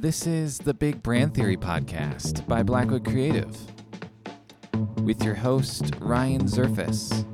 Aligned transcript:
This 0.00 0.26
is 0.26 0.56
the 0.56 0.72
Big 0.72 1.02
Brand 1.02 1.34
Theory 1.34 1.58
podcast 1.58 2.48
by 2.48 2.62
Blackwood 2.62 3.04
Creative 3.04 3.54
with 5.02 5.22
your 5.22 5.34
host, 5.34 5.92
Ryan 6.00 6.46
Zerfas. 6.46 7.26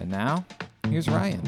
And 0.00 0.08
now, 0.08 0.44
here's 0.88 1.08
Ryan. 1.08 1.42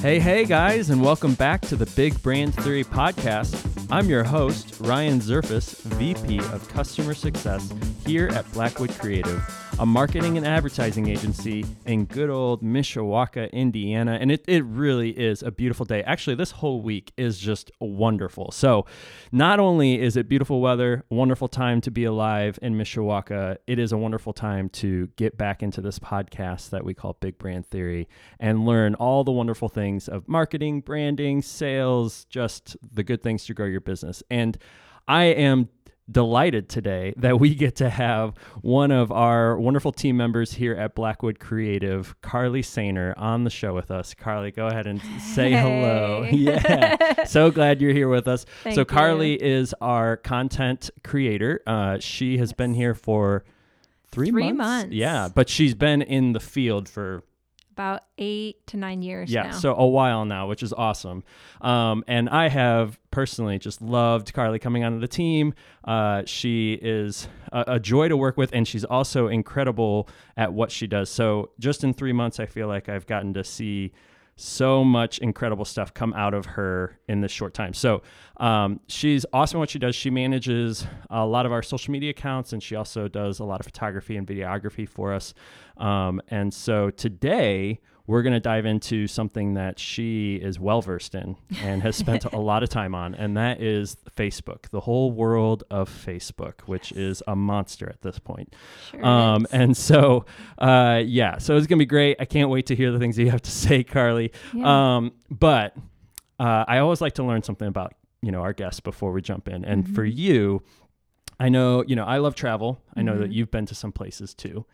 Hey, 0.00 0.18
hey, 0.18 0.44
guys, 0.44 0.90
and 0.90 1.00
welcome 1.00 1.34
back 1.34 1.60
to 1.60 1.76
the 1.76 1.86
Big 1.94 2.20
Brand 2.24 2.56
Theory 2.56 2.82
podcast. 2.82 3.54
I'm 3.88 4.08
your 4.08 4.24
host, 4.24 4.80
Ryan 4.80 5.20
Zerfas, 5.20 5.80
VP 5.94 6.40
of 6.40 6.68
Customer 6.70 7.14
Success 7.14 7.72
here 8.04 8.26
at 8.30 8.50
Blackwood 8.52 8.90
Creative, 8.98 9.40
a 9.80 9.86
marketing 9.86 10.36
and 10.36 10.46
advertising 10.46 11.08
agency 11.08 11.64
in 11.84 12.04
good 12.04 12.30
old 12.30 12.62
Mishawaka, 12.62 13.50
Indiana. 13.50 14.18
And 14.20 14.30
it, 14.30 14.44
it 14.46 14.64
really 14.64 15.10
is 15.10 15.42
a 15.42 15.50
beautiful 15.50 15.84
day. 15.84 16.02
Actually, 16.04 16.36
this 16.36 16.52
whole 16.52 16.80
week 16.80 17.12
is 17.16 17.38
just 17.38 17.72
wonderful. 17.80 18.52
So, 18.52 18.86
not 19.32 19.58
only 19.58 20.00
is 20.00 20.16
it 20.16 20.28
beautiful 20.28 20.60
weather, 20.60 21.04
wonderful 21.10 21.48
time 21.48 21.80
to 21.82 21.90
be 21.90 22.04
alive 22.04 22.58
in 22.62 22.76
Mishawaka, 22.76 23.56
it 23.66 23.80
is 23.80 23.90
a 23.90 23.98
wonderful 23.98 24.32
time 24.32 24.68
to 24.70 25.08
get 25.16 25.36
back 25.36 25.62
into 25.62 25.80
this 25.80 25.98
podcast 25.98 26.70
that 26.70 26.84
we 26.84 26.94
call 26.94 27.14
Big 27.14 27.36
Brand 27.38 27.66
Theory 27.66 28.08
and 28.38 28.64
learn 28.64 28.94
all 28.94 29.24
the 29.24 29.32
wonderful 29.32 29.68
things 29.68 30.08
of 30.08 30.28
marketing, 30.28 30.82
branding, 30.82 31.42
sales, 31.42 32.26
just 32.26 32.76
the 32.92 33.02
good 33.02 33.22
things 33.22 33.44
to 33.46 33.54
grow 33.54 33.66
your 33.66 33.80
business. 33.80 34.22
And 34.30 34.56
I 35.08 35.24
am 35.24 35.68
delighted 36.10 36.68
today 36.68 37.14
that 37.16 37.40
we 37.40 37.54
get 37.54 37.76
to 37.76 37.88
have 37.88 38.34
one 38.60 38.90
of 38.90 39.10
our 39.10 39.58
wonderful 39.58 39.92
team 39.92 40.16
members 40.16 40.52
here 40.52 40.74
at 40.74 40.94
Blackwood 40.94 41.38
Creative, 41.38 42.14
Karli 42.20 42.62
Saner, 42.62 43.14
on 43.16 43.44
the 43.44 43.50
show 43.50 43.74
with 43.74 43.90
us. 43.90 44.12
Karli, 44.14 44.50
go 44.50 44.66
ahead 44.66 44.86
and 44.86 45.00
say 45.20 45.50
Hey. 45.50 45.60
hello. 45.60 46.28
Yeah. 46.30 47.24
so 47.24 47.50
glad 47.50 47.80
you're 47.80 47.92
here 47.94 48.08
with 48.08 48.28
us. 48.28 48.44
Thank 48.62 48.74
so, 48.74 48.82
you. 48.82 48.84
Karli 48.86 49.42
is 49.42 49.74
our 49.80 50.16
content 50.18 50.90
creator. 51.02 51.62
Uh, 51.66 51.98
she 52.00 52.36
has 52.38 52.52
been 52.52 52.74
here 52.74 52.94
for 52.94 53.44
three, 54.10 54.30
Three 54.30 54.52
months. 54.52 54.92
Yeah, 54.92 55.28
but 55.34 55.48
she's 55.48 55.74
been 55.74 56.02
in 56.02 56.32
the 56.32 56.40
field 56.40 56.88
for 56.88 57.24
about 57.74 58.04
eight 58.18 58.64
to 58.68 58.76
nine 58.76 59.02
years 59.02 59.28
yeah, 59.28 59.44
now. 59.44 59.50
so 59.50 59.74
a 59.74 59.86
while 59.86 60.24
now, 60.24 60.46
which 60.46 60.62
is 60.62 60.72
awesome. 60.72 61.24
Um, 61.60 62.04
and 62.06 62.28
I 62.28 62.48
have 62.48 63.00
personally 63.10 63.58
just 63.58 63.82
loved 63.82 64.32
Karli 64.32 64.60
coming 64.60 64.84
onto 64.84 65.00
the 65.00 65.08
team. 65.08 65.54
Uh, 65.82 66.22
she 66.24 66.74
is 66.74 67.26
a, 67.50 67.64
a 67.66 67.80
joy 67.80 68.06
to 68.06 68.16
work 68.16 68.36
with, 68.36 68.50
and 68.52 68.66
she's 68.66 68.84
also 68.84 69.26
incredible 69.26 70.08
at 70.36 70.52
what 70.52 70.70
she 70.70 70.86
does. 70.86 71.10
So 71.10 71.50
just 71.58 71.82
in 71.82 71.92
three 71.94 72.12
months, 72.12 72.38
I 72.38 72.46
feel 72.46 72.68
like 72.68 72.88
I've 72.88 73.06
gotten 73.06 73.34
to 73.34 73.42
see 73.42 73.92
so 74.36 74.82
much 74.82 75.18
incredible 75.18 75.64
stuff 75.64 75.94
come 75.94 76.12
out 76.14 76.34
of 76.34 76.46
her 76.46 76.98
in 77.08 77.20
this 77.20 77.30
short 77.30 77.54
time. 77.54 77.72
So 77.72 78.02
um, 78.38 78.80
she's 78.88 79.24
awesome 79.32 79.58
at 79.58 79.60
what 79.60 79.70
she 79.70 79.78
does. 79.78 79.94
She 79.94 80.10
manages 80.10 80.86
a 81.10 81.24
lot 81.24 81.46
of 81.46 81.52
our 81.52 81.62
social 81.62 81.92
media 81.92 82.10
accounts, 82.10 82.52
and 82.52 82.62
she 82.62 82.74
also 82.74 83.06
does 83.08 83.38
a 83.38 83.44
lot 83.44 83.60
of 83.60 83.66
photography 83.66 84.16
and 84.16 84.26
videography 84.26 84.88
for 84.88 85.12
us. 85.12 85.34
Um, 85.76 86.20
and 86.28 86.52
so 86.52 86.90
today 86.90 87.80
we're 88.06 88.22
going 88.22 88.34
to 88.34 88.40
dive 88.40 88.66
into 88.66 89.06
something 89.06 89.54
that 89.54 89.78
she 89.78 90.36
is 90.36 90.60
well 90.60 90.82
versed 90.82 91.14
in 91.14 91.36
and 91.62 91.82
has 91.82 91.96
spent 91.96 92.24
a 92.26 92.38
lot 92.38 92.62
of 92.62 92.68
time 92.68 92.94
on, 92.94 93.14
and 93.14 93.36
that 93.36 93.62
is 93.62 93.96
Facebook, 94.14 94.68
the 94.70 94.80
whole 94.80 95.10
world 95.10 95.64
of 95.70 95.88
Facebook, 95.88 96.60
which 96.66 96.92
is 96.92 97.22
a 97.26 97.34
monster 97.34 97.88
at 97.88 98.02
this 98.02 98.18
point. 98.18 98.54
Sure 98.90 99.04
Um, 99.06 99.46
and 99.52 99.74
so, 99.76 100.26
uh, 100.58 101.02
yeah, 101.04 101.38
so 101.38 101.56
it's 101.56 101.66
gonna 101.66 101.78
be 101.78 101.86
great. 101.86 102.16
I 102.20 102.26
can't 102.26 102.50
wait 102.50 102.66
to 102.66 102.76
hear 102.76 102.92
the 102.92 102.98
things 102.98 103.16
that 103.16 103.22
you 103.22 103.30
have 103.30 103.42
to 103.42 103.50
say, 103.64 103.82
Karli. 103.82 104.32
Yeah. 104.52 104.96
Um, 104.96 105.12
but 105.30 105.74
uh, 106.38 106.64
I 106.68 106.78
always 106.78 107.00
like 107.00 107.14
to 107.14 107.22
learn 107.24 107.42
something 107.42 107.68
about 107.68 107.94
you 108.20 108.32
know 108.32 108.40
our 108.42 108.52
guests 108.52 108.80
before 108.80 109.12
we 109.12 109.22
jump 109.22 109.48
in. 109.48 109.64
And 109.64 109.88
for 109.94 110.02
Mm-hmm. 110.04 110.18
you, 110.18 110.62
I 111.40 111.48
know 111.48 111.82
you 111.86 111.96
know 111.96 112.04
I 112.04 112.18
love 112.18 112.34
travel. 112.34 112.80
I 112.94 113.00
know 113.02 113.18
that 113.18 113.30
Mhm. 113.30 113.34
you've 113.34 113.50
been 113.50 113.66
to 113.66 113.74
some 113.74 113.92
places 113.92 114.34
too. 114.34 114.66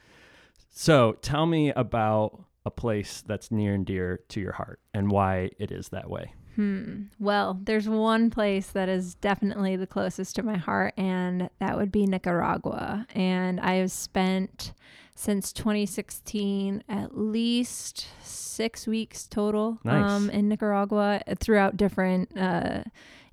So 0.72 1.12
tell 1.22 1.46
me 1.46 1.70
about 1.70 2.42
a 2.64 2.70
place 2.70 3.22
that's 3.26 3.50
near 3.50 3.74
and 3.74 3.86
dear 3.86 4.20
to 4.28 4.40
your 4.40 4.52
heart 4.52 4.80
and 4.92 5.10
why 5.10 5.50
it 5.58 5.72
is 5.72 5.88
that 5.88 6.10
way. 6.10 6.34
Hmm. 6.56 7.04
Well, 7.18 7.58
there's 7.62 7.88
one 7.88 8.28
place 8.28 8.68
that 8.68 8.88
is 8.88 9.14
definitely 9.14 9.76
the 9.76 9.86
closest 9.86 10.36
to 10.36 10.42
my 10.42 10.56
heart, 10.56 10.94
and 10.96 11.48
that 11.60 11.76
would 11.76 11.92
be 11.92 12.06
Nicaragua. 12.06 13.06
And 13.14 13.60
I 13.60 13.74
have 13.74 13.92
spent 13.92 14.72
since 15.14 15.52
2016 15.52 16.82
at 16.88 17.16
least 17.16 18.06
six 18.22 18.86
weeks 18.86 19.26
total 19.26 19.78
Nice. 19.84 20.04
um, 20.04 20.30
in 20.30 20.48
Nicaragua 20.48 21.22
throughout 21.38 21.76
different, 21.76 22.36
uh, 22.38 22.82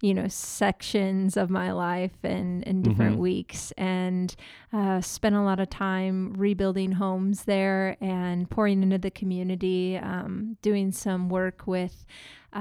you 0.01 0.13
know, 0.13 0.27
sections 0.27 1.37
of 1.37 1.49
my 1.49 1.71
life 1.71 2.17
and 2.23 2.63
in 2.63 2.81
different 2.81 3.15
Mhm. 3.15 3.19
weeks, 3.21 3.71
and 3.77 4.35
uh, 4.73 5.01
spent 5.01 5.35
a 5.35 5.41
lot 5.41 5.59
of 5.59 5.69
time 5.69 6.33
rebuilding 6.33 6.93
homes 6.93 7.45
there 7.45 7.97
and 8.01 8.49
pouring 8.49 8.83
into 8.83 8.97
the 8.97 9.09
community, 9.11 9.97
um, 9.97 10.57
doing 10.61 10.91
some 10.91 11.29
work 11.29 11.65
with 11.65 12.05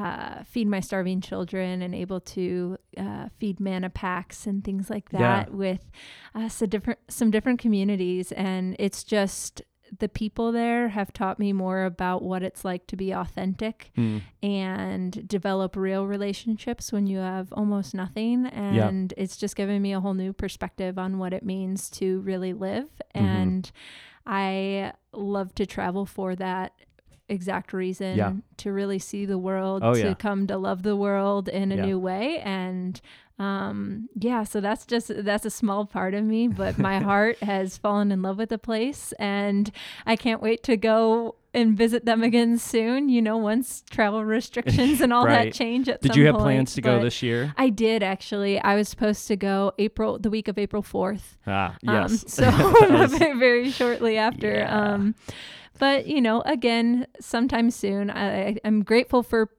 uh, 0.01 0.43
feed 0.45 0.69
my 0.69 0.81
starving 0.81 1.21
children 1.21 1.81
and 1.83 1.95
able 1.95 2.21
to 2.21 2.77
uh, 2.99 3.29
feed 3.39 3.59
MannaPacks 3.59 4.47
and 4.47 4.63
things 4.63 4.91
like 4.91 5.09
Yeah. 5.13 5.19
that 5.21 5.55
with 5.55 5.83
uh, 6.35 6.49
some 6.49 6.69
different 6.69 6.99
some 7.09 7.31
different 7.31 7.59
communities 7.65 8.31
and 8.33 8.77
it's 8.79 9.03
just 9.05 9.63
the 10.01 10.09
people 10.09 10.51
there 10.53 10.89
have 10.89 11.13
taught 11.13 11.39
me 11.39 11.53
more 11.53 11.85
about 11.85 12.21
what 12.31 12.43
it's 12.43 12.65
like 12.65 12.87
to 12.89 12.97
be 12.97 13.13
authentic 13.13 13.93
Hmm. 13.95 14.19
and 14.43 15.27
develop 15.29 15.77
real 15.77 16.05
relationships 16.07 16.93
when 16.93 17.07
you 17.07 17.19
have 17.19 17.53
almost 17.53 17.95
nothing 17.95 18.47
and 18.47 19.15
it's 19.17 19.37
just 19.37 19.55
given 19.57 19.81
me 19.81 19.93
a 19.95 20.01
whole 20.01 20.15
new 20.15 20.33
perspective 20.33 20.99
on 20.99 21.19
what 21.19 21.33
it 21.33 21.45
means 21.45 21.89
to 21.91 22.21
really 22.23 22.53
live 22.53 22.91
Mhm. 23.15 23.23
and 23.23 23.71
i 24.27 24.93
love 25.13 25.55
to 25.55 25.65
travel 25.67 26.05
for 26.05 26.35
that 26.37 26.73
exact 27.29 27.73
reason 27.73 28.17
Yeah. 28.17 28.33
to 28.59 28.73
really 28.73 28.99
see 28.99 29.25
the 29.27 29.39
world 29.39 29.83
Oh, 29.85 29.95
to 29.95 30.01
yeah. 30.01 30.15
come 30.15 30.47
to 30.47 30.57
love 30.57 30.83
the 30.83 30.95
world 30.97 31.49
in 31.49 31.73
a 31.73 31.77
Yeah. 31.77 31.85
new 31.87 31.99
way 31.99 32.39
and 32.39 33.01
um 33.39 34.09
yeah 34.19 34.45
so 34.45 34.61
that's 34.63 34.87
just 34.87 35.11
that's 35.25 35.45
a 35.45 35.51
small 35.51 35.85
part 35.85 36.15
of 36.15 36.25
me 36.25 36.49
but 36.49 36.79
my 36.79 37.01
heart 37.11 37.37
has 37.43 37.77
fallen 37.77 38.11
in 38.11 38.23
love 38.23 38.39
with 38.39 38.49
the 38.49 38.57
place 38.59 39.13
and 39.19 39.71
i 40.07 40.17
can't 40.17 40.41
wait 40.41 40.63
to 40.63 40.75
go 40.77 41.35
and 41.53 41.77
visit 41.77 42.07
them 42.07 42.23
again 42.23 42.57
soon 42.57 43.11
you 43.11 43.21
know 43.21 43.37
once 43.37 43.83
travel 43.91 44.25
restrictions 44.25 45.03
and 45.03 45.13
all 45.13 45.27
Right. 45.27 45.47
that 45.47 45.53
change 45.55 45.87
at 45.89 46.01
Did 46.01 46.17
you 46.17 46.25
have 46.27 46.37
point, 46.37 46.45
plans 46.45 46.75
to 46.75 46.81
go 46.81 47.03
this 47.03 47.23
year? 47.23 47.53
i 47.59 47.69
did 47.69 48.03
actually 48.03 48.59
i 48.61 48.75
was 48.75 48.89
supposed 48.89 49.27
to 49.29 49.37
go 49.37 49.73
april 49.79 50.19
the 50.19 50.31
week 50.31 50.49
of 50.49 50.57
april 50.57 50.83
4th 50.83 51.37
Ah, 51.47 51.77
um, 51.87 51.95
yes. 51.95 52.25
so 52.33 52.45
was- 52.91 53.13
very, 53.19 53.39
very 53.39 53.71
shortly 53.71 54.17
after. 54.17 54.51
Yeah. 54.55 54.81
Um, 54.95 55.15
but 55.79 56.07
you 56.07 56.21
know, 56.21 56.43
again, 56.43 57.07
sometime 57.21 57.71
soon. 57.71 58.11
I, 58.11 58.57
I'm 58.65 58.83
grateful 58.83 59.23
for 59.23 59.51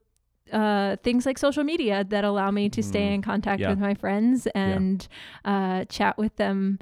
uh, 0.52 0.96
things 1.02 1.26
like 1.26 1.36
social 1.38 1.64
media 1.64 2.04
that 2.08 2.24
allow 2.24 2.50
me 2.50 2.68
to 2.70 2.82
stay 2.82 3.10
Mm, 3.10 3.14
in 3.16 3.22
contact 3.22 3.60
yeah. 3.60 3.70
with 3.70 3.78
my 3.78 3.94
friends 3.94 4.46
and 4.54 5.06
uh, 5.44 5.84
chat 5.86 6.16
with 6.16 6.34
them 6.36 6.78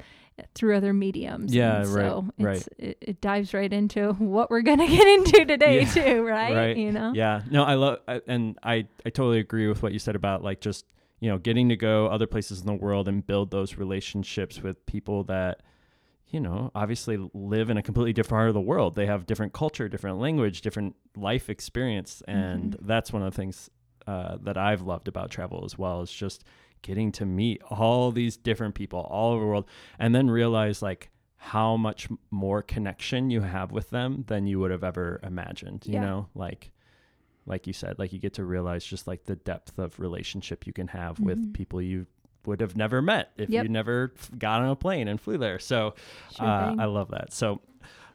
through 0.53 0.77
other 0.77 0.93
mediums. 0.93 1.53
Yeah, 1.53 1.79
And 1.81 1.87
right, 1.93 2.03
so 2.11 2.25
right. 2.39 2.55
it's, 2.57 2.69
It, 2.77 2.97
it 3.01 3.21
dives 3.21 3.53
right 3.53 3.71
into 3.73 4.13
what 4.13 4.49
we're 4.49 4.61
gonna 4.61 4.87
get 4.97 5.05
into 5.07 5.45
today 5.45 5.81
Yeah, 5.81 5.91
too, 5.91 6.21
right? 6.25 6.55
right. 6.55 6.77
You 6.77 6.91
know. 6.91 7.11
Yeah. 7.13 7.41
No, 7.49 7.63
I 7.63 7.73
love, 7.73 7.99
I- 8.07 8.21
and 8.27 8.57
I, 8.63 8.87
I 9.05 9.09
totally 9.09 9.39
agree 9.39 9.67
with 9.67 9.81
what 9.83 9.91
you 9.93 9.99
said 9.99 10.15
about 10.15 10.43
like 10.43 10.61
just, 10.61 10.85
you 11.19 11.29
know, 11.29 11.37
getting 11.39 11.67
to 11.69 11.75
go 11.75 12.05
other 12.07 12.27
places 12.27 12.61
in 12.61 12.67
the 12.67 12.73
world 12.75 13.07
and 13.07 13.25
build 13.25 13.49
those 13.51 13.77
relationships 13.77 14.61
with 14.61 14.85
people 14.85 15.23
that, 15.25 15.61
you 16.29 16.39
know, 16.39 16.71
obviously 16.75 17.17
live 17.33 17.69
in 17.69 17.77
a 17.77 17.81
completely 17.81 18.13
different 18.13 18.37
part 18.39 18.47
of 18.49 18.53
the 18.53 18.61
world. 18.61 18.95
They 18.95 19.05
have 19.05 19.25
different 19.25 19.53
culture, 19.53 19.87
different 19.87 20.19
language, 20.19 20.61
different 20.61 20.95
life 21.15 21.49
experience. 21.49 22.21
And 22.27 22.73
Mm-hmm. 22.73 22.87
that's 22.87 23.13
one 23.13 23.21
of 23.21 23.31
the 23.33 23.37
things 23.37 23.69
uh, 24.07 24.37
that 24.41 24.57
I've 24.57 24.81
loved 24.81 25.07
about 25.07 25.31
travel 25.31 25.63
as 25.65 25.77
well 25.77 26.01
is 26.01 26.11
just 26.11 26.43
getting 26.81 27.11
to 27.13 27.25
meet 27.25 27.61
all 27.69 28.11
these 28.11 28.37
different 28.37 28.75
people 28.75 28.99
all 28.99 29.31
over 29.33 29.41
the 29.41 29.47
world 29.47 29.65
and 29.99 30.13
then 30.13 30.29
realize 30.29 30.81
like 30.81 31.09
how 31.37 31.75
much 31.77 32.07
more 32.31 32.61
connection 32.61 33.29
you 33.29 33.41
have 33.41 33.71
with 33.71 33.89
them 33.89 34.23
than 34.27 34.47
you 34.47 34.59
would 34.59 34.71
have 34.71 34.83
ever 34.83 35.19
imagined 35.23 35.83
you 35.85 35.93
Yeah. 35.93 36.01
know 36.01 36.27
like 36.35 36.71
like 37.45 37.67
you 37.67 37.73
said 37.73 37.97
like 37.99 38.11
you 38.13 38.19
get 38.19 38.33
to 38.33 38.43
realize 38.43 38.85
just 38.85 39.07
like 39.07 39.23
the 39.25 39.35
depth 39.35 39.77
of 39.79 39.99
relationship 39.99 40.65
you 40.67 40.73
can 40.73 40.87
have 40.87 41.19
with 41.19 41.39
Mhm. 41.39 41.53
people 41.53 41.81
you 41.81 42.05
would 42.47 42.61
have 42.61 42.75
never 42.75 43.01
met 43.01 43.31
if 43.37 43.49
Yep. 43.49 43.63
you 43.63 43.69
never 43.69 44.13
got 44.37 44.61
on 44.61 44.69
a 44.69 44.75
plane 44.75 45.07
and 45.07 45.21
flew 45.21 45.37
there 45.37 45.59
so 45.59 45.93
Sure 46.35 46.47
uh, 46.47 46.75
i 46.79 46.85
love 46.85 47.11
that 47.11 47.31
so 47.33 47.61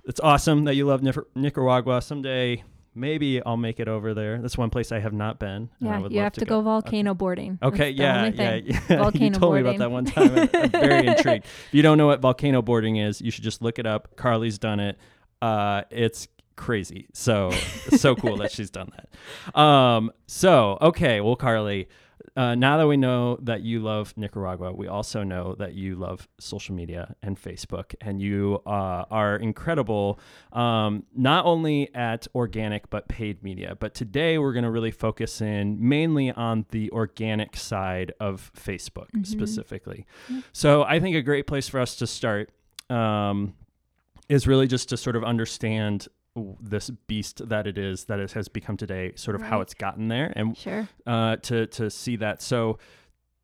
it's 0.05 0.19
awesome 0.21 0.65
that 0.65 0.75
you 0.75 0.85
love 0.87 1.03
nicaragua 1.37 2.03
someday 2.03 2.65
maybe 2.95 3.43
i'll 3.45 3.57
make 3.57 3.79
it 3.81 3.89
over 3.89 4.13
there 4.15 4.39
that's 4.43 4.59
one 4.59 4.69
place 4.71 4.91
i 4.93 4.99
have 4.99 5.13
not 5.13 5.39
been 5.39 5.69
yeah, 5.81 6.07
you 6.09 6.21
have 6.21 6.33
to 6.35 6.45
go, 6.45 6.61
volcano 6.61 7.15
boarding. 7.15 7.59
Okay, 7.63 7.91
yeah, 7.91 8.27
yeah, 8.27 8.55
yeah. 8.55 8.75
you 8.91 8.97
Volcano 8.99 9.39
told 9.39 9.55
me 9.55 9.63
boarding. 9.63 9.67
about 9.67 9.79
that 9.79 9.91
one 9.91 10.05
time. 10.05 10.35
I'm- 10.39 10.49
I'm 10.55 10.71
very 10.71 11.07
intrigued. 11.13 11.45
If 11.45 11.69
you 11.73 11.83
don't 11.83 11.97
know 11.99 12.07
what 12.07 12.21
volcano 12.21 12.61
boarding 12.63 12.97
is, 12.97 13.21
you 13.23 13.31
should 13.31 13.45
just 13.45 13.63
look 13.63 13.79
it 13.79 13.87
up. 13.87 14.17
Karli's 14.17 14.59
done 14.59 14.79
it. 14.81 14.99
Uh, 15.41 15.83
it's 15.91 16.29
crazy. 16.57 17.09
So 17.15 17.51
so 17.97 18.15
cool 18.15 18.37
that 18.37 18.53
she's 18.57 18.71
done 18.71 18.91
that. 18.97 19.59
Um, 19.59 20.13
so 20.27 20.77
okay, 20.83 21.21
well, 21.23 21.37
Karli, 21.37 21.89
uh, 22.37 22.55
now 22.55 22.77
that 22.79 22.87
we 22.87 22.97
know 22.97 23.39
that 23.43 23.63
you 23.63 23.81
love 23.81 24.15
Nicaragua, 24.17 24.73
we 24.73 24.89
also 24.89 25.23
know 25.23 25.55
that 25.59 25.75
you 25.75 25.97
love 25.97 26.29
social 26.39 26.75
media 26.75 27.15
and 27.23 27.41
Facebook, 27.41 27.95
and 28.01 28.21
you 28.21 28.61
uh, 28.67 29.05
are 29.11 29.37
incredible, 29.37 30.19
um, 30.53 31.05
not 31.15 31.45
only 31.45 31.95
at 31.95 32.27
organic 32.35 32.89
but 32.91 33.09
paid 33.09 33.43
media. 33.43 33.77
But 33.79 33.95
today 33.95 34.39
we're 34.39 34.53
going 34.53 34.65
to 34.65 34.71
really 34.71 34.91
focus 34.91 35.41
in 35.41 35.77
mainly 35.89 36.31
on 36.31 36.67
the 36.71 36.91
organic 36.93 37.57
side 37.57 38.13
of 38.21 38.51
Facebook 38.57 39.11
Mm-hmm. 39.13 39.25
specifically. 39.25 40.07
So 40.53 40.85
I 40.85 41.01
think 41.01 41.17
a 41.17 41.23
great 41.23 41.47
place 41.47 41.69
for 41.69 41.81
us 41.81 41.97
to 41.97 42.07
start 42.07 42.51
um, 42.89 43.55
is 44.29 44.47
really 44.47 44.67
just 44.67 44.89
to 44.91 44.97
sort 44.97 45.17
of 45.17 45.25
understand 45.25 46.09
this 46.61 46.89
beast 47.07 47.49
that 47.49 47.67
it 47.67 47.77
is 47.77 48.05
that 48.05 48.19
it 48.19 48.33
has 48.33 48.49
become 48.49 48.77
today, 48.77 49.13
sort 49.17 49.35
of 49.35 49.43
how 49.43 49.61
it's 49.61 49.75
gotten 49.75 50.09
there, 50.09 50.33
and 50.35 50.57
Sure. 50.57 50.89
uh, 51.07 51.37
to 51.37 51.67
to 51.69 51.91
see 51.91 52.17
that. 52.17 52.41
So 52.41 52.79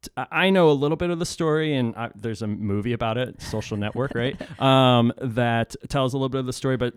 t- 0.03 0.11
I 0.17 0.49
know 0.51 0.71
a 0.71 0.73
little 0.73 0.97
bit 0.97 1.11
of 1.11 1.19
the 1.19 1.27
story, 1.27 1.75
and 1.77 1.95
I, 1.97 2.11
there's 2.15 2.41
a 2.41 2.47
movie 2.47 2.93
about 2.95 3.19
it, 3.19 3.43
Social 3.43 3.77
Network, 3.77 4.13
right? 4.15 4.41
Um, 4.61 5.13
that 5.21 5.77
tells 5.89 6.15
a 6.15 6.17
little 6.17 6.31
bit 6.31 6.39
of 6.41 6.47
the 6.47 6.53
story. 6.53 6.77
But 6.79 6.95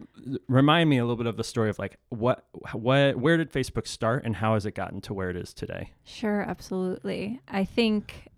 remind 0.47 0.89
me 0.89 0.97
a 0.97 1.03
little 1.03 1.17
bit 1.17 1.27
of 1.27 1.35
the 1.37 1.43
story 1.43 1.69
of 1.69 1.77
like 1.77 1.97
what 2.09 2.45
what 2.73 3.17
where 3.17 3.35
did 3.37 3.51
Facebook 3.51 3.85
start, 3.87 4.23
and 4.23 4.35
how 4.37 4.53
has 4.53 4.65
it 4.65 4.75
gotten 4.75 5.01
to 5.01 5.13
where 5.13 5.29
it 5.29 5.35
is 5.35 5.53
today? 5.53 5.91
Sure, 6.05 6.41
absolutely. 6.41 7.41
I 7.49 7.65
think 7.65 8.29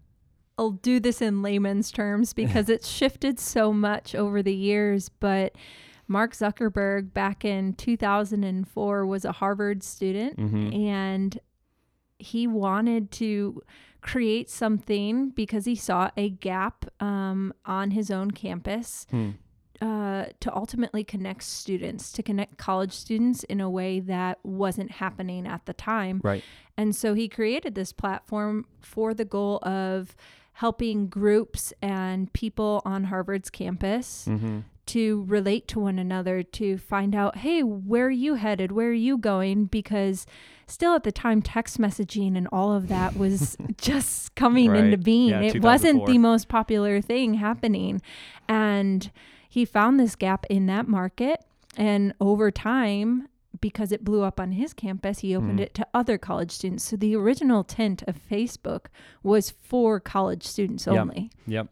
I'll 0.58 0.72
do 0.72 1.00
this 1.00 1.22
in 1.22 1.42
layman's 1.44 1.92
terms 1.92 2.34
because 2.34 2.68
it's 2.76 2.88
shifted 2.88 3.40
so 3.40 3.72
much 3.72 4.16
over 4.16 4.42
the 4.42 4.54
years, 4.56 5.10
but 5.10 5.54
Mark 6.14 6.34
Zuckerberg 6.34 7.12
back 7.14 7.44
in 7.44 7.74
2004 7.74 9.06
was 9.06 9.26
a 9.26 9.32
Harvard 9.34 9.82
student 9.84 10.38
Mhm. 10.38 10.74
and 10.88 11.40
he 12.20 12.46
wanted 12.48 13.12
to 13.12 13.62
create 14.02 14.50
something 14.50 15.30
because 15.32 15.66
he 15.66 15.76
saw 15.76 16.12
a 16.16 16.30
gap 16.30 16.86
um, 17.02 17.52
on 17.66 17.92
his 17.92 18.12
own 18.12 18.30
campus 18.32 19.08
Hmm. 19.10 19.32
uh, 19.82 20.26
to 20.40 20.56
ultimately 20.56 21.04
connect 21.04 21.44
students, 21.44 22.12
to 22.14 22.22
connect 22.24 22.58
college 22.58 22.94
students 22.94 23.44
in 23.46 23.60
a 23.60 23.70
way 23.70 24.00
that 24.00 24.40
wasn't 24.44 24.92
happening 24.92 25.48
at 25.48 25.66
the 25.66 25.74
time. 25.74 26.22
Right. 26.24 26.44
And 26.78 26.96
so 26.96 27.14
he 27.16 27.28
created 27.28 27.74
this 27.76 27.92
platform 27.92 28.66
for 28.80 29.14
the 29.14 29.26
goal 29.26 29.58
of 29.64 30.16
helping 30.54 31.08
groups 31.08 31.74
and 31.82 32.32
people 32.34 32.82
on 32.86 33.06
Harvard's 33.06 33.50
campus 33.50 34.28
Mm-hmm. 34.30 34.60
To 34.88 35.24
relate 35.28 35.68
to 35.70 35.80
one 35.80 35.98
another, 36.00 36.44
to 36.44 36.78
find 36.78 37.16
out, 37.16 37.38
hey, 37.38 37.64
where 37.64 38.08
are 38.08 38.12
you 38.12 38.36
headed? 38.36 38.72
Where 38.72 38.90
are 38.90 38.92
you 38.94 39.18
going? 39.18 39.66
Because 39.66 40.26
still 40.68 40.94
at 40.96 41.04
the 41.04 41.12
time, 41.12 41.42
text 41.42 41.78
messaging 41.80 42.36
and 42.38 42.48
all 42.52 42.74
of 42.74 42.88
that 42.90 43.16
was 43.18 43.56
just 43.78 44.36
coming 44.36 44.70
Right. 44.72 44.84
into 44.86 44.98
being. 44.98 45.30
Yeah, 45.30 45.42
it 45.42 45.62
wasn't 45.62 46.06
the 46.06 46.18
most 46.18 46.48
popular 46.50 47.00
thing 47.02 47.36
happening. 47.36 48.02
And 48.50 49.10
he 49.50 49.66
found 49.66 50.00
this 50.00 50.16
gap 50.16 50.46
in 50.50 50.66
that 50.68 50.88
market. 50.88 51.44
And 51.78 52.14
over 52.20 52.52
time, 52.52 53.28
because 53.62 53.92
it 53.92 54.04
blew 54.04 54.24
up 54.24 54.40
on 54.40 54.52
his 54.54 54.74
campus, 54.74 55.20
he 55.20 55.36
opened 55.36 55.60
Mhm. 55.60 55.64
it 55.64 55.74
to 55.76 55.88
other 55.94 56.18
college 56.18 56.52
students. 56.52 56.84
So 56.84 56.98
the 56.98 57.16
original 57.16 57.60
intent 57.60 58.04
of 58.08 58.18
Facebook 58.30 58.88
was 59.22 59.52
for 59.52 60.00
college 60.00 60.44
students 60.44 60.86
Yep. 60.88 60.98
only. 60.98 61.30
Yep. 61.48 61.68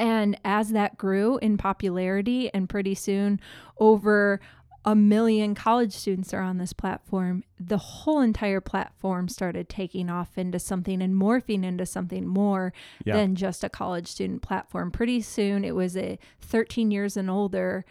And 0.00 0.40
as 0.46 0.70
that 0.70 0.96
grew 0.96 1.36
in 1.38 1.58
popularity, 1.58 2.50
and 2.54 2.68
pretty 2.70 2.94
soon 2.94 3.38
over 3.78 4.40
a 4.82 4.94
million 4.94 5.54
college 5.54 5.92
students 5.92 6.32
are 6.32 6.40
on 6.40 6.56
this 6.56 6.72
platform, 6.72 7.44
the 7.58 7.76
whole 7.76 8.20
entire 8.20 8.62
platform 8.62 9.28
started 9.28 9.68
taking 9.68 10.08
off 10.08 10.38
into 10.38 10.58
something 10.58 11.02
and 11.02 11.14
morphing 11.14 11.64
into 11.64 11.84
something 11.84 12.26
more 12.26 12.72
Yeah. 13.04 13.16
than 13.16 13.34
just 13.36 13.62
a 13.62 13.68
college 13.68 14.06
student 14.08 14.40
platform. 14.40 14.90
Pretty 14.90 15.20
soon 15.20 15.64
it 15.66 15.74
was 15.74 15.98
a 15.98 16.18
13 16.40 16.90
years 16.90 17.18
and 17.18 17.28
older. 17.28 17.84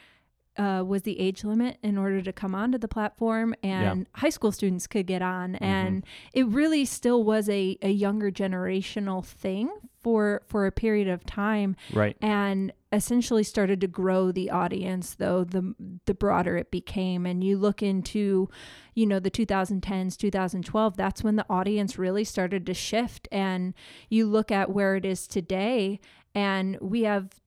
Uh, 0.59 0.83
was 0.83 1.03
the 1.03 1.17
age 1.21 1.45
limit 1.45 1.77
in 1.81 1.97
order 1.97 2.21
to 2.21 2.33
come 2.33 2.53
onto 2.53 2.77
the 2.77 2.87
platform 2.89 3.55
and 3.63 4.07
high 4.15 4.29
school 4.29 4.51
students 4.51 4.87
could 4.87 5.07
get 5.07 5.21
on. 5.21 5.55
And 5.55 6.03
it 6.33 6.45
really 6.47 6.83
still 6.83 7.23
was 7.23 7.47
a, 7.47 7.77
a 7.81 7.89
younger 7.91 8.29
generational 8.29 9.23
thing 9.25 9.69
for 10.01 10.41
for 10.47 10.65
a 10.65 10.71
period 10.71 11.07
of 11.07 11.25
time 11.25 11.75
Right. 11.93 12.17
and 12.21 12.73
essentially 12.91 13.43
started 13.43 13.79
to 13.81 13.87
grow 13.87 14.31
the 14.33 14.49
audience 14.49 15.15
though 15.15 15.43
the 15.45 15.75
the 16.05 16.13
broader 16.13 16.57
it 16.57 16.71
became. 16.71 17.25
And 17.25 17.41
you 17.41 17.57
look 17.57 17.81
into 17.81 18.49
you 18.95 19.05
know 19.05 19.19
the 19.19 19.31
2010s 19.31 20.17
2012 20.17 20.97
that's 20.97 21.23
when 21.23 21.37
the 21.37 21.45
audience 21.49 21.97
really 21.97 22.25
started 22.25 22.65
to 22.65 22.73
shift. 22.73 23.29
And 23.31 23.73
you 24.09 24.25
look 24.25 24.51
at 24.51 24.71
where 24.71 24.97
it 24.97 25.05
is 25.05 25.25
today 25.25 26.01
and 26.35 26.77
we 26.81 27.03
have 27.03 27.38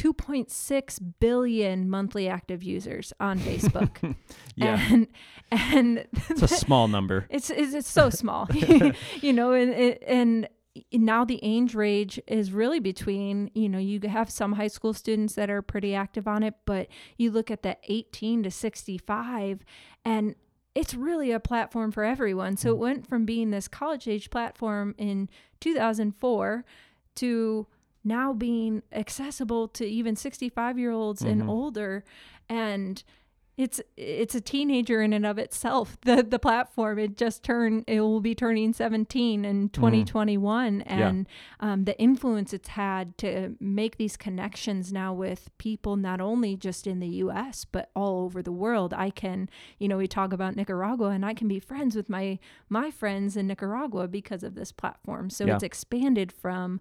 2.6 0.00 1.14
billion 1.20 1.90
monthly 1.90 2.26
active 2.26 2.62
users 2.62 3.12
on 3.20 3.38
Facebook 3.40 4.14
Yeah. 4.56 4.80
and 4.90 5.06
and 5.50 6.06
it's 6.28 6.42
a 6.42 6.48
small 6.48 6.88
number. 6.88 7.26
it's 7.30 7.50
it's, 7.50 7.74
it's 7.74 7.90
so 7.90 8.08
small, 8.08 8.48
you 9.20 9.32
know, 9.32 9.52
and 9.52 9.72
and 10.02 10.48
now 10.92 11.24
the 11.24 11.40
age 11.42 11.74
range 11.74 12.20
is 12.26 12.52
really 12.52 12.78
between 12.78 13.50
you 13.54 13.68
know 13.68 13.78
you 13.78 14.00
have 14.08 14.30
some 14.30 14.52
high 14.52 14.68
school 14.68 14.94
students 14.94 15.34
that 15.34 15.50
are 15.50 15.60
pretty 15.60 15.94
active 15.94 16.28
on 16.28 16.42
it, 16.42 16.54
but 16.64 16.88
you 17.18 17.30
look 17.30 17.50
at 17.50 17.62
the 17.62 17.76
18 17.88 18.44
to 18.44 18.50
65, 18.50 19.64
and 20.04 20.34
it's 20.74 20.94
really 20.94 21.32
a 21.32 21.40
platform 21.40 21.90
for 21.90 22.04
everyone. 22.04 22.56
So 22.56 22.70
hmm. 22.70 22.74
it 22.74 22.78
went 22.78 23.06
from 23.08 23.24
being 23.24 23.50
this 23.50 23.68
college 23.68 24.08
age 24.08 24.30
platform 24.30 24.94
in 24.98 25.28
2004 25.60 26.64
to 27.16 27.66
now 28.04 28.32
being 28.32 28.82
accessible 28.92 29.68
to 29.68 29.86
even 29.86 30.16
65 30.16 30.78
year 30.78 30.90
olds 30.90 31.22
and 31.22 31.42
older. 31.48 32.04
And 32.48 33.02
it's 33.56 33.78
it's 33.98 34.34
a 34.34 34.40
teenager 34.40 35.02
in 35.02 35.12
and 35.12 35.26
of 35.26 35.36
itself. 35.38 35.98
The 36.04 36.22
the 36.22 36.38
platform 36.38 36.98
it 36.98 37.18
just 37.18 37.42
turned 37.42 37.84
it 37.86 38.00
will 38.00 38.22
be 38.22 38.34
turning 38.34 38.72
17 38.72 39.44
in 39.44 39.68
2021 39.68 40.80
and 40.82 41.28
um, 41.58 41.84
the 41.84 41.98
influence 42.00 42.54
it's 42.54 42.70
had 42.70 43.18
to 43.18 43.56
make 43.60 43.98
these 43.98 44.16
connections 44.16 44.92
now 44.94 45.12
with 45.12 45.50
people 45.58 45.96
not 45.96 46.22
only 46.22 46.56
just 46.56 46.86
in 46.86 47.00
the 47.00 47.08
us 47.08 47.66
but 47.70 47.90
all 47.94 48.24
over 48.24 48.40
the 48.42 48.52
world. 48.52 48.94
I 48.94 49.10
can 49.10 49.50
you 49.78 49.88
know 49.88 49.98
we 49.98 50.06
talk 50.06 50.32
about 50.32 50.56
nicaragua 50.56 51.08
and 51.08 51.26
i 51.26 51.34
can 51.34 51.46
be 51.48 51.60
friends 51.60 51.94
with 51.94 52.08
my 52.08 52.38
my 52.70 52.90
friends 52.90 53.36
in 53.36 53.46
nicaragua 53.46 54.08
because 54.08 54.42
of 54.42 54.54
this 54.54 54.72
platform. 54.72 55.28
So 55.28 55.44
Yeah. 55.44 55.56
it's 55.56 55.64
expanded 55.64 56.32
from 56.32 56.80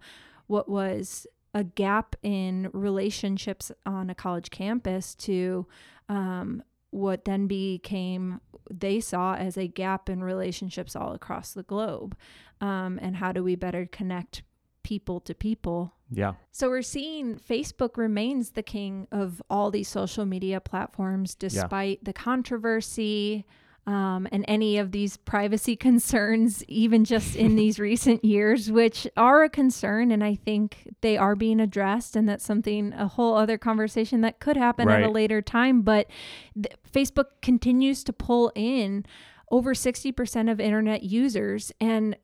what 0.49 0.67
was 0.67 1.27
a 1.53 1.63
gap 1.63 2.15
in 2.23 2.69
relationships 2.73 3.71
on 3.85 4.09
a 4.09 4.15
college 4.15 4.49
campus 4.49 5.13
to 5.13 5.67
um, 6.09 6.63
what 6.89 7.25
then 7.25 7.45
became 7.45 8.41
they 8.71 8.99
saw 8.99 9.35
as 9.35 9.57
a 9.57 9.67
gap 9.67 10.09
in 10.09 10.23
relationships 10.23 10.95
all 10.95 11.13
across 11.13 11.53
the 11.53 11.63
globe. 11.63 12.15
Um, 12.61 12.99
and 13.01 13.15
how 13.15 13.31
do 13.31 13.43
we 13.43 13.55
better 13.55 13.85
connect 13.85 14.43
people 14.83 15.19
to 15.21 15.35
people? 15.35 15.93
Yeah. 16.11 16.33
so 16.51 16.69
we're 16.69 16.81
seeing 16.81 17.35
Facebook 17.35 17.95
remains 17.95 18.51
the 18.51 18.63
king 18.63 19.07
of 19.11 19.43
all 19.47 19.69
these 19.69 19.87
social 19.87 20.25
media 20.25 20.59
platforms, 20.59 21.35
despite 21.35 22.03
the 22.03 22.13
controversy 22.13 23.45
um, 23.89 24.27
and 24.31 24.45
any 24.47 24.77
of 24.77 24.91
these 24.91 25.17
privacy 25.17 25.75
concerns, 25.87 26.63
even 26.65 27.03
just 27.03 27.35
in 27.35 27.55
these 27.55 27.79
recent 27.79 28.23
years, 28.23 28.71
which 28.71 29.07
are 29.17 29.43
a 29.43 29.49
concern. 29.49 30.11
And 30.11 30.23
I 30.23 30.35
think 30.35 30.93
they 31.01 31.17
are 31.17 31.35
being 31.35 31.59
addressed. 31.59 32.15
And 32.15 32.29
that's 32.29 32.45
something, 32.45 32.93
a 32.93 33.07
whole 33.07 33.35
other 33.35 33.57
conversation 33.57 34.21
that 34.21 34.39
could 34.39 34.57
happen 34.57 34.89
at 34.89 35.01
a 35.01 35.09
later 35.09 35.41
time. 35.41 35.81
But 35.81 36.07
th- 36.53 36.75
Facebook 36.93 37.41
continues 37.41 38.03
to 38.03 38.13
pull 38.13 38.51
in 38.53 39.05
over 39.49 39.73
60% 39.73 40.51
of 40.51 40.59
internet 40.59 41.01
users 41.01 41.71
and 41.81 42.15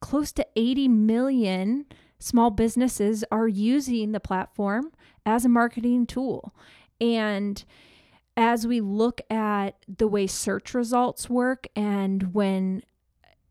close 0.00 0.30
to 0.32 0.46
80 0.54 0.86
million 0.86 1.86
small 2.20 2.50
businesses 2.50 3.24
are 3.32 3.48
using 3.48 4.12
the 4.12 4.20
platform 4.20 4.92
as 5.26 5.44
a 5.44 5.48
marketing 5.48 6.06
tool. 6.06 6.54
And 7.00 7.64
as 8.40 8.66
we 8.66 8.80
look 8.80 9.20
at 9.30 9.76
the 9.86 10.08
way 10.08 10.26
search 10.26 10.72
results 10.72 11.28
work 11.28 11.66
and 11.76 12.32
when 12.32 12.82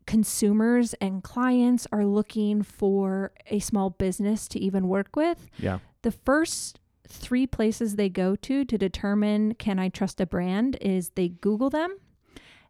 consumers 0.04 0.94
and 0.94 1.22
clients 1.22 1.86
are 1.92 2.04
looking 2.04 2.60
for 2.64 3.30
a 3.46 3.60
small 3.60 3.90
business 3.90 4.48
to 4.48 4.58
even 4.58 4.88
work 4.88 5.14
with, 5.14 5.48
Yeah. 5.58 5.78
the 6.02 6.10
first 6.10 6.80
three 7.06 7.46
places 7.46 7.94
they 7.94 8.08
go 8.08 8.34
to 8.34 8.64
to 8.64 8.76
determine 8.76 9.54
can 9.54 9.78
I 9.78 9.90
trust 9.90 10.20
a 10.20 10.26
brand 10.26 10.76
is 10.80 11.10
they 11.10 11.28
Google 11.28 11.70
them, 11.70 11.96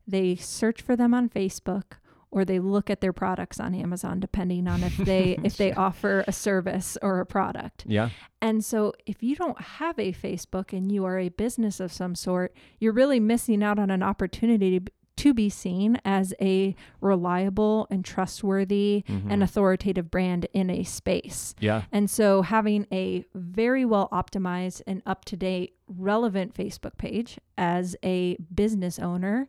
they 0.06 0.36
search 0.36 0.82
for 0.82 0.96
them 0.96 1.14
on 1.14 1.30
Facebook, 1.30 1.92
or 2.32 2.44
they 2.44 2.58
look 2.60 2.88
at 2.90 3.00
their 3.00 3.12
products 3.12 3.58
on 3.58 3.74
Amazon 3.74 4.20
depending 4.20 4.68
on 4.68 4.82
if 4.84 4.96
they 4.96 5.36
if 5.44 5.56
they 5.56 5.72
offer 5.72 6.24
a 6.28 6.32
service 6.32 6.96
or 7.02 7.20
a 7.20 7.26
product. 7.26 7.84
Yeah. 7.86 8.10
And 8.40 8.64
so 8.64 8.92
if 9.06 9.22
you 9.22 9.34
don't 9.36 9.60
have 9.60 9.98
a 9.98 10.12
Facebook 10.12 10.72
and 10.72 10.90
you 10.90 11.04
are 11.04 11.18
a 11.18 11.28
business 11.30 11.80
of 11.80 11.92
some 11.92 12.14
sort, 12.14 12.54
you're 12.78 12.92
really 12.92 13.20
missing 13.20 13.62
out 13.62 13.78
on 13.78 13.90
an 13.90 14.02
opportunity 14.02 14.80
to, 14.80 14.92
to 15.16 15.34
be 15.34 15.50
seen 15.50 15.98
as 16.04 16.32
a 16.40 16.74
reliable 17.02 17.86
and 17.90 18.04
trustworthy 18.04 19.04
Mhm. 19.08 19.26
and 19.30 19.42
authoritative 19.42 20.10
brand 20.10 20.46
in 20.54 20.70
a 20.70 20.82
space. 20.84 21.54
Yeah. 21.60 21.82
And 21.92 22.08
so 22.08 22.42
having 22.42 22.86
a 22.92 23.24
very 23.34 23.84
well 23.84 24.08
optimized 24.12 24.80
and 24.86 25.02
up 25.04 25.24
to 25.26 25.36
date 25.36 25.74
relevant 25.88 26.54
Facebook 26.54 26.96
page 26.96 27.38
as 27.58 27.96
a 28.02 28.36
business 28.54 28.98
owner, 28.98 29.48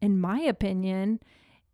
in 0.00 0.18
my 0.20 0.40
opinion, 0.40 1.20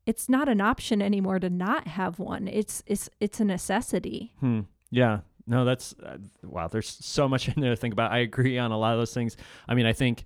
it's 0.09 0.27
not 0.27 0.49
an 0.49 0.63
option 0.63 1.03
anymore 1.03 1.39
to 1.39 1.51
not 1.51 1.87
have 1.87 2.19
one. 2.19 2.49
It's 2.49 2.83
it's 2.87 3.11
it's 3.21 3.41
a 3.41 3.45
necessity. 3.45 4.33
Hmm. 4.41 4.61
Yeah. 4.91 5.21
No, 5.47 5.67
that's 5.67 5.95
uh, 6.03 6.17
wow. 6.43 6.67
There's 6.67 6.89
so 6.89 7.29
much 7.29 7.49
in 7.55 7.61
there 7.61 7.71
to 7.71 7.77
think 7.77 7.93
about. 7.93 8.11
I 8.11 8.19
agree 8.21 8.57
on 8.57 8.73
a 8.73 8.79
lot 8.79 8.95
of 8.95 9.01
those 9.01 9.13
things. 9.13 9.37
I 9.69 9.75
mean, 9.75 9.85
I 9.85 9.93
think 9.93 10.25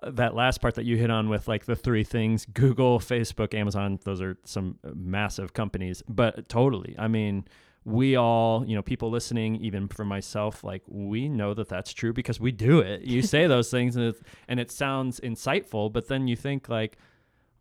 uh, 0.00 0.12
that 0.12 0.36
last 0.36 0.60
part 0.60 0.76
that 0.76 0.84
you 0.84 0.96
hit 0.96 1.10
on 1.10 1.28
with 1.28 1.48
like 1.48 1.64
the 1.64 1.74
three 1.74 2.04
things 2.04 2.46
Google, 2.46 3.00
Facebook, 3.00 3.52
Amazon, 3.52 3.98
those 4.04 4.20
are 4.20 4.38
some 4.44 4.78
uh, 4.84 4.90
massive 4.94 5.52
companies, 5.52 6.04
but 6.08 6.48
totally. 6.48 6.94
I 6.96 7.08
mean, 7.08 7.46
we 7.84 8.14
all, 8.14 8.64
you 8.64 8.76
know, 8.76 8.82
people 8.82 9.10
listening, 9.10 9.56
even 9.56 9.88
for 9.88 10.04
myself, 10.04 10.62
like 10.62 10.82
we 10.86 11.28
know 11.28 11.52
that 11.52 11.68
that's 11.68 11.92
true 11.92 12.12
because 12.12 12.38
we 12.38 12.52
do 12.52 12.78
it. 12.78 13.02
You 13.02 13.22
say 13.22 13.48
those 13.48 13.72
things 13.72 13.96
and 13.96 14.14
and 14.46 14.60
it 14.60 14.70
sounds 14.70 15.18
insightful, 15.18 15.92
but 15.92 16.06
then 16.06 16.28
you 16.28 16.36
think 16.36 16.68
like, 16.68 16.96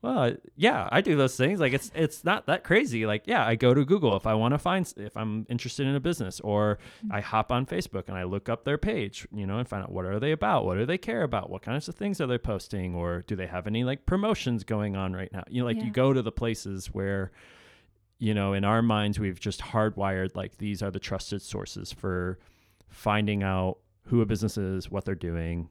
well, 0.02 0.20
uh, 0.20 0.32
yeah, 0.56 0.88
I 0.92 1.02
do 1.02 1.16
those 1.16 1.36
things. 1.36 1.60
Like 1.60 1.74
it's 1.74 1.92
it's 1.96 2.24
not 2.24 2.46
that 2.46 2.64
crazy. 2.64 3.06
Like 3.06 3.24
yeah, 3.26 3.46
I 3.46 3.56
go 3.56 3.74
to 3.74 3.84
Google 3.84 4.16
if 4.16 4.28
I 4.28 4.34
want 4.36 4.54
to 4.54 4.60
find 4.60 4.92
if 4.98 5.18
I'm 5.18 5.46
interested 5.50 5.88
in 5.88 5.96
a 5.96 6.00
business, 6.00 6.40
or 6.42 6.78
mm-hmm. 7.04 7.14
I 7.14 7.22
hop 7.22 7.52
on 7.52 7.66
Facebook 7.66 8.08
and 8.08 8.18
I 8.18 8.24
look 8.24 8.48
up 8.48 8.66
their 8.66 8.78
page, 8.78 9.28
you 9.34 9.48
know, 9.48 9.58
and 9.58 9.68
find 9.68 9.84
out 9.84 9.92
what 9.92 10.06
are 10.06 10.20
they 10.20 10.32
about, 10.32 10.66
what 10.66 10.78
do 10.78 10.86
they 10.86 10.98
care 10.98 11.24
about, 11.24 11.50
what 11.50 11.62
kinds 11.64 11.88
of 11.90 11.96
things 11.96 12.22
are 12.22 12.28
they 12.28 12.38
posting, 12.38 12.94
or 12.94 13.24
do 13.28 13.36
they 13.36 13.48
have 13.48 13.66
any 13.68 13.84
like 13.84 14.06
promotions 14.06 14.64
going 14.64 14.96
on 14.96 15.14
right 15.14 15.32
now? 15.32 15.44
You 15.50 15.62
know, 15.62 15.66
like 15.66 15.78
Yeah. 15.78 15.86
you 15.86 15.92
go 15.92 16.14
to 16.14 16.22
the 16.22 16.32
places 16.32 16.88
where, 16.88 17.32
you 18.20 18.34
know, 18.34 18.54
in 18.54 18.64
our 18.64 18.82
minds 18.82 19.20
we've 19.20 19.40
just 19.40 19.62
hardwired 19.62 20.36
like 20.36 20.58
these 20.58 20.84
are 20.84 20.92
the 20.92 21.00
trusted 21.00 21.42
sources 21.42 21.92
for 21.92 22.38
finding 22.90 23.44
out 23.44 23.80
who 24.06 24.22
a 24.22 24.26
business 24.26 24.58
is, 24.58 24.92
what 24.92 25.04
they're 25.04 25.16
doing, 25.16 25.70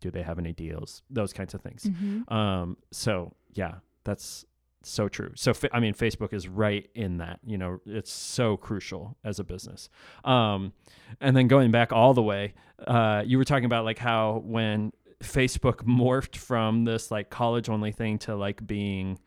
do 0.00 0.10
they 0.10 0.22
have 0.22 0.38
any 0.38 0.52
deals, 0.52 1.02
those 1.10 1.32
kinds 1.32 1.54
of 1.54 1.62
things. 1.62 1.84
Mm-hmm. 1.84 2.32
Um, 2.32 2.76
so 2.90 3.32
yeah, 3.52 3.74
that's 4.04 4.44
so 4.82 5.08
true. 5.08 5.30
So 5.36 5.52
I 5.72 5.78
mean, 5.80 5.94
Facebook 5.94 6.32
is 6.32 6.48
right 6.48 6.88
in 6.94 7.18
that. 7.18 7.40
You 7.46 7.56
know, 7.58 7.80
it's 7.86 8.10
so 8.10 8.56
crucial 8.56 9.16
as 9.24 9.38
a 9.38 9.44
business. 9.44 9.88
Um, 10.24 10.72
and 11.20 11.36
then 11.36 11.46
going 11.48 11.70
back 11.70 11.92
all 11.92 12.14
the 12.14 12.22
way, 12.22 12.54
uh, 12.86 13.22
you 13.24 13.38
were 13.38 13.44
talking 13.44 13.64
about 13.66 13.84
like 13.84 13.98
how 13.98 14.42
when 14.44 14.92
Facebook 15.22 15.84
morphed 15.84 16.36
from 16.36 16.84
this 16.84 17.10
like 17.12 17.30
college 17.30 17.68
only 17.68 17.92
thing 17.92 18.18
to 18.18 18.34
like 18.34 18.66
being 18.66 19.18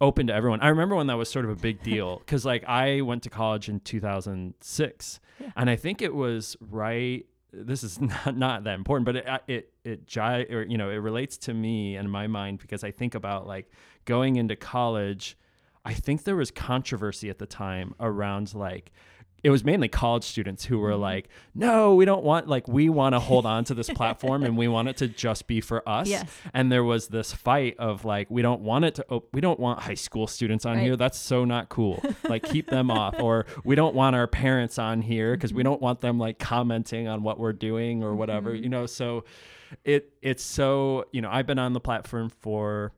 open 0.00 0.26
to 0.28 0.34
everyone. 0.34 0.60
I 0.60 0.68
remember 0.68 0.94
when 0.94 1.06
that 1.08 1.16
was 1.16 1.28
sort 1.28 1.46
of 1.46 1.50
a 1.50 1.56
big 1.56 1.82
deal 1.82 2.18
because 2.20 2.44
like 2.44 2.62
I 2.68 3.00
went 3.00 3.22
to 3.24 3.30
college 3.30 3.68
in 3.68 3.80
2006, 3.80 5.20
Yeah. 5.40 5.50
and 5.56 5.68
I 5.70 5.76
think 5.76 6.02
it 6.02 6.14
was 6.14 6.56
right. 6.60 7.26
This 7.52 7.82
is 7.82 8.00
not, 8.00 8.36
not 8.36 8.64
that 8.64 8.74
important, 8.74 9.06
but 9.06 9.16
it 9.16 9.42
it 9.46 9.72
it 9.84 10.06
gi- 10.06 10.52
or 10.52 10.66
you 10.68 10.78
know 10.78 10.90
it 10.90 10.96
relates 10.96 11.36
to 11.38 11.54
me 11.54 11.96
and 11.96 12.10
my 12.10 12.26
mind 12.26 12.58
because 12.58 12.84
I 12.84 12.90
think 12.90 13.14
about 13.14 13.46
like 13.46 13.70
going 14.04 14.36
into 14.36 14.56
college. 14.56 15.36
I 15.84 15.94
think 15.94 16.24
there 16.24 16.34
was 16.36 16.50
controversy 16.50 17.30
at 17.30 17.38
the 17.38 17.46
time 17.46 17.94
around 18.00 18.54
like 18.54 18.90
it 19.46 19.50
was 19.50 19.62
mainly 19.64 19.86
college 19.86 20.24
students 20.24 20.64
who 20.64 20.76
were 20.80 20.90
Mhm. 20.90 21.00
like, 21.00 21.28
"No, 21.54 21.94
we 21.94 22.04
don't 22.04 22.24
want 22.24 22.48
like 22.48 22.66
we 22.66 22.88
want 22.88 23.12
to 23.14 23.20
hold 23.20 23.46
on 23.46 23.62
to 23.66 23.74
this 23.74 23.88
platform 23.88 24.42
and 24.42 24.56
we 24.56 24.66
want 24.66 24.88
it 24.88 24.96
to 24.96 25.06
just 25.06 25.46
be 25.46 25.60
for 25.60 25.88
us." 25.88 26.08
Yes. 26.08 26.28
And 26.52 26.72
there 26.72 26.82
was 26.82 27.06
this 27.08 27.32
fight 27.32 27.76
of 27.78 28.04
like, 28.04 28.28
we 28.28 28.42
don't 28.42 28.62
want 28.62 28.84
it 28.86 28.96
to, 28.96 29.06
op- 29.08 29.28
we 29.32 29.40
don't 29.40 29.60
want 29.60 29.78
high 29.82 29.94
school 29.94 30.26
students 30.26 30.66
on 30.66 30.76
Right. 30.78 30.82
here. 30.82 30.96
That's 30.96 31.16
so 31.18 31.44
not 31.44 31.68
cool. 31.68 32.02
Like, 32.28 32.42
keep 32.42 32.66
them 32.70 32.90
off. 32.90 33.14
Or 33.20 33.46
we 33.64 33.76
don't 33.76 33.94
want 33.94 34.16
our 34.16 34.26
parents 34.26 34.78
on 34.80 35.00
here 35.02 35.34
because 35.36 35.54
we 35.54 35.62
don't 35.62 35.80
want 35.80 36.00
them 36.00 36.18
like 36.18 36.40
commenting 36.40 37.06
on 37.06 37.22
what 37.22 37.38
we're 37.38 37.52
doing 37.52 38.02
or 38.02 38.16
whatever, 38.16 38.50
Mhm. 38.52 38.62
you 38.64 38.68
know? 38.68 38.86
So 38.86 39.24
it, 39.84 40.12
it's 40.22 40.42
so, 40.42 41.04
you 41.12 41.20
know, 41.22 41.30
I've 41.30 41.46
been 41.46 41.60
on 41.60 41.72
the 41.72 41.80
platform 41.80 42.30
for 42.30 42.92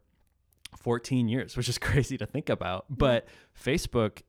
14 0.77 1.29
years, 1.29 1.57
which 1.57 1.69
is 1.69 1.79
crazy 1.89 2.17
to 2.19 2.27
think 2.27 2.49
about. 2.49 2.87
But 2.89 3.27
Facebook, 3.55 4.23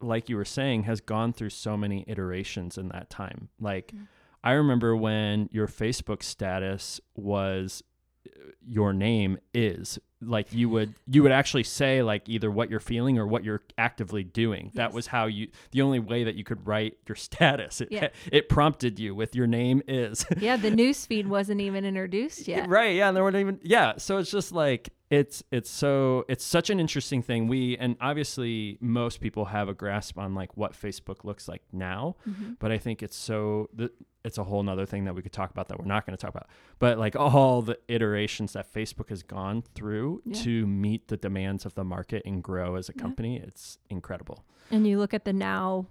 like 0.00 0.28
you 0.28 0.36
were 0.36 0.44
saying, 0.44 0.84
has 0.84 1.00
gone 1.00 1.32
through 1.32 1.50
so 1.50 1.76
many 1.76 2.04
iterations 2.06 2.76
in 2.78 2.88
that 2.88 3.10
time. 3.10 3.48
Like, 3.60 3.92
Mm. 3.94 4.06
I 4.44 4.52
remember 4.52 4.94
when 4.96 5.48
your 5.50 5.66
Facebook 5.66 6.22
status 6.22 7.00
was 7.16 7.82
uh, 8.28 8.50
your 8.64 8.92
name 8.92 9.38
is 9.52 9.98
like 10.22 10.52
you 10.52 10.68
would 10.68 10.94
you 11.08 11.22
would 11.22 11.32
actually 11.32 11.62
say 11.64 12.02
like 12.02 12.28
either 12.28 12.50
what 12.50 12.70
you're 12.70 12.80
feeling 12.80 13.18
or 13.18 13.26
what 13.26 13.44
you're 13.44 13.60
actively 13.76 14.24
doing 14.24 14.70
that 14.74 14.92
was 14.94 15.08
how 15.08 15.26
you 15.26 15.48
the 15.72 15.82
only 15.82 15.98
way 15.98 16.24
that 16.24 16.36
you 16.36 16.42
could 16.44 16.64
write 16.66 16.96
your 17.08 17.14
status 17.28 17.80
it, 17.82 17.88
Yeah. 17.90 18.08
it 18.32 18.48
prompted 18.48 18.98
you 18.98 19.14
with 19.14 19.34
your 19.34 19.46
name 19.46 19.82
is 19.88 20.24
yeah, 20.38 20.56
the 20.56 20.70
news 20.82 21.04
feed 21.04 21.26
wasn't 21.28 21.60
even 21.60 21.84
introduced 21.84 22.46
yet. 22.48 22.68
Right. 22.68 22.94
Yeah. 22.96 23.08
And 23.08 23.16
there 23.16 23.24
weren't 23.24 23.36
even. 23.36 23.58
Yeah. 23.62 23.94
So 23.98 24.16
it's 24.18 24.30
just 24.30 24.52
like 24.52 24.88
it's 25.10 25.42
it's 25.52 25.70
so 25.70 26.24
it's 26.28 26.44
such 26.44 26.68
an 26.70 26.80
interesting 26.80 27.22
thing. 27.22 27.46
We 27.46 27.76
and 27.76 27.96
obviously 28.00 28.76
most 28.80 29.20
people 29.20 29.44
have 29.46 29.68
a 29.68 29.74
grasp 29.74 30.18
on 30.18 30.34
like 30.34 30.56
what 30.56 30.72
Facebook 30.72 31.24
looks 31.24 31.46
like 31.48 31.62
now, 31.72 32.16
Mhm. 32.28 32.56
but 32.58 32.72
I 32.72 32.78
think 32.78 33.02
it's 33.02 33.16
so 33.16 33.68
th- 33.78 33.92
it's 34.24 34.38
a 34.38 34.42
whole 34.44 34.62
nother 34.64 34.84
thing 34.86 35.04
that 35.04 35.14
we 35.14 35.22
could 35.22 35.32
talk 35.32 35.50
about 35.52 35.68
that 35.68 35.78
we're 35.78 35.84
not 35.84 36.04
going 36.04 36.16
to 36.16 36.20
talk 36.20 36.34
about. 36.34 36.48
But 36.80 36.98
like 36.98 37.14
all 37.14 37.62
the 37.62 37.78
iterations 37.86 38.54
that 38.54 38.72
Facebook 38.72 39.08
has 39.10 39.22
gone 39.22 39.62
through 39.62 40.22
Yeah. 40.24 40.42
to 40.42 40.66
meet 40.66 41.06
the 41.06 41.16
demands 41.16 41.64
of 41.64 41.74
the 41.76 41.84
market 41.84 42.22
and 42.26 42.42
grow 42.42 42.74
as 42.74 42.88
a 42.88 42.92
Yeah. 42.96 43.02
company, 43.02 43.36
it's 43.36 43.78
incredible. 43.88 44.44
And 44.72 44.84
you 44.88 44.98
look 44.98 45.14
at 45.14 45.24
the 45.24 45.32
now, 45.32 45.86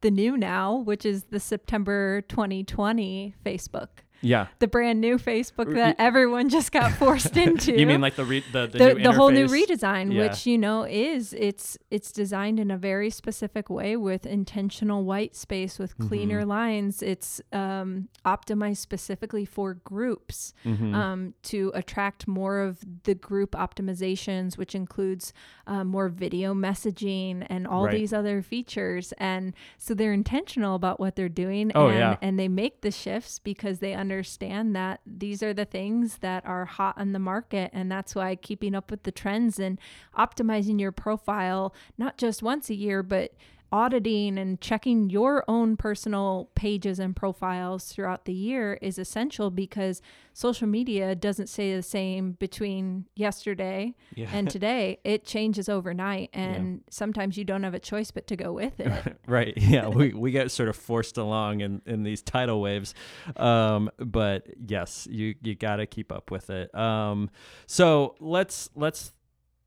the 0.00 0.10
new 0.10 0.36
now, 0.36 0.74
which 0.78 1.06
is 1.06 1.24
the 1.24 1.38
September 1.38 2.22
2020 2.22 3.34
Facebook, 3.44 4.02
Yeah. 4.24 4.46
the 4.58 4.66
brand 4.66 5.00
new 5.00 5.18
Facebook 5.18 5.74
that 5.74 5.96
everyone 5.98 6.48
just 6.48 6.72
got 6.72 6.92
forced 7.02 7.36
into. 7.36 7.78
You 7.78 7.86
mean 7.86 8.00
like 8.00 8.16
the 8.16 8.24
re- 8.24 8.44
the 8.52 8.66
the, 8.66 8.78
the, 8.78 8.94
new 8.94 9.02
the 9.04 9.12
whole 9.12 9.30
new 9.30 9.46
redesign, 9.46 10.12
Yeah. 10.12 10.22
which 10.28 10.46
you 10.46 10.56
know 10.58 10.84
is 10.84 11.34
it's 11.34 11.76
it's 11.90 12.10
designed 12.10 12.58
in 12.58 12.70
a 12.70 12.78
very 12.78 13.10
specific 13.10 13.68
way 13.68 13.96
with 13.96 14.24
intentional 14.26 15.04
white 15.04 15.36
space 15.36 15.78
with 15.78 15.96
cleaner 15.98 16.40
Mm-hmm. 16.40 16.48
lines. 16.48 17.02
It's 17.02 17.40
um, 17.52 18.08
optimized 18.24 18.78
specifically 18.78 19.44
for 19.44 19.74
groups 19.74 20.54
Mhm. 20.64 20.94
um, 20.94 21.34
to 21.44 21.70
attract 21.74 22.26
more 22.26 22.60
of 22.60 22.78
the 23.04 23.14
group 23.14 23.52
optimizations, 23.52 24.56
which 24.56 24.74
includes 24.74 25.32
um, 25.66 25.88
more 25.88 26.08
video 26.08 26.54
messaging 26.54 27.46
and 27.50 27.66
all 27.66 27.84
Right. 27.86 27.98
these 27.98 28.12
other 28.12 28.40
features. 28.42 29.12
And 29.18 29.52
so 29.78 29.92
they're 29.94 30.12
intentional 30.12 30.74
about 30.74 30.98
what 30.98 31.16
they're 31.16 31.28
doing. 31.28 31.70
Oh, 31.74 31.88
and, 31.88 31.98
yeah. 31.98 32.16
and 32.22 32.38
they 32.38 32.48
make 32.48 32.80
the 32.80 32.90
shifts 32.90 33.38
because 33.38 33.78
they 33.80 33.92
understand 33.94 34.13
that 34.22 35.00
these 35.06 35.42
are 35.42 35.54
the 35.54 35.64
things 35.64 36.18
that 36.18 36.44
are 36.46 36.64
hot 36.64 36.96
on 36.98 37.12
the 37.12 37.18
market. 37.18 37.70
And 37.72 37.90
that's 37.90 38.14
why 38.14 38.36
keeping 38.36 38.74
up 38.74 38.90
with 38.90 39.02
the 39.02 39.12
trends 39.12 39.58
and 39.58 39.78
optimizing 40.16 40.80
your 40.80 40.92
profile, 40.92 41.74
not 41.98 42.18
just 42.18 42.42
once 42.42 42.70
a 42.70 42.74
year, 42.74 43.02
but 43.02 43.32
auditing 43.74 44.38
and 44.38 44.60
checking 44.60 45.10
your 45.10 45.44
own 45.48 45.76
personal 45.76 46.48
pages 46.54 47.00
and 47.00 47.16
profiles 47.16 47.92
throughout 47.92 48.24
the 48.24 48.32
year 48.32 48.78
is 48.80 49.00
essential 49.00 49.50
because 49.50 50.00
social 50.32 50.68
media 50.68 51.16
doesn't 51.16 51.48
stay 51.48 51.74
the 51.74 51.82
same 51.82 52.32
between 52.34 53.04
yesterday 53.16 53.92
yeah. 54.14 54.28
and 54.32 54.48
today. 54.48 55.00
It 55.04 55.24
changes 55.24 55.68
overnight 55.68 56.30
and 56.32 56.82
sometimes 56.88 57.36
you 57.36 57.44
don't 57.44 57.62
have 57.64 57.74
a 57.74 57.78
choice 57.78 58.10
but 58.10 58.26
to 58.28 58.36
go 58.36 58.52
with 58.52 58.78
it. 58.78 59.16
right 59.26 59.52
yeah 59.56 59.88
we, 59.88 60.12
we 60.12 60.30
get 60.30 60.50
sort 60.50 60.68
of 60.68 60.76
forced 60.76 61.18
along 61.18 61.60
in, 61.60 61.82
in 61.84 62.04
these 62.04 62.22
tidal 62.22 62.60
waves 62.60 62.94
um, 63.36 63.90
but 63.98 64.46
yes 64.66 65.06
you 65.10 65.34
you 65.42 65.54
got 65.54 65.76
to 65.76 65.86
keep 65.86 66.12
up 66.12 66.30
with 66.30 66.48
it 66.50 66.74
um, 66.74 67.28
so 67.66 68.14
let's 68.20 68.70
let's 68.74 69.12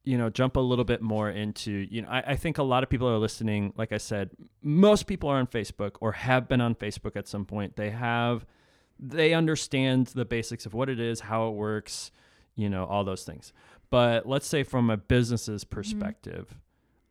you 0.08 0.18
know 0.18 0.30
jump 0.30 0.56
a 0.56 0.60
little 0.62 0.86
bit 0.86 1.02
more 1.02 1.30
into 1.30 1.86
you 1.92 2.02
know 2.02 2.08
I, 2.08 2.20
I 2.28 2.36
think 2.38 2.58
a 2.58 2.64
lot 2.64 2.82
of 2.82 2.90
people 2.90 3.10
are 3.10 3.18
listening 3.18 3.74
like 3.76 3.92
i 3.92 3.98
said 3.98 4.30
most 4.64 5.06
people 5.06 5.30
are 5.30 5.38
on 5.38 5.48
facebook 5.48 5.98
or 6.00 6.14
have 6.14 6.48
been 6.48 6.62
on 6.62 6.76
facebook 6.76 7.18
at 7.18 7.28
some 7.28 7.46
point. 7.46 7.76
They 7.76 7.90
have 7.90 8.46
they 9.00 9.34
understand 9.34 10.08
the 10.08 10.26
basics 10.26 10.66
of 10.66 10.74
what 10.74 10.88
it 10.90 11.00
is 11.00 11.20
how 11.20 11.50
it 11.50 11.52
works 11.52 12.12
you 12.56 12.70
know 12.70 12.86
all 12.86 13.04
those 13.04 13.24
things. 13.24 13.52
But 13.90 14.26
let's 14.26 14.48
say 14.48 14.64
from 14.64 14.90
a 14.90 14.98
business's 14.98 15.64
perspective 15.64 16.56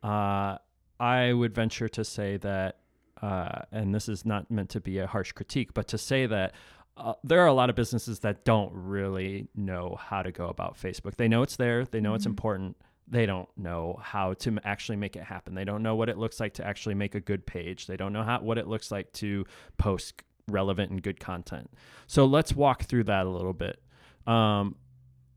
uh, 0.03 0.57
I 0.99 1.33
would 1.33 1.53
venture 1.53 1.89
to 1.89 2.03
say 2.03 2.37
that, 2.37 2.77
uh, 3.21 3.61
and 3.71 3.93
this 3.93 4.09
is 4.09 4.25
not 4.25 4.49
meant 4.49 4.69
to 4.71 4.79
be 4.79 4.99
a 4.99 5.07
harsh 5.07 5.31
critique, 5.31 5.73
but 5.73 5.87
to 5.89 5.97
say 5.97 6.25
that 6.25 6.53
uh, 6.97 7.13
there 7.23 7.39
are 7.41 7.47
a 7.47 7.53
lot 7.53 7.69
of 7.69 7.75
businesses 7.75 8.19
that 8.19 8.43
don't 8.45 8.71
really 8.73 9.47
know 9.55 9.97
how 9.99 10.21
to 10.23 10.31
go 10.31 10.47
about 10.47 10.75
Facebook. 10.79 11.15
They 11.15 11.27
know 11.27 11.43
it's 11.43 11.55
there, 11.55 11.85
they 11.85 11.99
know 12.01 12.13
it's 12.15 12.25
Mhm. 12.25 12.31
important, 12.31 12.77
they 13.07 13.25
don't 13.25 13.47
know 13.57 13.99
how 14.01 14.33
to 14.33 14.49
m- 14.49 14.59
actually 14.63 14.97
make 14.97 15.15
it 15.15 15.23
happen. 15.23 15.53
They 15.55 15.63
don't 15.63 15.81
know 15.83 15.95
what 15.95 16.09
it 16.09 16.17
looks 16.17 16.39
like 16.39 16.53
to 16.55 16.65
actually 16.65 16.95
make 16.95 17.15
a 17.15 17.19
good 17.21 17.45
page. 17.45 17.87
They 17.87 17.95
don't 17.97 18.11
know 18.13 18.23
how 18.23 18.41
what 18.41 18.57
it 18.57 18.67
looks 18.67 18.91
like 18.91 19.13
to 19.13 19.45
post 19.77 20.23
relevant 20.49 20.91
and 20.91 21.01
good 21.01 21.19
content. 21.19 21.69
So 22.07 22.25
let's 22.25 22.53
walk 22.53 22.83
through 22.83 23.03
that 23.05 23.25
a 23.25 23.29
little 23.29 23.53
bit. 23.53 23.81
Um, 24.25 24.75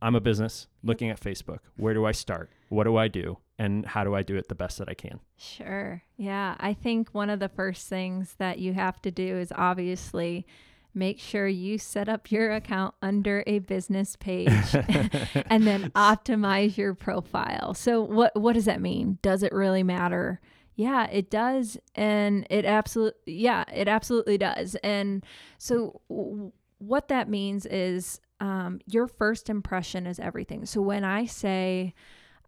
I'm 0.03 0.15
a 0.15 0.21
business 0.21 0.67
looking 0.83 1.11
at 1.11 1.21
Facebook. 1.21 1.59
Where 1.77 1.95
do 1.95 2.05
I 2.07 2.13
start? 2.13 2.51
What 2.71 2.85
do 2.85 2.97
I 2.97 3.09
do? 3.09 3.39
And 3.59 3.85
how 3.85 4.05
do 4.05 4.15
I 4.15 4.23
do 4.23 4.37
it 4.37 4.49
the 4.49 4.55
best 4.55 4.79
that 4.79 4.89
I 4.89 4.95
can? 4.95 5.21
Sure. 5.37 6.03
Yeah. 6.17 6.57
I 6.59 6.73
think 6.73 7.11
one 7.11 7.29
of 7.29 7.39
the 7.39 7.49
first 7.51 7.87
things 7.89 8.35
that 8.39 8.59
you 8.59 8.73
have 8.73 9.03
to 9.03 9.11
do 9.11 9.37
is 9.37 9.53
obviously 9.55 10.47
make 10.95 11.19
sure 11.19 11.47
you 11.47 11.79
set 11.79 12.09
up 12.09 12.33
your 12.33 12.53
account 12.53 12.95
under 13.01 13.45
a 13.47 13.61
business 13.61 14.17
page 14.17 14.75
and 14.75 15.67
then 15.67 15.91
optimize 15.91 16.77
your 16.77 16.95
profile. 16.95 17.75
So 17.75 18.03
what 18.03 18.35
what 18.39 18.55
does 18.55 18.65
that 18.65 18.81
mean? 18.81 19.19
Does 19.23 19.43
it 19.43 19.53
really 19.53 19.83
matter? 19.83 20.41
Yeah, 20.75 21.07
it 21.07 21.31
does 21.31 21.79
and 21.95 22.47
it 22.51 22.65
absolutely 22.65 23.35
yeah, 23.35 23.65
it 23.73 23.89
absolutely 23.89 24.39
does. 24.39 24.77
And 24.83 25.25
so 25.59 26.01
w- 26.09 26.53
what 26.79 27.09
that 27.09 27.29
means 27.29 27.67
is 27.67 28.21
um, 28.41 28.81
your 28.87 29.07
first 29.07 29.51
impression 29.51 30.07
is 30.07 30.19
everything. 30.19 30.65
So 30.65 30.81
when 30.81 31.05
I 31.05 31.27
say 31.27 31.95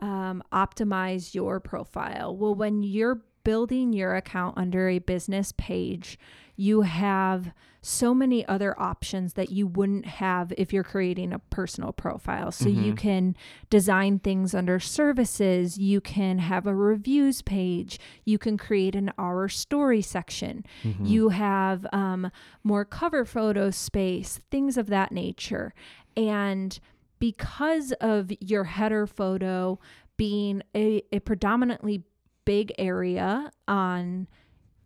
um, 0.00 0.42
optimize 0.52 1.34
your 1.34 1.60
profile, 1.60 2.36
well, 2.36 2.54
when 2.54 2.82
you're 2.82 3.20
building 3.44 3.92
your 3.92 4.14
account 4.14 4.56
under 4.56 4.88
a 4.88 4.98
business 4.98 5.52
page, 5.56 6.18
you 6.56 6.82
have 6.82 7.52
so 7.84 8.14
many 8.14 8.46
other 8.46 8.78
options 8.80 9.32
that 9.32 9.50
you 9.50 9.66
wouldn't 9.66 10.06
have 10.06 10.52
if 10.56 10.72
you're 10.72 10.84
creating 10.84 11.32
a 11.32 11.38
personal 11.40 11.92
profile. 11.92 12.52
So 12.52 12.68
you 12.68 12.94
can 12.94 13.36
design 13.70 14.20
things 14.20 14.54
under 14.54 14.78
services, 14.78 15.78
you 15.78 16.00
can 16.00 16.38
have 16.38 16.68
a 16.68 16.74
reviews 16.74 17.42
page, 17.42 17.98
you 18.24 18.38
can 18.38 18.56
create 18.56 18.94
an 18.94 19.10
our 19.18 19.48
story 19.48 20.00
section, 20.00 20.64
you 21.02 21.30
have 21.30 21.84
um, 21.92 22.30
more 22.62 22.84
cover 22.84 23.24
photo 23.24 23.70
space, 23.70 24.40
things 24.50 24.76
of 24.76 24.86
that 24.86 25.10
nature. 25.10 25.74
And 26.16 26.78
because 27.18 27.92
of 28.00 28.30
your 28.40 28.64
header 28.64 29.08
photo 29.08 29.80
being 30.16 30.62
a, 30.76 31.02
a 31.10 31.18
predominantly 31.18 32.04
big 32.44 32.72
area 32.78 33.50
on 33.68 34.28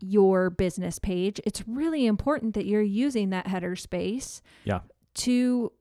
your 0.01 0.51
business 0.51 0.99
page, 0.99 1.41
it's 1.45 1.67
really 1.67 2.07
important 2.07 2.55
that 2.55 2.67
you're 2.67 2.83
using 2.83 3.31
that 3.31 3.47
header 3.47 3.77
space 3.77 4.43
Yeah. 4.65 4.81
to 5.15 5.73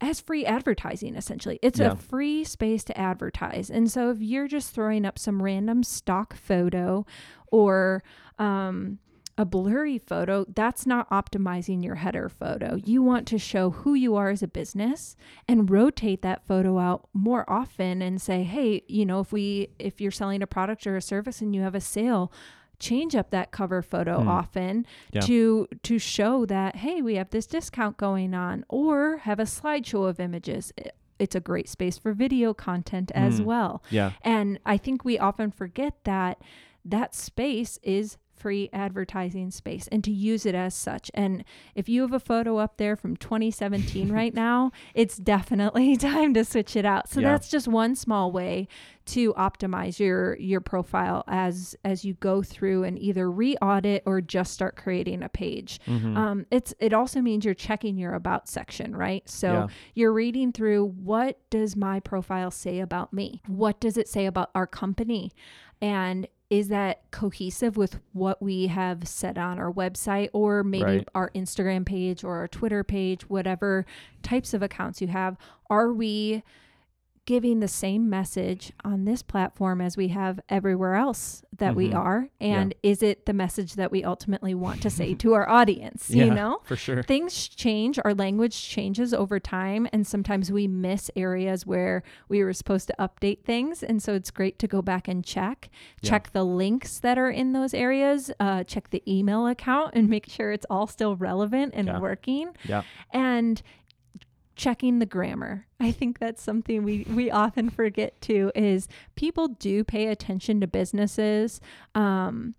as 0.00 0.20
free 0.20 0.44
advertising 0.44 1.14
essentially. 1.14 1.58
It's 1.62 1.78
Yeah. 1.78 1.92
a 1.92 1.96
free 1.96 2.42
space 2.44 2.82
to 2.84 2.98
advertise. 2.98 3.70
And 3.70 3.90
so 3.90 4.10
if 4.10 4.20
you're 4.20 4.48
just 4.48 4.74
throwing 4.74 5.04
up 5.04 5.16
some 5.18 5.42
random 5.42 5.82
stock 5.84 6.34
photo 6.34 7.06
or 7.52 8.02
um 8.38 8.98
a 9.38 9.44
blurry 9.46 9.96
photo, 9.98 10.44
that's 10.54 10.86
not 10.86 11.08
optimizing 11.10 11.82
your 11.82 11.94
header 11.96 12.28
photo. 12.28 12.76
You 12.84 13.02
want 13.02 13.26
to 13.28 13.38
show 13.38 13.70
who 13.70 13.94
you 13.94 14.14
are 14.14 14.28
as 14.30 14.42
a 14.42 14.46
business 14.48 15.16
and 15.48 15.70
rotate 15.70 16.20
that 16.22 16.46
photo 16.46 16.78
out 16.78 17.08
more 17.14 17.48
often 17.50 18.02
and 18.02 18.20
say, 18.20 18.42
"Hey, 18.42 18.82
you 18.88 19.06
know, 19.06 19.20
if 19.20 19.32
we 19.32 19.68
if 19.78 20.00
you're 20.00 20.10
selling 20.10 20.42
a 20.42 20.46
product 20.46 20.86
or 20.86 20.96
a 20.96 21.02
service 21.02 21.40
and 21.40 21.54
you 21.54 21.62
have 21.62 21.74
a 21.74 21.80
sale, 21.80 22.30
change 22.78 23.14
up 23.14 23.30
that 23.30 23.52
cover 23.52 23.80
photo 23.80 24.20
Hmm. 24.20 24.28
often 24.28 24.86
Yeah. 25.12 25.20
to 25.22 25.66
to 25.82 25.98
show 25.98 26.44
that 26.46 26.76
hey, 26.76 27.00
we 27.00 27.14
have 27.14 27.30
this 27.30 27.46
discount 27.46 27.96
going 27.96 28.34
on 28.34 28.64
or 28.68 29.18
have 29.18 29.38
a 29.40 29.44
slideshow 29.44 30.08
of 30.08 30.20
images. 30.20 30.72
It's 31.18 31.34
a 31.36 31.40
great 31.40 31.68
space 31.68 31.96
for 31.96 32.12
video 32.12 32.52
content 32.52 33.12
as 33.14 33.38
Hmm. 33.38 33.44
well. 33.44 33.82
Yeah. 33.90 34.12
And 34.22 34.58
I 34.66 34.76
think 34.76 35.04
we 35.04 35.18
often 35.18 35.50
forget 35.52 35.94
that 36.04 36.42
that 36.84 37.14
space 37.14 37.78
is 37.84 38.18
free 38.42 38.68
advertising 38.72 39.50
space 39.50 39.88
and 39.92 40.02
to 40.04 40.10
use 40.10 40.44
it 40.44 40.54
as 40.54 40.74
such. 40.74 41.10
And 41.14 41.44
if 41.74 41.88
you 41.88 42.02
have 42.02 42.12
a 42.12 42.18
photo 42.20 42.56
up 42.58 42.76
there 42.76 42.96
from 42.96 43.16
2017 43.16 44.10
right 44.20 44.34
now, 44.34 44.72
it's 44.94 45.16
definitely 45.16 45.96
time 46.12 46.34
to 46.34 46.44
switch 46.44 46.74
it 46.76 46.84
out. 46.84 47.08
So 47.08 47.20
Yeah. 47.20 47.30
that's 47.32 47.48
just 47.48 47.68
one 47.68 47.94
small 47.94 48.32
way 48.32 48.66
to 49.04 49.32
optimize 49.34 49.98
your 49.98 50.36
your 50.38 50.60
profile 50.60 51.24
as 51.26 51.74
as 51.84 52.04
you 52.04 52.14
go 52.14 52.40
through 52.42 52.84
and 52.84 52.96
either 53.00 53.28
re-audit 53.30 54.02
or 54.06 54.20
just 54.20 54.52
start 54.52 54.76
creating 54.76 55.22
a 55.24 55.28
page. 55.28 55.80
Mhm. 55.88 56.16
Um, 56.16 56.46
it's 56.50 56.72
it 56.78 56.92
also 56.92 57.20
means 57.20 57.44
you're 57.44 57.54
checking 57.54 57.96
your 57.98 58.14
about 58.14 58.48
section, 58.48 58.94
right? 58.94 59.28
So 59.28 59.52
Yeah. 59.52 59.66
you're 59.94 60.12
reading 60.12 60.52
through 60.52 60.86
what 61.02 61.38
does 61.50 61.74
my 61.76 61.98
profile 62.00 62.50
say 62.52 62.78
about 62.80 63.12
me? 63.12 63.42
What 63.46 63.80
does 63.80 63.96
it 63.96 64.08
say 64.08 64.26
about 64.26 64.50
our 64.54 64.66
company? 64.68 65.32
And 65.80 66.28
is 66.52 66.68
that 66.68 67.00
cohesive 67.10 67.78
with 67.78 67.98
what 68.12 68.42
we 68.42 68.66
have 68.66 69.08
set 69.08 69.38
on 69.38 69.58
our 69.58 69.72
website 69.72 70.28
or 70.34 70.62
maybe 70.62 70.84
Right. 70.84 71.08
our 71.14 71.30
Instagram 71.34 71.86
page 71.86 72.22
or 72.24 72.36
our 72.36 72.46
Twitter 72.46 72.84
page, 72.84 73.22
whatever 73.30 73.86
types 74.22 74.52
of 74.52 74.62
accounts 74.62 75.00
you 75.00 75.08
have? 75.08 75.38
Are 75.70 75.94
we 75.94 76.42
giving 77.24 77.60
the 77.60 77.68
same 77.68 78.10
message 78.10 78.72
on 78.84 79.04
this 79.04 79.22
platform 79.22 79.80
as 79.80 79.96
we 79.96 80.08
have 80.08 80.40
everywhere 80.48 80.96
else 80.96 81.44
that 81.56 81.76
we 81.76 81.90
Mhm. 81.90 81.94
are? 81.94 82.28
And 82.40 82.74
is 82.82 83.00
it 83.02 83.26
the 83.26 83.32
message 83.32 83.74
that 83.74 83.92
we 83.92 84.02
ultimately 84.02 84.54
want 84.56 84.82
to 84.82 84.90
say 84.90 85.14
to 85.14 85.32
our 85.34 85.48
audience? 85.48 86.10
You 86.10 86.26
know? 86.34 86.58
for 86.64 86.74
sure. 86.76 87.02
things 87.04 87.46
change 87.48 87.98
our 88.04 88.14
language 88.14 88.68
changes 88.68 89.14
over 89.14 89.38
time 89.38 89.86
and 89.92 90.06
sometimes 90.06 90.50
we 90.50 90.66
miss 90.66 91.10
areas 91.14 91.64
where 91.66 92.02
we 92.28 92.42
were 92.42 92.52
supposed 92.52 92.88
to 92.88 92.94
update 92.98 93.44
things 93.44 93.82
and 93.82 94.02
so 94.02 94.14
it's 94.14 94.30
great 94.30 94.58
to 94.58 94.66
go 94.66 94.82
back 94.82 95.06
and 95.08 95.24
check 95.24 95.68
Yeah. 96.02 96.10
check 96.10 96.32
the 96.32 96.44
links 96.44 96.98
that 97.00 97.18
are 97.18 97.30
in 97.30 97.52
those 97.52 97.72
areas 97.74 98.30
uh, 98.40 98.64
check 98.64 98.90
the 98.90 99.02
email 99.06 99.46
account 99.46 99.92
and 99.94 100.08
make 100.10 100.28
sure 100.28 100.50
it's 100.52 100.66
all 100.70 100.86
still 100.86 101.16
relevant 101.16 101.72
and 101.76 101.86
Yeah. 101.88 101.98
working 102.00 102.50
Yeah. 102.64 102.82
and 103.12 103.62
checking 104.54 104.98
the 104.98 105.06
grammar 105.06 105.66
i 105.80 105.90
think 105.90 106.18
that's 106.18 106.42
something 106.42 106.82
we 106.84 107.04
we 107.10 107.30
often 107.30 107.70
forget 107.70 108.20
too 108.20 108.52
is 108.54 108.86
people 109.14 109.48
do 109.48 109.82
pay 109.82 110.08
attention 110.08 110.60
to 110.60 110.66
businesses 110.66 111.60
um 111.94 112.54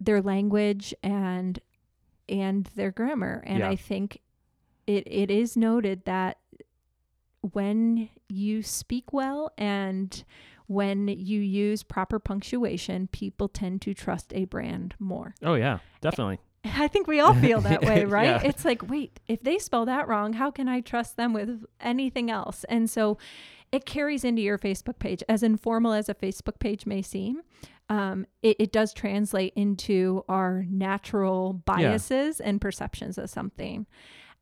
their 0.00 0.22
language 0.22 0.94
and 1.02 1.58
and 2.28 2.70
their 2.76 2.90
grammar 2.90 3.42
and 3.46 3.58
Yeah. 3.60 3.68
i 3.70 3.76
think 3.76 4.20
it 4.86 5.04
it 5.06 5.30
is 5.30 5.56
noted 5.56 6.04
that 6.06 6.38
when 7.40 8.08
you 8.28 8.62
speak 8.62 9.12
well 9.12 9.50
and 9.58 10.24
when 10.66 11.08
you 11.08 11.40
use 11.40 11.82
proper 11.82 12.18
punctuation 12.18 13.06
people 13.08 13.48
tend 13.48 13.80
to 13.82 13.94
trust 13.94 14.32
a 14.34 14.44
brand 14.44 14.94
more 14.98 15.34
Oh 15.42 15.54
yeah, 15.54 15.78
definitely. 16.00 16.38
I 16.64 16.88
think 16.88 17.06
we 17.06 17.20
all 17.20 17.34
feel 17.34 17.60
that 17.62 17.82
way, 17.82 18.04
right? 18.06 18.42
Yeah. 18.42 18.42
It's 18.44 18.64
like, 18.64 18.88
wait, 18.88 19.20
if 19.28 19.42
they 19.42 19.58
spell 19.58 19.86
that 19.86 20.08
wrong, 20.08 20.34
how 20.34 20.50
can 20.50 20.68
I 20.68 20.80
trust 20.80 21.16
them 21.16 21.32
with 21.32 21.64
anything 21.80 22.30
else? 22.30 22.64
And 22.68 22.90
so 22.90 23.18
it 23.70 23.84
carries 23.84 24.24
into 24.24 24.42
your 24.42 24.58
Facebook 24.58 24.98
page. 24.98 25.22
As 25.28 25.42
informal 25.42 25.92
as 25.92 26.08
a 26.08 26.14
Facebook 26.14 26.58
page 26.58 26.86
may 26.86 27.02
seem, 27.02 27.42
um, 27.88 28.26
it, 28.42 28.56
it 28.58 28.72
does 28.72 28.92
translate 28.92 29.52
into 29.56 30.24
our 30.28 30.64
natural 30.68 31.54
biases 31.64 32.40
and 32.40 32.60
perceptions 32.60 33.18
of 33.18 33.30
something. 33.30 33.86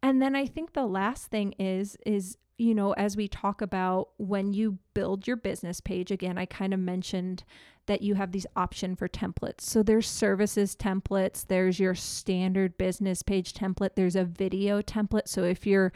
And 0.02 0.20
then 0.20 0.36
I 0.36 0.46
think 0.46 0.72
the 0.72 0.86
last 0.86 1.26
thing 1.26 1.52
is, 1.58 1.96
is, 2.06 2.38
you 2.58 2.74
know, 2.74 2.92
as 2.92 3.16
we 3.16 3.28
talk 3.28 3.60
about 3.60 4.08
when 4.16 4.52
you 4.52 4.78
build 4.94 5.26
your 5.26 5.36
business 5.36 5.80
page, 5.80 6.10
again, 6.10 6.38
I 6.38 6.46
kind 6.46 6.72
of 6.72 6.80
mentioned 6.80 7.44
that 7.86 8.02
you 8.02 8.14
have 8.14 8.32
these 8.32 8.46
option 8.56 8.96
for 8.96 9.08
templates. 9.08 9.60
So 9.60 9.82
there's 9.82 10.08
services 10.08 10.74
templates, 10.74 11.46
there's 11.46 11.78
your 11.78 11.94
standard 11.94 12.76
business 12.78 13.22
page 13.22 13.52
template, 13.52 13.90
there's 13.94 14.16
a 14.16 14.24
video 14.24 14.80
template. 14.82 15.28
So 15.28 15.44
if 15.44 15.66
you're 15.66 15.92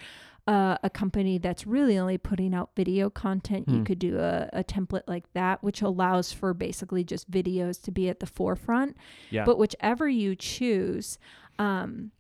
uh, 0.47 0.77
a 0.83 0.91
company 0.91 1.39
that's 1.39 1.67
really 1.67 1.99
only 1.99 2.19
putting 2.19 2.55
out 2.55 2.71
video 2.77 3.11
content, 3.11 3.69
you 3.69 3.79
Hmm. 3.79 3.85
could 3.85 3.99
do 3.99 4.19
a, 4.19 4.49
a 4.53 4.65
template 4.65 5.03
like 5.07 5.31
that, 5.33 5.63
which 5.63 5.83
allows 5.83 6.33
for 6.33 6.55
basically 6.55 7.05
just 7.05 7.31
videos 7.31 7.81
to 7.83 7.91
be 7.91 8.09
at 8.09 8.21
the 8.21 8.27
forefront. 8.27 8.97
Yeah. 9.31 9.45
But 9.45 9.59
whichever 9.59 10.09
you 10.09 10.35
choose, 10.37 11.19
um, 11.59 12.11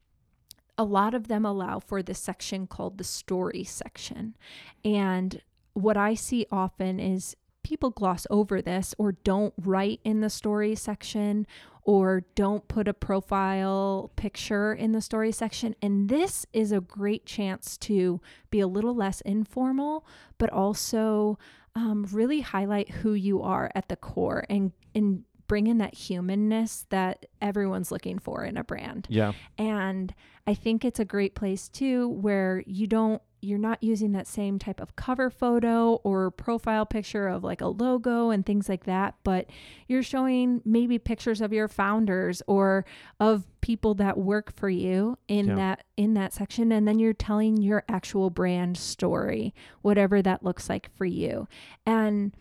a 0.80 0.84
lot 0.84 1.12
of 1.12 1.28
them 1.28 1.44
allow 1.44 1.78
for 1.78 2.02
this 2.02 2.18
section 2.18 2.66
called 2.66 2.96
the 2.96 3.04
story 3.04 3.62
section. 3.64 4.34
And 4.82 5.42
what 5.74 5.98
I 5.98 6.14
see 6.14 6.46
often 6.50 6.98
is 6.98 7.36
people 7.62 7.90
gloss 7.90 8.26
over 8.30 8.62
this 8.62 8.94
or 8.96 9.12
don't 9.12 9.52
write 9.60 10.00
in 10.04 10.22
the 10.22 10.30
story 10.30 10.74
section 10.74 11.46
or 11.82 12.22
don't 12.34 12.66
put 12.66 12.88
a 12.88 12.94
profile 12.94 14.10
picture 14.16 14.72
in 14.72 14.92
the 14.92 15.02
story 15.02 15.32
section. 15.32 15.76
And 15.82 16.08
this 16.08 16.46
is 16.54 16.72
a 16.72 16.80
great 16.80 17.26
chance 17.26 17.76
to 17.78 18.22
be 18.48 18.60
a 18.60 18.66
little 18.66 18.94
less 18.94 19.20
informal, 19.20 20.06
but 20.38 20.48
also 20.48 21.38
um, 21.74 22.06
really 22.10 22.40
highlight 22.40 22.88
who 22.88 23.12
you 23.12 23.42
are 23.42 23.70
at 23.74 23.90
the 23.90 23.96
core 23.96 24.46
and, 24.48 24.72
and 24.94 25.24
bring 25.50 25.66
in 25.66 25.78
that 25.78 25.94
humanness 25.94 26.86
that 26.90 27.26
everyone's 27.42 27.90
looking 27.90 28.20
for 28.20 28.44
in 28.44 28.56
a 28.56 28.62
brand. 28.62 29.06
yeah. 29.10 29.32
And 29.58 30.14
I 30.46 30.54
think 30.54 30.84
it's 30.84 31.00
a 31.00 31.04
great 31.04 31.34
place 31.34 31.68
too 31.68 32.08
where 32.08 32.62
you 32.66 32.86
don't 32.86 33.20
you're 33.42 33.58
not 33.58 33.82
using 33.82 34.12
that 34.12 34.26
same 34.26 34.58
type 34.58 34.80
of 34.80 34.94
cover 34.96 35.30
photo 35.30 35.94
or 36.04 36.30
profile 36.30 36.84
picture 36.84 37.26
of 37.26 37.42
like 37.42 37.62
a 37.62 37.66
logo 37.68 38.28
and 38.28 38.44
things 38.44 38.68
like 38.68 38.84
that, 38.84 39.14
but 39.24 39.48
you're 39.88 40.02
showing 40.02 40.60
maybe 40.66 40.98
pictures 40.98 41.40
of 41.40 41.50
your 41.50 41.66
founders 41.66 42.42
or 42.46 42.84
of 43.18 43.46
people 43.62 43.94
that 43.94 44.18
work 44.18 44.54
for 44.54 44.68
you 44.68 45.16
in 45.26 45.46
Yeah. 45.48 45.54
that 45.54 45.84
in 45.96 46.12
that 46.14 46.34
section 46.34 46.70
and 46.70 46.86
then 46.86 46.98
you're 46.98 47.14
telling 47.14 47.56
your 47.56 47.82
actual 47.88 48.28
brand 48.30 48.76
story, 48.76 49.52
whatever 49.82 50.20
that 50.22 50.44
looks 50.44 50.68
like 50.68 50.90
for 50.94 51.06
you. 51.06 51.48
And 51.86 52.32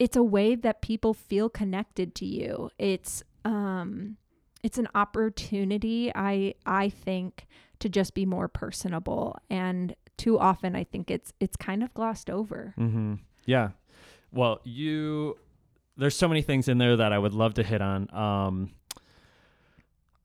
it's 0.00 0.16
a 0.16 0.22
way 0.22 0.56
that 0.56 0.80
people 0.80 1.14
feel 1.14 1.48
connected 1.48 2.16
to 2.16 2.26
you. 2.26 2.70
It's 2.78 3.22
um 3.44 4.16
it's 4.62 4.78
an 4.78 4.88
opportunity 4.94 6.10
I 6.14 6.54
I 6.66 6.88
think 6.88 7.46
to 7.78 7.88
just 7.88 8.14
be 8.14 8.26
more 8.26 8.48
personable 8.48 9.38
and 9.48 9.94
too 10.16 10.38
often 10.38 10.74
I 10.74 10.84
think 10.84 11.10
it's 11.10 11.32
it's 11.38 11.56
kind 11.56 11.82
of 11.84 11.94
glossed 11.94 12.30
over. 12.30 12.74
Mm-hmm. 12.78 13.14
Yeah. 13.44 13.70
Well, 14.32 14.60
you 14.64 15.36
there's 15.96 16.16
so 16.16 16.28
many 16.28 16.40
things 16.40 16.66
in 16.66 16.78
there 16.78 16.96
that 16.96 17.12
I 17.12 17.18
would 17.18 17.34
love 17.34 17.54
to 17.54 17.62
hit 17.62 17.82
on. 17.82 18.08
Um, 18.14 18.70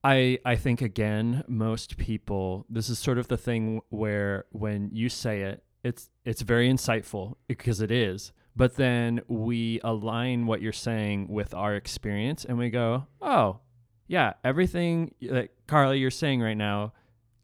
I 0.05 0.39
I 0.45 0.55
think 0.55 0.81
again, 0.81 1.43
most 1.49 1.97
people 1.97 2.65
this 2.69 2.89
is 2.89 2.97
sort 2.97 3.17
of 3.17 3.27
the 3.27 3.37
thing 3.37 3.81
where 3.89 4.45
when 4.51 4.89
you 4.93 5.09
say 5.09 5.41
it, 5.41 5.63
it's 5.83 6.09
it's 6.23 6.43
very 6.43 6.69
insightful 6.69 7.35
because 7.47 7.81
it 7.81 7.91
is. 7.91 8.31
But 8.55 8.75
then 8.75 9.21
we 9.27 9.79
align 9.83 10.47
what 10.47 10.61
you're 10.61 10.71
saying 10.71 11.27
with 11.27 11.53
our 11.53 11.75
experience 11.75 12.45
and 12.45 12.57
we 12.57 12.69
go, 12.69 13.07
"Oh, 13.21 13.59
yeah, 14.07 14.33
everything 14.43 15.13
that 15.21 15.49
Karli 15.67 15.99
you're 15.99 16.11
saying 16.11 16.41
right 16.41 16.57
now 16.57 16.93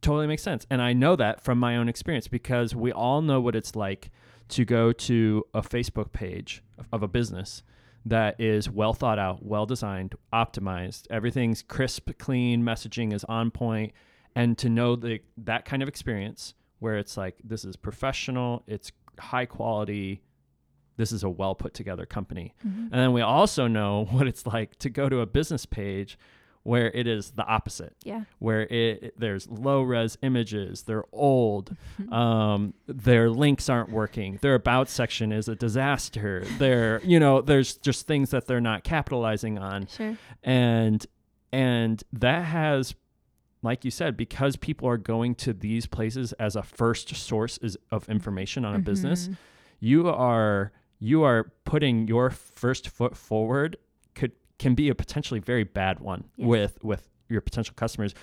totally 0.01 0.27
makes 0.27 0.43
sense." 0.43 0.65
And 0.69 0.81
I 0.81 0.93
know 0.93 1.15
that 1.17 1.43
from 1.43 1.59
my 1.59 1.75
own 1.75 1.89
experience 1.89 2.27
because 2.27 2.75
we 2.75 2.91
all 2.91 3.21
know 3.21 3.41
what 3.41 3.55
it's 3.55 3.75
like 3.75 4.09
to 4.49 4.65
go 4.65 4.91
to 4.91 5.45
a 5.53 5.61
Facebook 5.61 6.11
page 6.11 6.63
of, 6.91 7.03
a 7.03 7.07
business 7.07 7.63
that 8.05 8.39
is 8.39 8.69
well 8.69 8.93
thought 8.93 9.19
out, 9.19 9.43
well 9.45 9.65
designed, 9.65 10.15
optimized. 10.33 11.07
Everything's 11.09 11.61
crisp, 11.61 12.09
clean, 12.19 12.63
messaging 12.63 13.13
is 13.13 13.23
on 13.25 13.51
point, 13.51 13.93
and 14.35 14.57
to 14.57 14.69
know 14.69 14.95
the 14.95 15.21
that 15.37 15.65
kind 15.65 15.81
of 15.83 15.89
experience 15.89 16.53
where 16.79 16.97
it's 16.97 17.15
like 17.15 17.35
this 17.43 17.63
is 17.63 17.75
professional, 17.75 18.63
it's 18.67 18.91
high 19.19 19.45
quality, 19.45 20.21
this 21.01 21.11
is 21.11 21.23
a 21.23 21.29
well 21.29 21.55
put 21.55 21.73
together 21.73 22.05
company. 22.05 22.53
Mm-hmm. 22.65 22.81
And 22.91 22.93
then 23.01 23.11
we 23.13 23.21
also 23.21 23.67
know 23.67 24.05
what 24.11 24.27
it's 24.27 24.45
like 24.45 24.77
to 24.79 24.89
go 24.89 25.09
to 25.09 25.19
a 25.19 25.25
business 25.25 25.65
page 25.65 26.17
where 26.63 26.91
it 26.91 27.07
is 27.07 27.31
the 27.31 27.43
opposite 27.57 27.95
Yeah. 28.03 28.25
where 28.37 28.61
it, 28.61 29.03
it- 29.05 29.19
there's 29.19 29.47
low 29.49 29.81
res 29.81 30.15
images, 30.21 30.83
they're 30.83 31.05
old, 31.11 31.75
Mm-hmm. 31.99 32.13
um, 32.13 32.73
their 32.85 33.31
links 33.31 33.67
aren't 33.67 33.89
working, 33.89 34.37
their 34.43 34.53
about 34.53 34.87
section 34.87 35.31
is 35.31 35.47
a 35.49 35.55
disaster. 35.55 36.43
They're 36.59 37.01
you 37.03 37.19
know 37.19 37.41
there's 37.41 37.77
just 37.77 38.05
things 38.05 38.29
that 38.29 38.45
they're 38.45 38.61
not 38.71 38.83
capitalizing 38.83 39.57
on, 39.57 39.87
Sure. 39.87 40.15
and 40.43 41.03
and 41.51 42.03
that 42.13 42.43
has, 42.45 42.93
like 43.63 43.83
you 43.83 43.89
said, 43.91 44.15
because 44.15 44.55
people 44.55 44.87
are 44.87 44.97
going 44.97 45.33
to 45.35 45.53
these 45.53 45.85
places 45.87 46.31
as 46.33 46.55
a 46.55 46.63
first 46.63 47.13
source 47.15 47.57
is 47.57 47.75
of 47.89 48.07
information 48.07 48.65
on 48.65 48.75
a 48.75 48.79
business, 48.79 49.27
Mhm. 49.29 49.37
you 49.79 50.07
are 50.09 50.71
you 51.03 51.23
are 51.23 51.51
putting 51.65 52.07
your 52.07 52.29
first 52.29 52.87
foot 52.87 53.17
forward 53.17 53.75
could 54.15 54.31
can 54.59 54.75
be 54.75 54.87
a 54.89 54.95
potentially 54.95 55.39
very 55.39 55.63
bad 55.65 55.99
one 55.99 56.23
Yes. 56.37 56.47
with 56.47 56.83
with 56.83 57.07
your 57.27 57.41
potential 57.41 57.73
customers. 57.75 58.13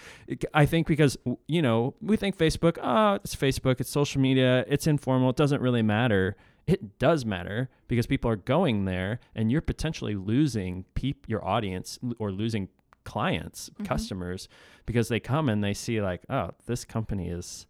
I 0.55 0.65
think 0.67 0.87
because 0.87 1.17
you 1.49 1.61
know 1.61 1.95
we 2.01 2.17
think 2.17 2.37
Facebook, 2.39 2.79
oh, 2.83 3.15
it's 3.17 3.35
Facebook, 3.35 3.81
it's 3.81 3.91
social 3.91 4.21
media, 4.21 4.65
it's 4.69 4.87
informal, 4.87 5.31
it 5.31 5.37
doesn't 5.37 5.61
really 5.61 5.83
matter. 5.83 6.37
It 6.67 6.99
does 6.99 7.25
matter 7.25 7.71
because 7.89 8.07
people 8.07 8.31
are 8.31 8.37
going 8.37 8.85
there, 8.85 9.19
and 9.35 9.51
you're 9.51 9.63
potentially 9.63 10.15
losing 10.15 10.85
peop- 10.95 11.27
your 11.29 11.43
audience 11.45 11.99
or 12.19 12.31
losing 12.31 12.69
clients, 13.05 13.71
Mhm. 13.71 13.87
customers, 13.87 14.49
because 14.85 15.09
they 15.09 15.19
come 15.19 15.49
and 15.49 15.65
they 15.65 15.73
see 15.73 16.03
like, 16.03 16.23
oh, 16.29 16.51
this 16.67 16.85
company 16.85 17.29
is. 17.31 17.67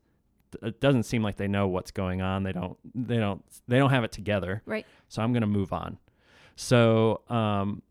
It 0.62 0.80
doesn't 0.80 1.02
seem 1.04 1.22
like 1.22 1.36
they 1.36 1.48
know 1.48 1.68
what's 1.68 1.90
going 1.90 2.20
on. 2.22 2.42
They 2.42 2.52
don't. 2.52 2.76
They 2.94 3.18
don't. 3.18 3.44
They 3.66 3.78
don't 3.78 3.90
have 3.90 4.04
it 4.04 4.12
together. 4.12 4.62
Right. 4.66 4.86
So 5.08 5.22
I'm 5.22 5.32
gonna 5.32 5.46
move 5.46 5.72
on. 5.72 5.98
So, 6.56 7.20
um, 7.28 7.82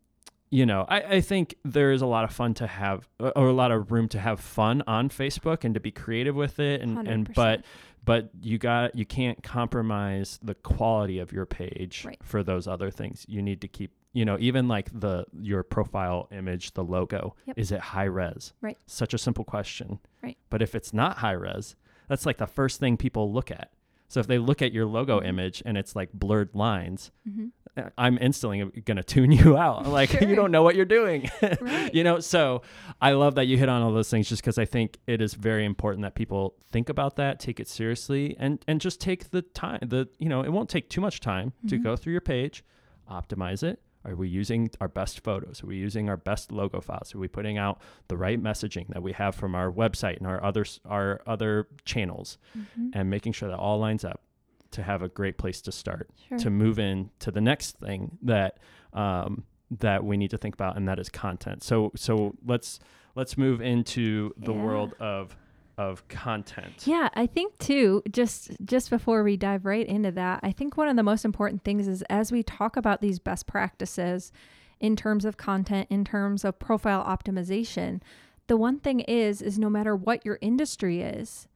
you 0.50 0.64
know, 0.66 0.86
I, 0.88 1.00
I 1.02 1.20
think 1.20 1.54
there 1.64 1.92
is 1.92 2.02
a 2.02 2.06
lot 2.06 2.24
of 2.24 2.32
fun 2.32 2.54
to 2.54 2.66
have, 2.66 3.08
or 3.18 3.48
a 3.48 3.52
lot 3.52 3.70
of 3.70 3.90
room 3.92 4.08
to 4.08 4.18
have 4.18 4.40
fun 4.40 4.82
on 4.86 5.08
Facebook 5.08 5.64
and 5.64 5.74
to 5.74 5.80
be 5.80 5.90
creative 5.90 6.34
with 6.34 6.58
it, 6.58 6.80
and 6.80 7.06
and 7.06 7.32
but 7.34 7.64
but 8.04 8.30
you 8.40 8.56
got 8.58 8.94
you 8.94 9.04
can't 9.04 9.42
compromise 9.42 10.38
the 10.42 10.54
quality 10.54 11.18
of 11.18 11.32
your 11.32 11.44
page 11.46 12.04
Right. 12.06 12.18
for 12.22 12.42
those 12.42 12.66
other 12.66 12.90
things. 12.90 13.24
You 13.28 13.42
need 13.42 13.60
to 13.60 13.68
keep, 13.68 13.90
you 14.14 14.24
know, 14.24 14.38
even 14.40 14.68
like 14.68 14.88
the 14.98 15.26
your 15.38 15.62
profile 15.62 16.28
image, 16.32 16.72
the 16.72 16.84
logo, 16.84 17.34
Yep. 17.46 17.58
is 17.58 17.70
it 17.72 17.80
high 17.80 18.04
res? 18.04 18.52
Right. 18.62 18.78
Such 18.86 19.12
a 19.12 19.18
simple 19.18 19.44
question. 19.44 19.98
Right. 20.22 20.38
But 20.48 20.62
if 20.62 20.74
it's 20.74 20.94
not 20.94 21.18
high 21.18 21.32
res, 21.32 21.76
that's 22.08 22.26
like 22.26 22.38
the 22.38 22.46
first 22.46 22.80
thing 22.80 22.96
people 22.96 23.32
look 23.32 23.50
at. 23.50 23.70
So 24.10 24.20
if 24.20 24.26
they 24.26 24.38
look 24.38 24.62
at 24.62 24.72
your 24.72 24.86
logo 24.86 25.20
Mhm. 25.20 25.26
image 25.26 25.62
and 25.66 25.76
it's 25.76 25.94
like 25.94 26.10
blurred 26.14 26.54
lines, 26.54 27.10
Mhm. 27.28 27.50
uh, 27.76 27.90
I'm 27.98 28.16
instantly 28.22 28.64
going 28.80 28.96
to 28.96 29.02
tune 29.02 29.30
you 29.40 29.58
out. 29.58 29.86
Like 29.98 30.18
you 30.22 30.34
don't 30.34 30.50
know 30.50 30.62
what 30.62 30.76
you're 30.76 30.86
doing. 30.86 31.28
Right. 31.60 31.94
you 31.94 32.04
know, 32.04 32.18
so 32.18 32.62
I 33.02 33.12
love 33.12 33.34
that 33.34 33.46
you 33.48 33.58
hit 33.58 33.68
on 33.68 33.82
all 33.82 33.92
those 33.92 34.08
things 34.08 34.26
just 34.28 34.40
because 34.40 34.56
I 34.56 34.64
think 34.64 34.98
it 35.06 35.20
is 35.20 35.34
very 35.34 35.66
important 35.66 36.02
that 36.04 36.14
people 36.14 36.54
think 36.72 36.88
about 36.88 37.16
that, 37.16 37.38
take 37.38 37.60
it 37.60 37.68
seriously, 37.68 38.34
and 38.38 38.64
and 38.66 38.80
just 38.80 38.98
take 39.00 39.28
the 39.30 39.42
time. 39.42 39.80
The 39.82 40.08
you 40.18 40.28
know, 40.30 40.40
it 40.42 40.50
won't 40.52 40.70
take 40.70 40.88
too 40.88 41.02
much 41.02 41.20
time 41.20 41.52
to 41.68 41.78
Mhm. 41.78 41.82
go 41.84 41.94
through 41.96 42.12
your 42.12 42.22
page, 42.22 42.64
optimize 43.10 43.62
it. 43.62 43.80
Are 44.08 44.16
we 44.16 44.28
using 44.28 44.70
our 44.80 44.88
best 44.88 45.22
photos? 45.22 45.62
Are 45.62 45.66
we 45.66 45.76
using 45.76 46.08
our 46.08 46.16
best 46.16 46.50
logo 46.50 46.80
files? 46.80 47.14
Are 47.14 47.18
we 47.18 47.28
putting 47.28 47.58
out 47.58 47.78
the 48.08 48.16
right 48.16 48.42
messaging 48.42 48.88
that 48.88 49.02
we 49.02 49.12
have 49.12 49.34
from 49.34 49.54
our 49.54 49.70
website 49.70 50.16
and 50.16 50.26
our 50.26 50.42
other 50.42 50.64
our 50.86 51.20
other 51.26 51.68
channels, 51.84 52.38
Mhm. 52.56 52.90
and 52.94 53.10
making 53.10 53.32
sure 53.34 53.48
that 53.50 53.58
all 53.58 53.78
lines 53.78 54.04
up 54.04 54.22
to 54.70 54.82
have 54.82 55.02
a 55.02 55.08
great 55.08 55.36
place 55.38 55.60
to 55.62 55.72
start 55.72 56.10
Sure. 56.28 56.38
to 56.38 56.50
move 56.50 56.78
in 56.78 57.10
to 57.20 57.30
the 57.30 57.40
next 57.40 57.78
thing 57.78 58.18
that 58.22 58.58
um, 58.94 59.44
that 59.70 60.02
we 60.02 60.16
need 60.16 60.30
to 60.30 60.38
think 60.38 60.54
about, 60.54 60.76
and 60.78 60.88
that 60.88 60.98
is 60.98 61.10
content. 61.10 61.62
So 61.62 61.92
so 61.94 62.34
let's 62.46 62.80
let's 63.14 63.36
move 63.36 63.60
into 63.60 64.32
the 64.38 64.54
Yeah. 64.54 64.62
world 64.64 64.94
of 65.00 65.36
of 65.78 66.06
content. 66.08 66.86
Yeah, 66.86 67.08
I 67.14 67.26
think 67.26 67.56
too, 67.58 68.02
just 68.10 68.50
just 68.64 68.90
before 68.90 69.22
we 69.22 69.36
dive 69.36 69.64
right 69.64 69.86
into 69.86 70.10
that, 70.12 70.40
I 70.42 70.52
think 70.52 70.76
one 70.76 70.88
of 70.88 70.96
the 70.96 71.02
most 71.02 71.24
important 71.24 71.62
things 71.64 71.86
is 71.86 72.02
as 72.10 72.32
we 72.32 72.42
talk 72.42 72.76
about 72.76 73.00
these 73.00 73.20
best 73.20 73.46
practices 73.46 74.32
in 74.80 74.96
terms 74.96 75.24
of 75.24 75.36
content, 75.36 75.86
in 75.88 76.04
terms 76.04 76.44
of 76.44 76.58
profile 76.58 77.04
optimization, 77.04 78.00
the 78.48 78.56
one 78.56 78.80
thing 78.80 79.00
is 79.00 79.40
is 79.40 79.58
no 79.58 79.70
matter 79.70 79.94
what 79.94 80.26
your 80.26 80.38
industry 80.40 81.00
is, 81.00 81.46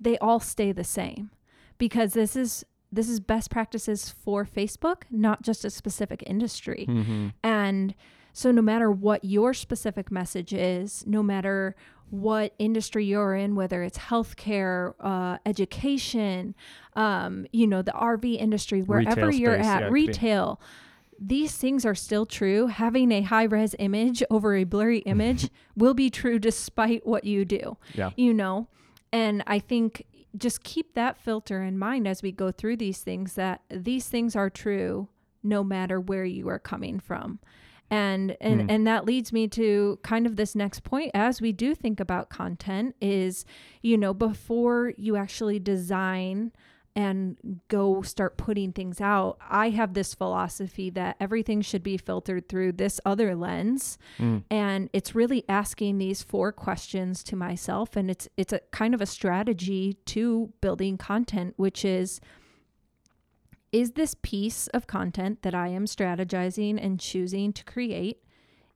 they 0.00 0.16
all 0.18 0.40
stay 0.40 0.70
the 0.72 0.84
same. 0.84 1.30
Because 1.76 2.12
this 2.12 2.36
is 2.36 2.64
this 2.92 3.08
is 3.08 3.18
best 3.18 3.50
practices 3.50 4.10
for 4.10 4.44
Facebook, 4.44 5.02
not 5.10 5.42
just 5.42 5.64
a 5.64 5.70
specific 5.70 6.22
industry. 6.26 6.86
Mm-hmm. 6.88 7.28
And 7.42 7.94
so, 8.32 8.50
no 8.50 8.62
matter 8.62 8.90
what 8.90 9.24
your 9.24 9.52
specific 9.54 10.10
message 10.10 10.52
is, 10.54 11.04
no 11.06 11.22
matter 11.22 11.74
what 12.10 12.54
industry 12.58 13.04
you're 13.06 13.34
in, 13.34 13.54
whether 13.54 13.82
it's 13.82 13.98
healthcare, 13.98 14.94
uh, 15.00 15.38
education, 15.46 16.54
um, 16.94 17.46
you 17.52 17.66
know, 17.66 17.82
the 17.82 17.92
RV 17.92 18.38
industry, 18.38 18.82
wherever 18.82 19.30
you're 19.30 19.56
yeah, 19.56 19.76
at, 19.76 19.84
be. 19.84 19.90
retail, 19.90 20.60
these 21.18 21.56
things 21.56 21.84
are 21.86 21.94
still 21.94 22.26
true. 22.26 22.66
Having 22.66 23.12
a 23.12 23.22
high 23.22 23.44
res 23.44 23.74
image 23.78 24.22
over 24.30 24.54
a 24.56 24.64
blurry 24.64 24.98
image 25.06 25.48
will 25.76 25.94
be 25.94 26.10
true 26.10 26.38
despite 26.38 27.06
what 27.06 27.24
you 27.24 27.44
do 27.44 27.76
Yeah. 27.94 28.10
you 28.16 28.34
know 28.34 28.68
and 29.12 29.42
i 29.46 29.58
think 29.58 30.04
just 30.36 30.62
keep 30.64 30.94
that 30.94 31.18
filter 31.18 31.62
in 31.62 31.78
mind 31.78 32.08
as 32.08 32.22
we 32.22 32.32
go 32.32 32.50
through 32.50 32.76
these 32.78 32.98
things 33.00 33.34
that 33.34 33.60
these 33.70 34.08
things 34.08 34.34
are 34.34 34.48
true 34.50 35.08
no 35.42 35.62
matter 35.62 36.00
where 36.00 36.24
you 36.24 36.48
are 36.48 36.58
coming 36.58 36.98
from 36.98 37.38
and 37.92 38.36
and 38.40 38.62
Hmm. 38.62 38.70
and 38.70 38.86
that 38.86 39.04
leads 39.04 39.32
me 39.32 39.46
to 39.48 39.98
kind 40.02 40.26
of 40.26 40.36
this 40.36 40.54
next 40.54 40.82
point 40.82 41.10
as 41.14 41.40
we 41.40 41.52
do 41.52 41.74
think 41.74 42.00
about 42.00 42.30
content 42.30 42.96
is 43.00 43.44
you 43.82 43.96
know 43.98 44.14
before 44.14 44.92
you 44.96 45.14
actually 45.16 45.58
design 45.60 46.52
and 46.94 47.36
go 47.68 48.02
start 48.02 48.36
putting 48.36 48.70
things 48.72 49.00
out 49.00 49.38
i 49.48 49.70
have 49.70 49.94
this 49.94 50.14
philosophy 50.14 50.90
that 50.90 51.16
everything 51.20 51.60
should 51.62 51.82
be 51.82 51.96
filtered 51.96 52.48
through 52.50 52.70
this 52.72 53.00
other 53.06 53.34
lens 53.34 53.96
Mm. 54.18 54.42
and 54.50 54.90
it's 54.92 55.14
really 55.14 55.42
asking 55.48 55.96
these 55.98 56.22
four 56.22 56.52
questions 56.52 57.22
to 57.24 57.36
myself 57.36 57.96
and 57.96 58.10
it's 58.10 58.28
it's 58.36 58.52
a 58.52 58.60
kind 58.72 58.92
of 58.94 59.00
a 59.00 59.06
strategy 59.06 59.96
to 60.06 60.52
building 60.60 60.98
content 60.98 61.54
which 61.56 61.82
is 61.84 62.20
is 63.72 63.92
this 63.92 64.14
piece 64.22 64.66
of 64.68 64.86
content 64.86 65.42
that 65.42 65.54
I 65.54 65.68
am 65.68 65.86
strategizing 65.86 66.78
and 66.82 67.00
choosing 67.00 67.52
to 67.54 67.64
create 67.64 68.18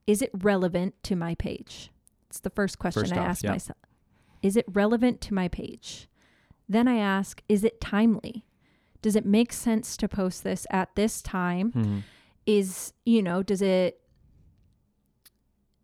is 0.06 0.22
it 0.22 0.30
relevant 0.32 0.94
to 1.02 1.16
my 1.16 1.34
page? 1.34 1.90
It's 2.28 2.38
the 2.38 2.50
first 2.50 2.78
question 2.78 3.02
First 3.02 3.12
I 3.12 3.18
off, 3.18 3.26
ask 3.28 3.42
yeah. 3.42 3.50
myself. 3.50 3.78
Is 4.40 4.56
it 4.56 4.64
relevant 4.72 5.20
to 5.22 5.34
my 5.34 5.48
page? 5.48 6.08
Then 6.68 6.86
I 6.86 6.98
ask, 6.98 7.42
is 7.48 7.64
it 7.64 7.80
timely? 7.80 8.44
Does 9.02 9.16
it 9.16 9.26
make 9.26 9.52
sense 9.52 9.96
to 9.96 10.08
post 10.08 10.44
this 10.44 10.64
at 10.70 10.94
this 10.94 11.22
time? 11.22 11.72
Mhm. 11.72 12.02
Is, 12.46 12.92
you 13.04 13.20
know, 13.22 13.42
does 13.42 13.62
it 13.62 14.00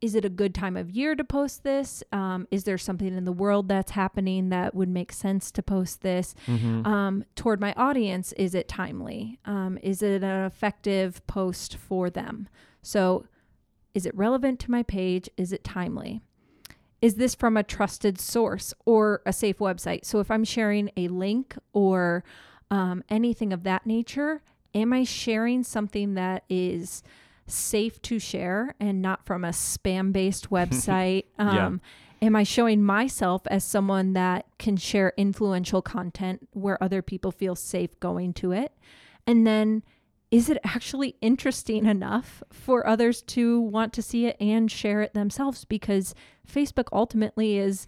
is 0.02 0.16
it 0.16 0.24
a 0.24 0.28
good 0.28 0.52
time 0.52 0.76
of 0.76 0.90
year 0.90 1.14
to 1.14 1.22
post 1.22 1.62
this? 1.62 2.02
Um, 2.12 2.48
is 2.50 2.64
there 2.64 2.76
something 2.76 3.16
in 3.16 3.24
the 3.24 3.32
world 3.32 3.68
that's 3.68 3.92
happening 3.92 4.48
that 4.48 4.74
would 4.74 4.88
make 4.88 5.12
sense 5.12 5.52
to 5.52 5.62
post 5.62 6.02
this? 6.02 6.34
Mhm. 6.46 6.84
Um, 6.84 7.24
toward 7.36 7.60
my 7.60 7.72
audience, 7.76 8.32
is 8.32 8.54
it 8.54 8.66
timely? 8.66 9.38
Um, 9.44 9.78
is 9.80 10.02
it 10.02 10.24
an 10.24 10.44
effective 10.44 11.24
post 11.28 11.76
for 11.76 12.10
them? 12.10 12.48
So, 12.82 13.26
is 13.94 14.04
it 14.04 14.14
relevant 14.16 14.58
to 14.60 14.70
my 14.70 14.82
page? 14.82 15.30
Is 15.36 15.52
it 15.52 15.62
timely? 15.62 16.20
Is 17.00 17.14
this 17.14 17.34
from 17.34 17.56
a 17.56 17.62
trusted 17.62 18.18
source 18.20 18.74
or 18.84 19.22
a 19.24 19.32
safe 19.32 19.58
website? 19.58 20.04
So, 20.04 20.18
if 20.18 20.30
I'm 20.32 20.44
sharing 20.44 20.90
a 20.96 21.06
link 21.08 21.56
or 21.72 22.24
um, 22.72 23.04
anything 23.08 23.52
of 23.52 23.62
that 23.62 23.86
nature, 23.86 24.42
am 24.74 24.92
I 24.92 25.04
sharing 25.04 25.62
something 25.62 26.14
that 26.14 26.42
is 26.48 27.02
safe 27.46 28.00
to 28.02 28.18
share 28.18 28.74
and 28.80 29.02
not 29.02 29.24
from 29.26 29.44
a 29.44 29.50
spam 29.50 30.12
based 30.12 30.50
website? 30.50 31.24
Yeah. 31.38 31.66
um, 31.66 31.80
Am 32.20 32.36
I 32.36 32.44
showing 32.44 32.84
myself 32.84 33.42
as 33.48 33.64
someone 33.64 34.12
that 34.12 34.46
can 34.60 34.76
share 34.76 35.12
influential 35.16 35.82
content 35.82 36.48
where 36.52 36.80
other 36.80 37.02
people 37.02 37.32
feel 37.32 37.56
safe 37.56 37.98
going 37.98 38.32
to 38.34 38.52
it? 38.52 38.72
And 39.26 39.44
then 39.44 39.82
is 40.30 40.48
it 40.48 40.58
actually 40.62 41.16
interesting 41.20 41.84
enough 41.84 42.42
for 42.52 42.86
others 42.86 43.22
to 43.22 43.60
want 43.60 43.92
to 43.94 44.02
see 44.02 44.26
it 44.26 44.36
and 44.40 44.70
share 44.70 45.02
it 45.02 45.14
themselves 45.14 45.64
because 45.64 46.14
Facebook 46.50 46.86
ultimately 46.92 47.58
is 47.58 47.86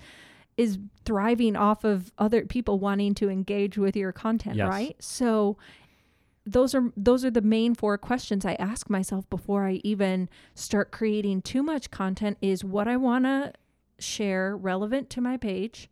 is 0.57 0.79
thriving 1.05 1.55
off 1.57 1.85
of 1.85 2.13
other 2.19 2.45
people 2.45 2.79
wanting 2.79 3.15
to 3.15 3.29
engage 3.29 3.77
with 3.79 3.97
your 3.97 4.13
content, 4.13 4.57
Yes. 4.57 4.69
right? 4.69 4.97
So 5.01 5.57
those 6.47 6.75
are 6.75 6.93
those 6.97 7.25
are 7.25 7.31
the 7.31 7.41
main 7.41 7.75
four 7.75 7.97
questions 7.97 8.45
I 8.45 8.55
ask 8.55 8.91
myself 8.91 9.29
before 9.31 9.67
I 9.67 9.81
even 9.85 10.29
start 10.55 10.91
creating 10.91 11.43
too 11.43 11.63
much 11.63 11.91
content 11.91 12.37
is 12.43 12.63
what 12.65 12.87
I 12.87 12.97
want 12.97 13.25
to 13.25 13.53
share 13.99 14.57
relevant 14.57 15.09
to 15.11 15.21
my 15.21 15.37
page? 15.37 15.89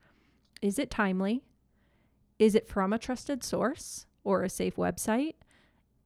Is 0.60 0.78
it 0.78 0.90
timely? 0.90 1.42
Is 2.38 2.54
it 2.54 2.68
from 2.68 2.92
a 2.92 2.98
trusted 2.98 3.42
source 3.42 4.06
or 4.24 4.42
a 4.42 4.50
safe 4.50 4.76
website? 4.76 5.34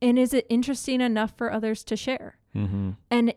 And 0.00 0.18
is 0.18 0.32
it 0.34 0.46
interesting 0.48 1.00
enough 1.00 1.32
for 1.36 1.50
others 1.50 1.82
to 1.84 1.96
share? 1.96 2.38
Mhm. 2.54 2.96
And 3.10 3.34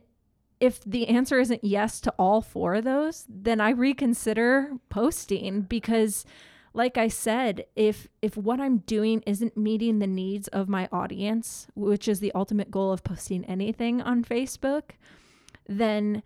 if 0.59 0.81
the 0.83 1.07
answer 1.07 1.39
isn't 1.39 1.63
yes 1.63 2.01
to 2.01 2.13
all 2.19 2.41
four 2.41 2.75
of 2.75 2.83
those, 2.83 3.25
then 3.29 3.61
I 3.61 3.69
reconsider 3.69 4.73
posting 4.89 5.61
because 5.61 6.25
like 6.73 6.97
I 6.97 7.07
said, 7.07 7.65
if 7.75 8.07
if 8.21 8.37
what 8.37 8.59
I'm 8.59 8.79
doing 8.79 9.23
isn't 9.25 9.57
meeting 9.57 9.99
the 9.99 10.07
needs 10.07 10.47
of 10.49 10.69
my 10.69 10.87
audience, 10.91 11.67
which 11.75 12.07
is 12.07 12.19
the 12.19 12.31
ultimate 12.33 12.71
goal 12.71 12.91
of 12.91 13.03
posting 13.03 13.43
anything 13.45 14.01
on 14.01 14.23
Facebook, 14.23 14.91
then 15.67 16.23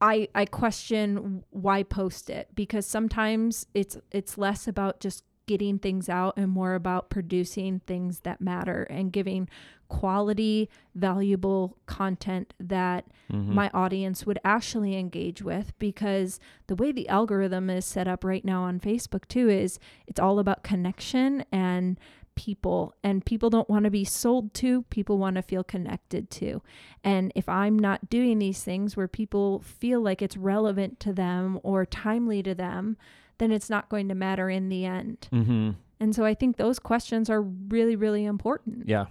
I 0.00 0.28
I 0.34 0.46
question 0.46 1.44
why 1.50 1.82
post 1.82 2.30
it? 2.30 2.48
Because 2.54 2.86
sometimes 2.86 3.66
it's 3.74 3.96
it's 4.10 4.38
less 4.38 4.66
about 4.66 5.00
just 5.00 5.24
getting 5.46 5.78
things 5.78 6.08
out 6.08 6.34
and 6.36 6.50
more 6.50 6.74
about 6.74 7.10
producing 7.10 7.80
things 7.86 8.20
that 8.20 8.40
matter 8.40 8.84
and 8.84 9.12
giving 9.12 9.48
quality 9.88 10.68
valuable 10.94 11.76
content 11.86 12.54
that 12.58 13.04
Mhm. 13.30 13.48
my 13.48 13.70
audience 13.74 14.26
would 14.26 14.38
actually 14.44 14.96
engage 14.96 15.42
with 15.42 15.78
because 15.78 16.40
the 16.66 16.74
way 16.74 16.90
the 16.90 17.08
algorithm 17.08 17.68
is 17.70 17.84
set 17.84 18.08
up 18.08 18.24
right 18.24 18.44
now 18.44 18.62
on 18.64 18.80
Facebook 18.80 19.28
too 19.28 19.48
is 19.48 19.78
it's 20.06 20.18
all 20.20 20.38
about 20.38 20.62
connection 20.64 21.44
and 21.52 21.98
people 22.34 22.92
and 23.04 23.24
people 23.24 23.48
don't 23.50 23.70
want 23.70 23.84
to 23.84 23.90
be 23.92 24.04
sold 24.04 24.52
to 24.54 24.82
people 24.90 25.18
want 25.18 25.36
to 25.36 25.42
feel 25.42 25.62
connected 25.62 26.28
to 26.30 26.60
and 27.04 27.30
if 27.36 27.48
i'm 27.48 27.78
not 27.78 28.10
doing 28.10 28.40
these 28.40 28.64
things 28.64 28.96
where 28.96 29.06
people 29.06 29.60
feel 29.60 30.00
like 30.00 30.20
it's 30.20 30.36
relevant 30.36 30.98
to 30.98 31.12
them 31.12 31.60
or 31.62 31.86
timely 31.86 32.42
to 32.42 32.52
them 32.52 32.96
then 33.38 33.50
it's 33.52 33.68
not 33.70 33.88
going 33.88 34.08
to 34.08 34.14
matter 34.14 34.48
in 34.50 34.68
the 34.68 34.84
end 34.84 35.28
Mhm. 35.32 35.74
and 36.00 36.14
so 36.14 36.24
i 36.24 36.34
think 36.34 36.56
those 36.56 36.78
questions 36.78 37.28
are 37.30 37.42
really 37.42 37.96
really 37.96 38.24
important 38.24 38.88
Yeah. 38.88 39.06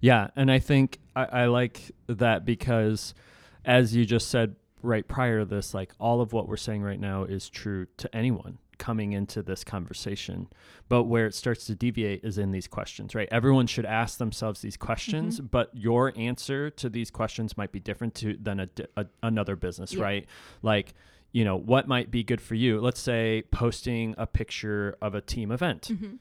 Yeah. 0.00 0.28
And 0.34 0.50
I 0.50 0.58
think 0.58 0.98
I, 1.14 1.24
I 1.24 1.44
like 1.46 1.92
that 2.06 2.44
because, 2.46 3.12
as 3.64 3.94
you 3.94 4.06
just 4.06 4.28
said 4.30 4.56
right 4.82 5.06
prior 5.06 5.40
to 5.40 5.44
this, 5.44 5.74
like 5.74 5.92
all 6.00 6.22
of 6.22 6.32
what 6.32 6.48
we're 6.48 6.56
saying 6.56 6.82
right 6.82 6.98
now 6.98 7.24
is 7.24 7.48
true 7.50 7.86
to 7.98 8.12
anyone 8.16 8.56
coming 8.78 9.12
into 9.12 9.42
this 9.42 9.64
conversation. 9.64 10.48
But 10.88 11.04
where 11.04 11.26
it 11.26 11.34
starts 11.34 11.66
to 11.66 11.74
deviate 11.74 12.24
is 12.24 12.38
in 12.38 12.52
these 12.52 12.66
questions, 12.66 13.14
right? 13.14 13.28
Everyone 13.30 13.66
should 13.66 13.84
ask 13.84 14.16
themselves 14.18 14.60
these 14.62 14.78
questions, 14.78 15.40
but 15.40 15.70
your 15.74 16.12
answer 16.16 16.70
to 16.70 16.88
these 16.88 17.10
questions 17.10 17.56
might 17.58 17.70
be 17.70 17.78
different 17.80 18.14
to 18.16 18.36
than 18.40 18.60
a, 18.60 18.68
a 18.96 19.06
another 19.22 19.56
business, 19.56 19.92
Yeah. 19.92 20.02
right? 20.02 20.26
Like, 20.62 20.94
you 21.36 21.44
know, 21.44 21.54
what 21.54 21.86
might 21.86 22.10
be 22.10 22.24
good 22.24 22.40
for 22.40 22.54
you? 22.54 22.80
Let's 22.80 22.98
say 22.98 23.44
posting 23.50 24.14
a 24.16 24.26
picture 24.26 24.96
of 25.02 25.14
a 25.14 25.20
team 25.20 25.52
event. 25.52 25.88
Mm-hmm. 25.92 26.14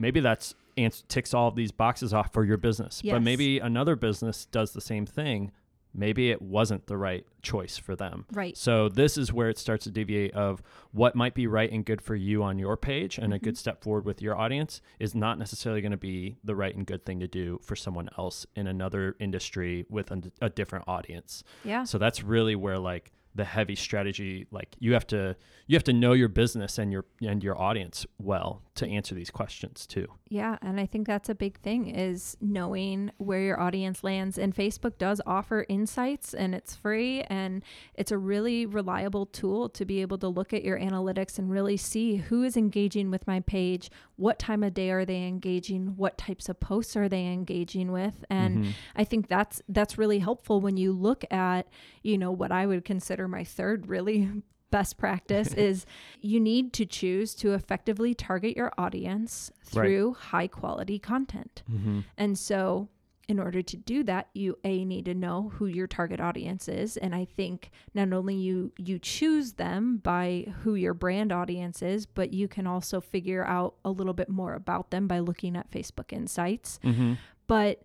Maybe 0.00 0.18
that's 0.18 0.56
ans- 0.76 1.04
ticks 1.06 1.32
all 1.32 1.46
of 1.46 1.54
these 1.54 1.70
boxes 1.70 2.12
off 2.12 2.32
for 2.32 2.44
your 2.44 2.56
business 2.56 3.00
but 3.04 3.22
maybe 3.22 3.60
another 3.60 3.94
business 3.94 4.46
does 4.46 4.72
the 4.72 4.80
same 4.80 5.06
thing. 5.06 5.52
Maybe 5.94 6.32
it 6.32 6.42
wasn't 6.42 6.88
the 6.88 6.96
right 6.96 7.24
choice 7.40 7.78
for 7.78 7.94
them. 7.94 8.26
Right. 8.32 8.56
So 8.56 8.88
this 8.88 9.16
is 9.16 9.32
where 9.32 9.48
it 9.48 9.58
starts 9.58 9.84
to 9.84 9.92
deviate 9.92 10.34
of 10.34 10.60
what 10.90 11.14
might 11.14 11.34
be 11.34 11.46
right 11.46 11.70
and 11.70 11.84
good 11.84 12.02
for 12.02 12.16
you 12.16 12.42
on 12.42 12.58
your 12.58 12.76
page 12.76 13.16
and 13.16 13.32
a 13.32 13.38
good 13.38 13.54
mm-hmm. 13.54 13.58
step 13.58 13.84
forward 13.84 14.04
with 14.04 14.20
your 14.20 14.36
audience 14.36 14.80
is 14.98 15.14
not 15.14 15.38
necessarily 15.38 15.82
going 15.82 15.92
to 15.92 15.96
be 15.96 16.36
the 16.42 16.56
right 16.56 16.74
and 16.74 16.84
good 16.84 17.06
thing 17.06 17.20
to 17.20 17.28
do 17.28 17.60
for 17.62 17.76
someone 17.76 18.08
else 18.18 18.44
in 18.56 18.66
another 18.66 19.14
industry 19.20 19.86
with 19.88 20.10
a, 20.10 20.32
a 20.40 20.50
different 20.50 20.84
audience. 20.88 21.44
Yeah. 21.62 21.84
So 21.84 21.96
that's 21.96 22.24
really 22.24 22.56
where 22.56 22.80
like 22.80 23.12
the 23.38 23.44
heavy 23.44 23.76
strategy 23.76 24.46
like 24.50 24.74
you 24.80 24.92
have 24.92 25.06
to 25.06 25.36
you 25.68 25.76
have 25.76 25.84
to 25.84 25.92
know 25.92 26.12
your 26.12 26.28
business 26.28 26.76
and 26.76 26.90
your 26.90 27.04
and 27.22 27.44
your 27.44 27.56
audience 27.56 28.04
well 28.18 28.62
to 28.78 28.86
answer 28.88 29.14
these 29.14 29.30
questions 29.30 29.86
too 29.86 30.06
Yeah, 30.28 30.56
and 30.62 30.78
I 30.80 30.86
think 30.86 31.06
that's 31.06 31.28
a 31.28 31.34
big 31.34 31.58
thing 31.60 31.88
is 31.88 32.36
knowing 32.40 33.10
where 33.18 33.40
your 33.40 33.60
audience 33.60 34.02
lands 34.04 34.38
and 34.38 34.54
Facebook 34.54 34.98
does 34.98 35.20
offer 35.26 35.64
insights 35.68 36.34
and 36.34 36.54
it's 36.54 36.74
free 36.74 37.22
and 37.22 37.62
it's 37.94 38.12
a 38.12 38.18
really 38.18 38.66
reliable 38.66 39.26
tool 39.26 39.68
to 39.70 39.84
be 39.84 40.00
able 40.00 40.18
to 40.18 40.28
look 40.28 40.52
at 40.52 40.64
your 40.64 40.78
analytics 40.78 41.38
and 41.38 41.50
really 41.50 41.76
see 41.76 42.16
who 42.16 42.42
is 42.42 42.56
engaging 42.56 43.10
with 43.10 43.26
my 43.26 43.40
page, 43.40 43.90
what 44.16 44.38
time 44.38 44.62
of 44.62 44.74
day 44.74 44.90
are 44.90 45.04
they 45.04 45.26
engaging, 45.26 45.96
what 45.96 46.18
types 46.18 46.48
of 46.48 46.60
posts 46.60 46.96
are 46.96 47.08
they 47.08 47.26
engaging 47.26 47.90
with 47.92 48.24
and 48.30 48.58
Mhm. 48.58 48.72
I 48.96 49.04
think 49.04 49.28
that's 49.28 49.60
that's 49.68 49.98
really 49.98 50.18
helpful 50.20 50.60
when 50.60 50.76
you 50.76 50.92
look 50.92 51.24
at, 51.32 51.68
you 52.02 52.16
know, 52.18 52.30
what 52.32 52.52
I 52.52 52.66
would 52.66 52.84
consider 52.84 53.28
my 53.28 53.44
third 53.44 53.86
really 53.88 54.28
best 54.70 54.98
practice 54.98 55.52
is 55.68 55.86
you 56.20 56.38
need 56.40 56.72
to 56.74 56.84
choose 56.86 57.34
to 57.36 57.52
effectively 57.54 58.14
target 58.14 58.56
your 58.56 58.72
audience 58.78 59.50
Right. 59.74 59.84
through 59.86 60.14
high 60.14 60.46
quality 60.46 60.98
content. 60.98 61.62
Mhm. 61.70 62.04
And 62.16 62.38
so 62.38 62.88
in 63.28 63.38
order 63.38 63.60
to 63.60 63.76
do 63.76 64.02
that, 64.04 64.28
you 64.32 64.56
a 64.64 64.86
need 64.86 65.04
to 65.04 65.12
know 65.14 65.50
who 65.56 65.66
your 65.66 65.86
target 65.86 66.18
audience 66.20 66.66
is 66.68 66.96
and 66.96 67.14
I 67.14 67.26
think 67.26 67.70
not 67.92 68.10
only 68.14 68.34
you 68.36 68.72
you 68.78 68.98
choose 68.98 69.52
them 69.54 69.98
by 69.98 70.46
who 70.62 70.74
your 70.74 70.94
brand 70.94 71.30
audience 71.32 71.82
is, 71.82 72.06
but 72.06 72.32
you 72.32 72.48
can 72.48 72.66
also 72.66 73.00
figure 73.02 73.44
out 73.44 73.74
a 73.84 73.90
little 73.90 74.14
bit 74.14 74.30
more 74.30 74.54
about 74.54 74.90
them 74.90 75.06
by 75.06 75.18
looking 75.18 75.56
at 75.56 75.70
Facebook 75.70 76.10
Insights 76.12 76.80
Mhm. 76.82 77.18
but 77.46 77.82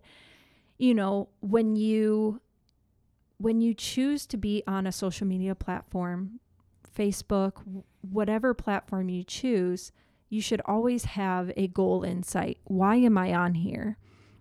you 0.78 0.94
know 0.94 1.28
when 1.40 1.76
you 1.76 2.40
when 3.38 3.60
you 3.60 3.74
choose 3.74 4.26
to 4.26 4.36
be 4.38 4.62
on 4.66 4.86
a 4.86 4.92
social 4.92 5.26
media 5.26 5.54
platform 5.54 6.40
facebook 6.94 7.82
whatever 8.02 8.54
platform 8.54 9.08
you 9.08 9.24
choose 9.24 9.92
you 10.34 10.40
should 10.40 10.60
always 10.64 11.04
have 11.04 11.52
a 11.56 11.68
goal 11.68 12.02
in 12.02 12.24
sight. 12.24 12.58
Why 12.64 12.96
am 12.96 13.16
i 13.16 13.32
on 13.32 13.54
here? 13.54 13.98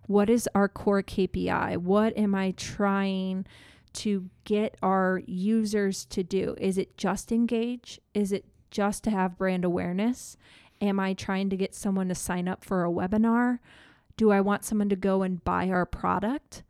What 0.08 0.28
is 0.28 0.50
our 0.56 0.68
core 0.68 1.04
kpi 1.04 1.78
what 1.78 2.18
am 2.18 2.34
i 2.34 2.52
trying 2.52 3.46
to 3.94 4.28
get 4.44 4.76
our 4.82 5.22
users 5.28 6.06
to 6.06 6.24
do? 6.24 6.56
Is 6.60 6.80
it 6.80 6.98
just 6.98 7.32
engage? 7.32 8.02
Is 8.16 8.32
it 8.32 8.46
just 8.72 9.04
to 9.04 9.12
have 9.12 9.38
brand 9.38 9.64
awareness? 9.64 10.36
Am 10.82 11.00
i 11.00 11.14
trying 11.14 11.52
to 11.52 11.58
get 11.58 11.76
someone 11.76 12.08
to 12.10 12.16
sign 12.16 12.48
up 12.48 12.64
for 12.64 12.84
a 12.84 12.92
webinar? 12.92 13.60
Do 14.18 14.32
I 14.32 14.42
want 14.42 14.66
someone 14.66 14.90
to 14.90 14.96
go 14.96 15.22
and 15.22 15.44
buy 15.44 15.70
our 15.70 15.86
product? 15.86 16.64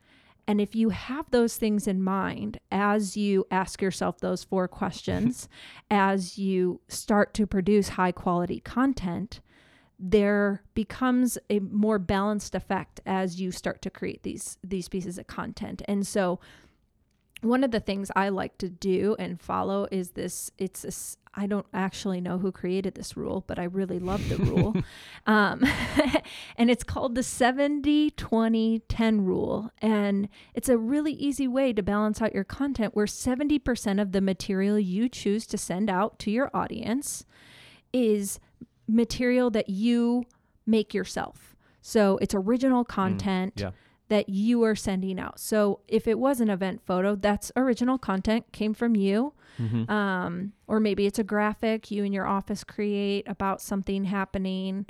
And 0.47 0.59
if 0.59 0.75
you 0.75 0.89
have 0.89 1.29
those 1.31 1.57
things 1.57 1.87
in 1.87 2.03
mind 2.03 2.59
as 2.71 3.15
you 3.15 3.45
ask 3.49 3.81
yourself 3.81 4.19
those 4.19 4.43
four 4.43 4.67
questions, 4.67 5.47
as 5.91 6.37
you 6.37 6.81
start 6.87 7.33
to 7.35 7.47
produce 7.47 7.89
high 7.89 8.11
quality 8.11 8.59
content, 8.59 9.39
there 9.99 10.63
becomes 10.73 11.37
a 11.49 11.59
more 11.59 11.99
balanced 11.99 12.55
effect 12.55 12.99
as 13.05 13.39
you 13.39 13.51
start 13.51 13.81
to 13.81 13.89
create 13.89 14.23
these 14.23 14.57
these 14.63 14.89
pieces 14.89 15.17
of 15.17 15.27
content. 15.27 15.81
And 15.87 16.05
so 16.05 16.39
one 17.43 17.63
of 17.63 17.71
the 17.71 17.79
things 17.79 18.11
I 18.15 18.29
like 18.29 18.57
to 18.59 18.69
do 18.69 19.15
and 19.19 19.39
follow 19.39 19.87
is 19.91 20.11
this 20.11 20.51
it's 20.57 20.83
this 20.83 21.17
I 21.35 21.47
don't 21.47 21.65
actually 21.73 22.21
know 22.21 22.37
who 22.37 22.51
created 22.51 22.93
this 22.93 23.17
rule, 23.17 23.43
but 23.47 23.57
I 23.57 23.63
really 23.63 23.97
love 23.97 24.29
the 24.29 24.37
rule. 24.37 24.75
um, 25.25 25.63
and 26.57 26.69
it's 26.69 26.83
called 26.83 27.15
the 27.15 27.23
70 27.23 28.11
20 28.11 28.79
10 28.87 29.21
rule. 29.25 29.71
And 29.79 30.29
it's 30.53 30.69
a 30.69 30.77
really 30.77 31.13
easy 31.13 31.47
way 31.47 31.73
to 31.73 31.81
balance 31.81 32.21
out 32.21 32.35
your 32.35 32.43
content 32.43 32.95
where 32.95 33.07
70% 33.07 34.01
of 34.01 34.11
the 34.11 34.21
material 34.21 34.77
you 34.77 35.09
choose 35.09 35.47
to 35.47 35.57
send 35.57 35.89
out 35.89 36.19
to 36.19 36.31
your 36.31 36.51
audience 36.55 37.25
is 37.91 38.39
material 38.87 39.49
that 39.51 39.69
you 39.69 40.25
make 40.67 40.93
yourself. 40.93 41.55
So 41.81 42.19
it's 42.21 42.35
original 42.35 42.85
content. 42.85 43.55
Mm, 43.55 43.61
yeah 43.61 43.71
that 44.13 44.29
you 44.29 44.63
are 44.63 44.75
sending 44.75 45.19
out. 45.19 45.39
So 45.39 45.79
if 45.87 46.07
it 46.07 46.19
was 46.19 46.39
an 46.39 46.47
event 46.47 46.81
photo, 46.85 47.15
that's 47.15 47.51
original 47.55 47.97
content, 47.97 48.45
came 48.51 48.75
from 48.75 48.95
you. 48.95 49.33
Mm-hmm. 49.59 49.91
Um, 49.91 50.53
or 50.67 50.79
maybe 50.79 51.07
it's 51.07 51.17
a 51.17 51.23
graphic 51.23 51.89
you 51.89 52.03
and 52.03 52.13
your 52.13 52.27
office 52.27 52.63
create 52.63 53.27
about 53.27 53.59
something 53.59 54.03
happening. 54.03 54.85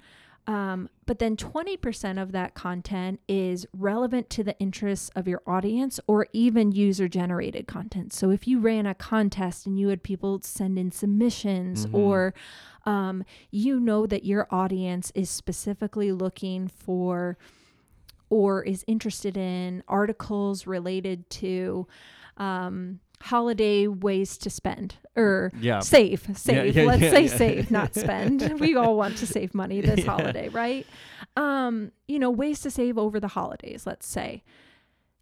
Um, 0.46 0.90
but 1.06 1.20
then 1.20 1.38
20% 1.38 2.22
of 2.22 2.34
that 2.34 2.54
content 2.54 3.22
is 3.30 3.66
relevant 3.72 4.30
to 4.32 4.44
the 4.44 4.60
interests 4.60 5.10
of 5.16 5.26
your 5.26 5.42
audience 5.48 6.02
or 6.06 6.28
even 6.34 6.74
user 6.74 7.08
generated 7.08 7.66
content. 7.66 8.12
So 8.12 8.30
if 8.30 8.46
you 8.46 8.60
ran 8.60 8.86
a 8.86 8.94
contest 8.94 9.66
and 9.66 9.80
you 9.80 9.88
had 9.88 10.04
people 10.04 10.42
send 10.42 10.78
in 10.78 10.92
submissions, 10.92 11.86
mm-hmm. 11.86 11.96
or 11.96 12.34
um, 12.86 13.24
you 13.52 13.80
know 13.80 14.06
that 14.06 14.26
your 14.26 14.48
audience 14.52 15.14
is 15.16 15.30
specifically 15.30 16.12
looking 16.12 16.68
for 16.68 17.38
or 18.30 18.64
is 18.64 18.84
interested 18.88 19.38
in 19.38 19.84
articles 19.88 20.66
related 20.68 21.30
to 21.30 21.88
um, 22.38 23.00
holiday 23.22 23.88
ways 23.88 24.38
to 24.38 24.50
spend 24.50 24.96
or 25.16 25.52
yeah. 25.60 25.80
save, 25.80 26.28
save. 26.36 26.76
Yeah, 26.76 26.82
yeah, 26.82 26.88
Let's 26.88 27.02
say 27.02 27.28
save, 27.28 27.72
not 27.72 27.96
spend. 27.96 28.60
we 28.60 28.76
all 28.76 28.98
want 28.98 29.18
to 29.18 29.28
save 29.28 29.54
money 29.54 29.80
this 29.82 30.06
holiday, 30.06 30.50
right? 30.50 30.86
Um, 31.38 31.92
you 32.08 32.20
know, 32.20 32.30
ways 32.30 32.60
to 32.62 32.72
save 32.72 32.98
over 32.98 33.20
the 33.20 33.30
holidays, 33.30 33.86
let's 33.86 34.08
say. 34.08 34.44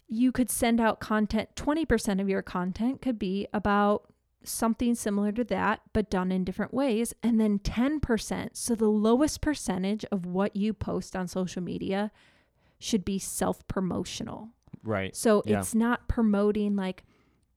You 0.08 0.32
could 0.32 0.50
send 0.50 0.80
out 0.80 1.00
content, 1.00 1.50
20% 1.56 2.20
of 2.20 2.28
your 2.28 2.42
content 2.42 3.00
could 3.00 3.18
be 3.18 3.46
about 3.54 4.12
something 4.44 4.94
similar 4.94 5.30
to 5.32 5.44
that, 5.44 5.80
but 5.92 6.10
done 6.10 6.32
in 6.32 6.44
different 6.44 6.74
ways. 6.74 7.14
And 7.22 7.40
then 7.40 7.60
10%, 7.60 8.50
so 8.52 8.74
the 8.74 8.88
lowest 8.88 9.40
percentage 9.40 10.04
of 10.10 10.26
what 10.26 10.56
you 10.56 10.72
post 10.72 11.14
on 11.14 11.28
social 11.28 11.62
media 11.62 12.10
should 12.82 13.04
be 13.04 13.18
self 13.18 13.66
promotional. 13.68 14.50
Right. 14.82 15.14
So 15.14 15.42
yeah. 15.46 15.60
it's 15.60 15.74
not 15.74 16.08
promoting 16.08 16.76
like 16.76 17.04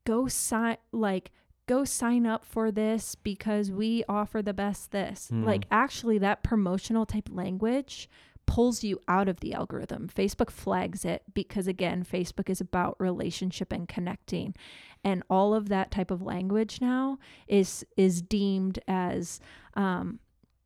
go 0.05 0.27
sign 0.27 0.77
like 0.91 1.31
go 1.67 1.83
sign 1.83 2.27
up 2.27 2.45
for 2.45 2.71
this 2.71 3.15
because 3.15 3.71
we 3.71 4.03
offer 4.07 4.41
the 4.41 4.53
best 4.53 4.91
this. 4.91 5.29
Mm. 5.33 5.45
Like 5.45 5.65
actually 5.71 6.17
that 6.19 6.43
promotional 6.43 7.05
type 7.05 7.29
language 7.31 8.09
pulls 8.45 8.83
you 8.83 9.01
out 9.07 9.27
of 9.27 9.39
the 9.39 9.53
algorithm. 9.53 10.07
Facebook 10.07 10.51
flags 10.51 11.03
it 11.03 11.23
because 11.33 11.67
again, 11.67 12.03
Facebook 12.03 12.49
is 12.49 12.61
about 12.61 12.95
relationship 12.99 13.71
and 13.71 13.88
connecting. 13.88 14.53
And 15.03 15.23
all 15.29 15.53
of 15.53 15.69
that 15.69 15.91
type 15.91 16.11
of 16.11 16.21
language 16.21 16.79
now 16.81 17.19
is 17.47 17.85
is 17.97 18.21
deemed 18.21 18.79
as 18.88 19.39
um, 19.75 20.19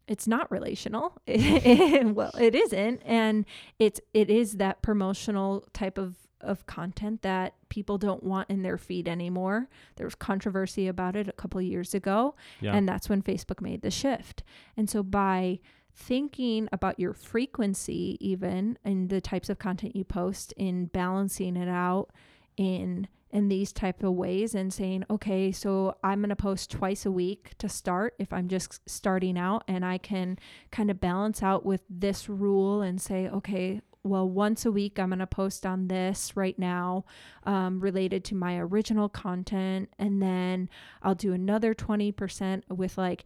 it's 0.09 0.27
not 0.27 0.51
relational. 0.51 1.13
well, 1.27 2.31
it 2.39 2.55
isn't, 2.55 3.01
and 3.05 3.45
it's 3.77 4.01
it 4.13 4.29
is 4.29 4.53
that 4.53 4.81
promotional 4.81 5.65
type 5.71 5.97
of 5.97 6.15
of 6.41 6.65
content 6.65 7.21
that 7.21 7.53
people 7.67 7.97
don't 7.97 8.23
want 8.23 8.49
in 8.49 8.61
their 8.63 8.77
feed 8.77 9.07
anymore. 9.07 9.69
There 9.97 10.07
was 10.07 10.15
controversy 10.15 10.87
about 10.87 11.15
it 11.15 11.27
a 11.27 11.33
couple 11.33 11.61
years 11.61 11.93
ago, 11.93 12.35
yeah. 12.59 12.73
and 12.73 12.87
that's 12.87 13.07
when 13.07 13.21
Facebook 13.21 13.61
made 13.61 13.81
the 13.81 13.91
shift. 13.91 14.43
And 14.75 14.89
so 14.89 15.03
by 15.03 15.59
thinking 15.93 16.69
about 16.71 16.99
your 16.99 17.13
frequency 17.13 18.17
even 18.21 18.77
and 18.85 19.09
the 19.09 19.19
types 19.19 19.49
of 19.49 19.59
content 19.59 19.95
you 19.95 20.05
post 20.05 20.53
in 20.55 20.85
balancing 20.85 21.57
it 21.57 21.67
out 21.67 22.09
in 22.55 23.07
in 23.31 23.47
these 23.47 23.71
type 23.71 24.03
of 24.03 24.13
ways 24.13 24.55
and 24.55 24.73
saying 24.73 25.03
okay 25.09 25.51
so 25.51 25.95
i'm 26.03 26.19
going 26.21 26.29
to 26.29 26.35
post 26.35 26.71
twice 26.71 27.05
a 27.05 27.11
week 27.11 27.51
to 27.57 27.69
start 27.69 28.13
if 28.19 28.33
i'm 28.33 28.47
just 28.47 28.87
starting 28.89 29.37
out 29.37 29.63
and 29.67 29.85
i 29.85 29.97
can 29.97 30.37
kind 30.71 30.89
of 30.89 30.99
balance 30.99 31.43
out 31.43 31.65
with 31.65 31.81
this 31.89 32.27
rule 32.27 32.81
and 32.81 33.01
say 33.01 33.27
okay 33.29 33.81
well 34.03 34.27
once 34.27 34.65
a 34.65 34.71
week 34.71 34.97
i'm 34.97 35.09
going 35.09 35.19
to 35.19 35.27
post 35.27 35.65
on 35.65 35.87
this 35.87 36.35
right 36.35 36.57
now 36.57 37.05
um, 37.43 37.79
related 37.79 38.23
to 38.23 38.35
my 38.35 38.57
original 38.57 39.09
content 39.09 39.89
and 39.99 40.21
then 40.21 40.69
i'll 41.03 41.15
do 41.15 41.33
another 41.33 41.75
20% 41.75 42.63
with 42.69 42.97
like 42.97 43.23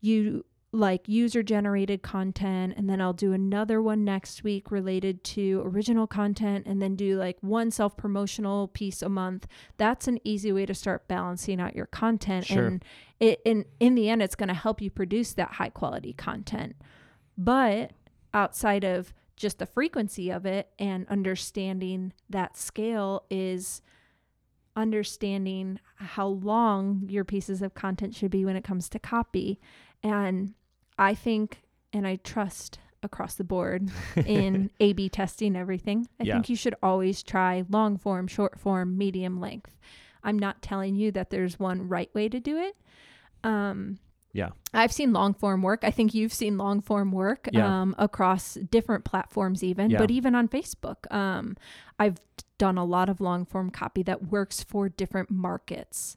you 0.00 0.44
like 0.70 1.08
user 1.08 1.42
generated 1.42 2.02
content 2.02 2.74
and 2.76 2.90
then 2.90 3.00
I'll 3.00 3.14
do 3.14 3.32
another 3.32 3.80
one 3.80 4.04
next 4.04 4.44
week 4.44 4.70
related 4.70 5.24
to 5.24 5.62
original 5.64 6.06
content 6.06 6.66
and 6.66 6.82
then 6.82 6.94
do 6.94 7.16
like 7.16 7.38
one 7.40 7.70
self 7.70 7.96
promotional 7.96 8.68
piece 8.68 9.00
a 9.00 9.08
month. 9.08 9.46
That's 9.78 10.06
an 10.08 10.18
easy 10.24 10.52
way 10.52 10.66
to 10.66 10.74
start 10.74 11.08
balancing 11.08 11.58
out 11.58 11.74
your 11.74 11.86
content 11.86 12.46
sure. 12.46 12.66
and 12.66 12.84
it 13.18 13.40
in 13.46 13.64
in 13.80 13.94
the 13.94 14.10
end 14.10 14.22
it's 14.22 14.34
going 14.34 14.48
to 14.48 14.54
help 14.54 14.82
you 14.82 14.90
produce 14.90 15.32
that 15.34 15.52
high 15.52 15.70
quality 15.70 16.12
content. 16.12 16.76
But 17.38 17.92
outside 18.34 18.84
of 18.84 19.14
just 19.36 19.58
the 19.58 19.66
frequency 19.66 20.30
of 20.30 20.44
it 20.44 20.68
and 20.78 21.08
understanding 21.08 22.12
that 22.28 22.58
scale 22.58 23.24
is 23.30 23.80
understanding 24.76 25.80
how 25.96 26.26
long 26.26 27.06
your 27.08 27.24
pieces 27.24 27.62
of 27.62 27.74
content 27.74 28.14
should 28.14 28.30
be 28.30 28.44
when 28.44 28.54
it 28.54 28.64
comes 28.64 28.88
to 28.90 28.98
copy 28.98 29.58
and 30.02 30.54
I 30.98 31.14
think 31.14 31.62
and 31.92 32.06
I 32.06 32.16
trust 32.16 32.78
across 33.02 33.34
the 33.34 33.44
board 33.44 33.90
in 34.16 34.70
A 34.80 34.92
B 34.92 35.08
testing 35.08 35.56
everything. 35.56 36.08
I 36.20 36.24
yeah. 36.24 36.34
think 36.34 36.48
you 36.48 36.56
should 36.56 36.74
always 36.82 37.22
try 37.22 37.64
long 37.68 37.96
form, 37.96 38.26
short 38.26 38.58
form, 38.58 38.98
medium 38.98 39.40
length. 39.40 39.76
I'm 40.22 40.38
not 40.38 40.62
telling 40.62 40.96
you 40.96 41.12
that 41.12 41.30
there's 41.30 41.58
one 41.58 41.88
right 41.88 42.12
way 42.14 42.28
to 42.28 42.40
do 42.40 42.58
it. 42.58 42.76
Um, 43.44 43.98
yeah. 44.32 44.50
I've 44.74 44.92
seen 44.92 45.12
long 45.12 45.32
form 45.32 45.62
work. 45.62 45.80
I 45.84 45.90
think 45.90 46.12
you've 46.12 46.32
seen 46.32 46.58
long 46.58 46.80
form 46.80 47.12
work 47.12 47.48
yeah. 47.52 47.82
um, 47.82 47.94
across 47.98 48.54
different 48.54 49.04
platforms, 49.04 49.64
even, 49.64 49.90
yeah. 49.90 49.98
but 49.98 50.10
even 50.10 50.34
on 50.34 50.48
Facebook. 50.48 51.10
Um, 51.12 51.56
I've 51.98 52.18
done 52.58 52.76
a 52.76 52.84
lot 52.84 53.08
of 53.08 53.20
long 53.20 53.44
form 53.46 53.70
copy 53.70 54.02
that 54.02 54.30
works 54.30 54.62
for 54.62 54.88
different 54.88 55.30
markets 55.30 56.16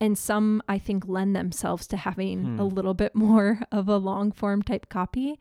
and 0.00 0.16
some 0.16 0.62
I 0.68 0.78
think 0.78 1.06
lend 1.06 1.34
themselves 1.34 1.86
to 1.88 1.96
having 1.96 2.44
hmm. 2.44 2.60
a 2.60 2.64
little 2.64 2.94
bit 2.94 3.14
more 3.16 3.60
of 3.72 3.88
a 3.88 3.96
long 3.96 4.32
form 4.32 4.62
type 4.62 4.88
copy. 4.88 5.38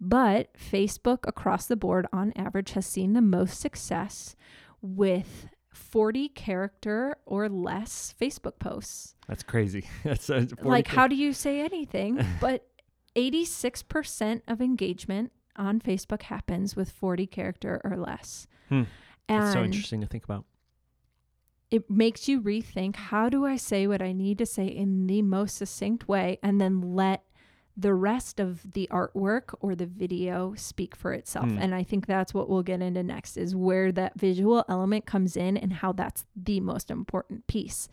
But 0.00 0.54
Facebook 0.54 1.18
across 1.24 1.66
the 1.66 1.76
board 1.76 2.06
on 2.12 2.32
average 2.34 2.72
has 2.72 2.86
seen 2.86 3.12
the 3.12 3.20
most 3.20 3.60
success 3.60 4.34
with 4.80 5.48
40 5.74 6.28
character 6.30 7.16
or 7.26 7.48
less 7.48 8.14
Facebook 8.18 8.58
posts. 8.58 9.14
That's 9.28 9.42
crazy. 9.42 9.86
That's 10.04 10.30
like 10.62 10.88
how 10.88 11.06
do 11.06 11.16
you 11.16 11.32
say 11.32 11.60
anything? 11.60 12.24
but 12.40 12.66
86% 13.14 14.42
of 14.48 14.60
engagement 14.60 15.32
on 15.56 15.80
Facebook 15.80 16.22
happens 16.22 16.76
with 16.76 16.90
40 16.90 17.26
character 17.26 17.80
or 17.84 17.96
less. 17.96 18.46
Hmm. 18.68 18.84
That's 19.28 19.52
so 19.52 19.62
interesting 19.62 20.00
to 20.00 20.06
think 20.06 20.24
about 20.24 20.44
it 21.70 21.88
makes 21.88 22.28
you 22.28 22.40
rethink 22.40 22.96
how 22.96 23.28
do 23.28 23.46
I 23.46 23.56
say 23.56 23.86
what 23.86 24.02
I 24.02 24.12
need 24.12 24.38
to 24.38 24.46
say 24.46 24.66
in 24.66 25.06
the 25.06 25.22
most 25.22 25.56
succinct 25.56 26.08
way 26.08 26.38
and 26.42 26.60
then 26.60 26.94
let 26.94 27.24
the 27.76 27.94
rest 27.94 28.40
of 28.40 28.72
the 28.72 28.88
artwork 28.90 29.54
or 29.60 29.74
the 29.74 29.86
video 29.86 30.54
speak 30.56 30.94
for 30.94 31.12
itself. 31.12 31.46
Mm. 31.46 31.58
And 31.60 31.74
I 31.74 31.82
think 31.82 32.06
that's 32.06 32.34
what 32.34 32.48
we'll 32.48 32.62
get 32.62 32.82
into 32.82 33.02
next 33.02 33.36
is 33.36 33.54
where 33.54 33.90
that 33.92 34.18
visual 34.18 34.64
element 34.68 35.06
comes 35.06 35.36
in 35.36 35.56
and 35.56 35.72
how 35.72 35.92
that's 35.92 36.26
the 36.36 36.60
most 36.60 36.90
important 36.90 37.46
piece. 37.46 37.88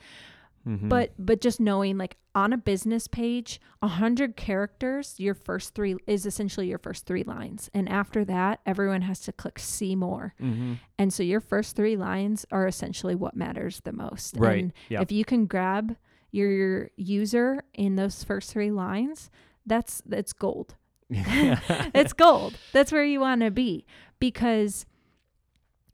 Mm-hmm. 0.67 0.89
But 0.89 1.13
but 1.17 1.39
just 1.39 1.60
knowing 1.60 1.97
like 1.97 2.17
on 2.36 2.51
a 2.51 2.58
business 2.58 3.08
page, 3.08 3.62
a 3.82 3.88
hundred 3.88 4.36
characters, 4.36 5.15
your 5.17 5.34
first 5.34 5.73
three 5.73 5.95
is 6.06 6.25
essentially 6.25 6.67
your 6.67 6.77
first 6.77 7.06
three 7.06 7.23
lines, 7.23 7.69
and 7.73 7.88
after 7.88 8.25
that, 8.25 8.60
everyone 8.65 9.03
has 9.03 9.21
to 9.21 9.32
click 9.32 9.60
see 9.60 9.95
more. 9.95 10.34
Mm-hmm. 10.41 10.73
And 10.99 11.13
so 11.13 11.23
your 11.23 11.39
first 11.39 11.75
three 11.75 11.95
lines 11.95 12.45
are 12.51 12.67
essentially 12.67 13.15
what 13.15 13.36
matters 13.36 13.82
the 13.86 13.93
most. 13.93 14.36
Right. 14.38 14.63
And 14.63 14.73
yep. 14.89 15.03
if 15.03 15.12
you 15.12 15.23
can 15.23 15.45
grab 15.45 15.95
your 16.32 16.89
user 16.97 17.63
in 17.73 17.95
those 17.95 18.23
first 18.23 18.51
three 18.51 18.71
lines, 18.71 19.32
that's 19.65 20.01
that's 20.05 20.34
gold. 20.34 20.76
it's 21.09 22.11
gold. 22.11 22.57
That's 22.74 22.91
where 22.91 23.05
you 23.05 23.22
want 23.22 23.41
to 23.41 23.51
be 23.51 23.86
because 24.20 24.86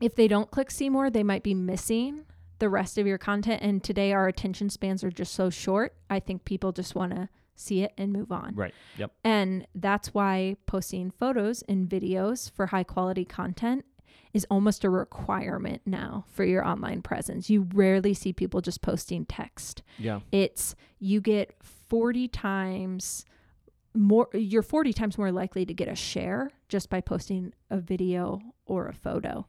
if 0.00 0.16
they 0.16 0.26
don't 0.26 0.50
click 0.50 0.70
see 0.70 0.90
more, 0.90 1.10
they 1.10 1.22
might 1.22 1.44
be 1.44 1.54
missing 1.54 2.24
the 2.58 2.68
rest 2.68 2.98
of 2.98 3.06
your 3.06 3.18
content. 3.18 3.62
And 3.62 3.82
today 3.82 4.12
our 4.12 4.28
attention 4.28 4.70
spans 4.70 5.04
are 5.04 5.10
just 5.10 5.34
so 5.34 5.50
short. 5.50 5.94
I 6.10 6.20
think 6.20 6.44
people 6.44 6.72
just 6.72 6.94
want 6.94 7.14
to 7.14 7.28
see 7.56 7.82
it 7.82 7.92
and 7.96 8.12
move 8.12 8.32
on. 8.32 8.54
Right. 8.54 8.74
Yep. 8.98 9.12
And 9.22 9.66
that's 9.74 10.12
why 10.12 10.56
posting 10.66 11.10
photos 11.10 11.62
and 11.68 11.88
videos 11.88 12.50
for 12.50 12.66
high 12.66 12.84
quality 12.84 13.24
content 13.24 13.84
is 14.32 14.46
almost 14.50 14.84
a 14.84 14.90
requirement 14.90 15.80
now 15.86 16.24
for 16.28 16.44
your 16.44 16.66
online 16.66 17.02
presence. 17.02 17.48
You 17.48 17.68
rarely 17.72 18.14
see 18.14 18.32
people 18.32 18.60
just 18.60 18.82
posting 18.82 19.24
text. 19.26 19.82
Yeah. 19.98 20.20
It's 20.32 20.74
you 20.98 21.20
get 21.20 21.54
40 21.62 22.28
times 22.28 23.24
more 23.96 24.28
you're 24.34 24.62
40 24.62 24.92
times 24.92 25.16
more 25.16 25.30
likely 25.30 25.64
to 25.64 25.72
get 25.72 25.86
a 25.86 25.94
share 25.94 26.50
just 26.68 26.90
by 26.90 27.00
posting 27.00 27.52
a 27.70 27.78
video 27.78 28.40
or 28.66 28.88
a 28.88 28.92
photo. 28.92 29.46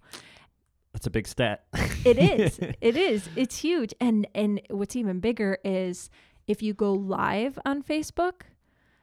That's 0.96 1.08
a 1.08 1.10
big 1.10 1.28
stat. 1.28 1.66
It 2.06 2.18
is. 2.18 2.58
it 2.82 2.96
is. 2.96 3.28
It's 3.36 3.58
huge. 3.58 3.94
And 4.00 4.26
and 4.34 4.62
what's 4.70 4.96
even 4.96 5.20
bigger 5.20 5.58
is 5.66 6.10
if 6.48 6.64
you 6.64 6.74
go 6.74 6.94
live 6.94 7.60
on 7.66 7.84
Facebook, 7.84 8.44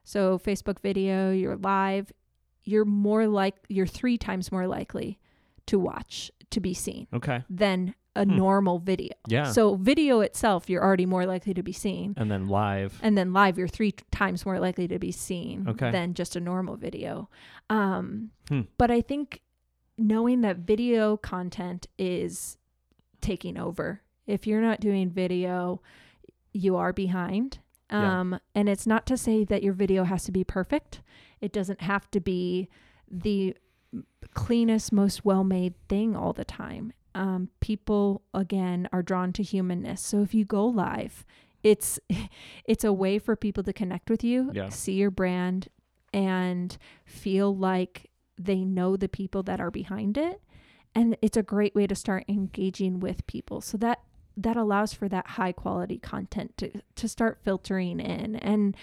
so 0.02 0.38
Facebook 0.38 0.80
video, 0.80 1.32
you're 1.32 1.56
live, 1.58 2.10
you're 2.64 2.86
more 2.86 3.26
like 3.26 3.56
you're 3.68 3.86
3 3.86 4.16
times 4.16 4.50
more 4.50 4.66
likely 4.66 5.18
to 5.66 5.78
watch 5.78 6.30
to 6.50 6.60
be 6.60 6.72
seen 6.72 7.08
okay. 7.12 7.44
than 7.50 7.94
a 8.16 8.24
Hmm. 8.24 8.36
normal 8.36 8.78
video. 8.78 9.12
Yeah. 9.28 9.52
So 9.52 9.74
video 9.76 10.20
itself 10.20 10.70
you're 10.70 10.82
already 10.82 11.04
more 11.06 11.26
likely 11.26 11.52
to 11.52 11.62
be 11.62 11.72
seen. 11.72 12.14
and 12.16 12.30
then 12.30 12.46
live. 12.48 12.98
And 13.02 13.18
then 13.18 13.34
live, 13.34 13.58
you're 13.58 13.68
three 13.68 13.92
t- 13.92 14.02
times 14.10 14.46
more 14.46 14.58
likely 14.60 14.88
to 14.88 14.98
be 14.98 15.12
seen 15.12 15.68
Okay. 15.68 15.90
than 15.90 16.14
just 16.14 16.36
a 16.36 16.40
normal 16.40 16.76
video. 16.76 17.28
Um, 17.68 18.30
Hmm. 18.48 18.62
But 18.78 18.90
I 18.90 19.02
think 19.02 19.42
knowing 19.98 20.40
that 20.42 20.58
video 20.58 21.16
content 21.16 21.86
is 21.98 22.56
taking 23.20 23.58
over. 23.58 24.02
If 24.26 24.46
you're 24.46 24.60
not 24.62 24.80
doing 24.80 25.10
video, 25.10 25.80
you 26.52 26.76
are 26.76 26.92
behind. 26.92 27.58
Yeah. 27.90 28.20
Um, 28.20 28.38
And 28.54 28.68
it's 28.68 28.86
not 28.86 29.06
to 29.06 29.16
say 29.16 29.44
that 29.44 29.62
your 29.62 29.74
video 29.74 30.04
has 30.04 30.24
to 30.24 30.32
be 30.32 30.44
perfect. 30.44 31.02
It 31.40 31.52
doesn't 31.52 31.80
have 31.82 32.10
to 32.12 32.20
be 32.20 32.68
the 33.10 33.54
cleanest, 34.34 34.92
most 34.92 35.24
well 35.24 35.44
made 35.44 35.74
thing 35.88 36.16
all 36.16 36.32
the 36.32 36.44
time. 36.44 36.92
Um, 37.14 37.50
people 37.60 38.22
again 38.32 38.88
are 38.92 39.02
drawn 39.02 39.32
to 39.34 39.42
humanness. 39.42 40.00
So 40.00 40.22
if 40.22 40.32
you 40.32 40.44
go 40.46 40.64
live, 40.66 41.26
it's 41.62 42.00
it's 42.64 42.84
a 42.84 42.92
way 42.92 43.18
for 43.18 43.36
people 43.36 43.62
to 43.64 43.72
connect 43.72 44.08
with 44.08 44.24
you, 44.24 44.50
Yeah. 44.54 44.70
see 44.70 44.94
your 44.94 45.10
brand, 45.10 45.68
and 46.14 46.76
feel 47.04 47.54
like 47.54 48.08
they 48.44 48.64
know 48.64 48.96
the 48.96 49.08
people 49.08 49.42
that 49.44 49.60
are 49.60 49.70
behind 49.70 50.16
it. 50.16 50.40
And 50.94 51.16
it's 51.22 51.36
a 51.36 51.42
great 51.42 51.74
way 51.74 51.86
to 51.86 51.94
start 51.94 52.24
engaging 52.28 53.00
with 53.00 53.26
people. 53.26 53.60
So 53.60 53.76
that 53.78 54.00
that 54.36 54.56
allows 54.56 54.94
for 54.94 55.08
that 55.08 55.26
high 55.26 55.52
quality 55.52 55.98
content 55.98 56.56
to 56.58 56.82
to 56.96 57.08
start 57.08 57.38
filtering 57.44 58.00
in 58.00 58.36
and 58.36 58.76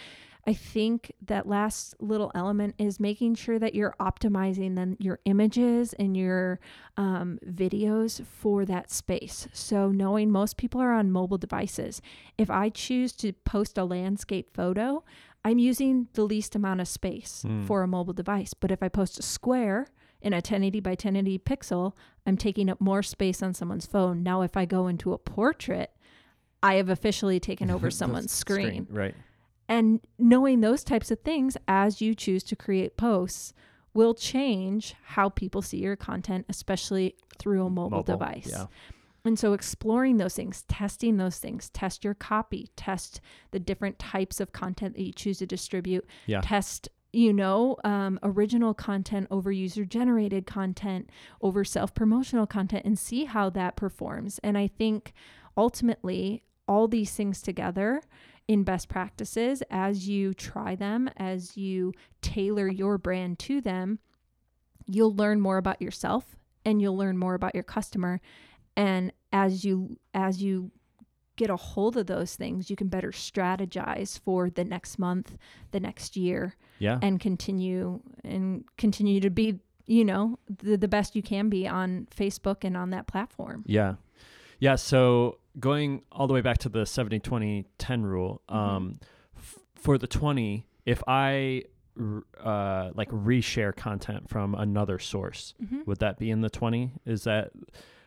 I 0.47 0.53
think 0.53 1.11
that 1.27 1.47
last 1.47 1.95
little 1.99 2.31
element 2.33 2.73
is 2.79 2.99
making 2.99 3.35
sure 3.35 3.59
that 3.59 3.75
you're 3.75 3.95
optimizing 3.99 4.75
then 4.75 4.97
your 4.99 5.19
images 5.25 5.93
and 5.93 6.17
your 6.17 6.59
um, 6.97 7.37
videos 7.45 8.25
for 8.25 8.65
that 8.65 8.89
space. 8.89 9.47
So 9.53 9.89
knowing 9.89 10.31
most 10.31 10.57
people 10.57 10.81
are 10.81 10.93
on 10.93 11.11
mobile 11.11 11.37
devices, 11.37 12.01
if 12.37 12.49
I 12.49 12.69
choose 12.69 13.11
to 13.17 13.33
post 13.33 13.77
a 13.77 13.83
landscape 13.83 14.49
photo, 14.51 15.03
I'm 15.45 15.57
using 15.59 16.07
the 16.13 16.23
least 16.23 16.55
amount 16.55 16.81
of 16.81 16.87
space 16.87 17.43
Mm. 17.47 17.65
for 17.65 17.81
a 17.81 17.87
mobile 17.87 18.13
device. 18.13 18.53
But 18.53 18.71
if 18.71 18.83
I 18.83 18.89
post 18.89 19.17
a 19.19 19.21
square 19.23 19.87
in 20.21 20.33
a 20.33 20.41
1080 20.41 20.79
by 20.81 20.95
1080 20.95 21.39
pixel, 21.39 21.93
I'm 22.25 22.35
taking 22.37 22.69
up 22.69 22.81
more 22.81 23.01
space 23.01 23.41
on 23.41 23.53
someone's 23.53 23.85
phone. 23.85 24.21
Now, 24.21 24.41
if 24.41 24.57
I 24.57 24.65
go 24.65 24.87
into 24.87 25.13
a 25.13 25.17
portrait, 25.17 25.91
I 26.61 26.75
have 26.75 26.89
officially 26.89 27.39
taken 27.39 27.71
over 27.75 27.89
someone's 27.89 28.31
screen. 28.31 28.87
Right. 28.89 29.15
And 29.69 30.01
knowing 30.17 30.61
those 30.61 30.83
types 30.83 31.11
of 31.11 31.19
things 31.21 31.55
as 31.67 32.01
you 32.01 32.15
choose 32.15 32.43
to 32.45 32.55
create 32.55 32.97
posts 32.97 33.53
will 33.93 34.13
change 34.13 34.93
how 35.03 35.29
people 35.29 35.61
see 35.61 35.77
your 35.77 35.95
content, 35.95 36.45
especially 36.49 37.15
through 37.37 37.65
a 37.65 37.69
mobile, 37.69 38.03
device. 38.03 38.49
Yeah. 38.51 38.65
And 39.25 39.37
so 39.37 39.53
exploring 39.53 40.17
those 40.17 40.35
things, 40.35 40.63
testing 40.63 41.17
those 41.17 41.37
things, 41.39 41.69
test 41.69 42.03
your 42.03 42.13
copy, 42.13 42.69
test 42.75 43.19
the 43.51 43.59
different 43.59 43.99
types 43.99 44.39
of 44.39 44.51
content 44.53 44.95
that 44.95 45.03
you 45.03 45.11
choose 45.13 45.39
to 45.39 45.45
distribute, 45.45 46.05
Yeah. 46.25 46.41
test 46.41 46.89
you 47.11 47.33
know 47.33 47.75
um, 47.83 48.19
original 48.21 48.73
content 48.75 49.25
over 49.31 49.51
user 49.51 49.83
generated 49.83 50.45
content 50.45 51.09
over 51.41 51.63
self 51.63 51.93
promotional 51.95 52.45
content 52.45 52.85
and 52.85 52.99
see 52.99 53.25
how 53.25 53.49
that 53.49 53.75
performs 53.75 54.39
and 54.43 54.55
i 54.59 54.67
think 54.67 55.11
ultimately 55.57 56.43
all 56.67 56.87
these 56.87 57.11
things 57.11 57.41
together 57.41 58.01
in 58.47 58.63
best 58.63 58.87
practices 58.89 59.63
as 59.71 60.07
you 60.07 60.35
try 60.35 60.75
them 60.75 61.09
as 61.17 61.57
you 61.57 61.91
tailor 62.21 62.67
your 62.67 62.99
brand 62.99 63.39
to 63.39 63.59
them 63.59 63.97
you'll 64.85 65.15
learn 65.15 65.41
more 65.41 65.57
about 65.57 65.81
yourself 65.81 66.35
and 66.63 66.79
you'll 66.79 66.95
learn 66.97 67.17
more 67.17 67.33
about 67.33 67.55
your 67.55 67.63
customer 67.63 68.21
and 68.85 69.11
as 69.31 69.63
you 69.65 69.97
as 70.13 70.41
you 70.41 70.71
get 71.35 71.49
a 71.49 71.55
hold 71.55 71.95
of 71.97 72.05
those 72.07 72.35
things 72.35 72.69
you 72.69 72.75
can 72.75 72.87
better 72.89 73.11
strategize 73.11 74.19
for 74.25 74.49
the 74.49 74.63
next 74.75 74.97
month 74.99 75.37
the 75.71 75.79
next 75.79 76.15
year 76.17 76.55
Yeah. 76.79 76.97
and 77.01 77.19
continue 77.19 78.01
and 78.23 78.63
continue 78.77 79.19
to 79.21 79.29
be 79.29 79.59
you 79.85 80.03
know 80.05 80.37
the, 80.63 80.77
the 80.77 80.87
best 80.87 81.15
you 81.15 81.23
can 81.23 81.49
be 81.49 81.67
on 81.67 82.07
facebook 82.21 82.63
and 82.63 82.75
on 82.77 82.89
that 82.95 83.05
platform 83.07 83.63
Yeah. 83.67 83.95
Yeah. 84.61 84.75
So 84.75 85.37
going 85.57 86.01
all 86.11 86.27
the 86.27 86.33
way 86.33 86.41
back 86.41 86.57
to 86.59 86.69
the 86.69 86.85
70 86.85 87.19
20 87.19 87.65
10 87.77 88.03
rule, 88.05 88.41
Mhm. 88.49 88.55
um, 88.55 88.99
f- 89.37 89.57
for 89.75 89.97
the 89.97 90.07
20, 90.07 90.65
if 90.85 91.01
I 91.07 91.63
uh, 92.43 92.91
like 92.95 93.09
reshare 93.09 93.73
content 93.75 94.29
from 94.29 94.55
another 94.55 94.99
source, 94.99 95.53
Mhm. 95.63 95.85
would 95.87 95.99
that 95.99 96.17
be 96.19 96.29
in 96.29 96.41
the 96.41 96.49
20? 96.49 96.91
Is 97.05 97.23
that 97.23 97.51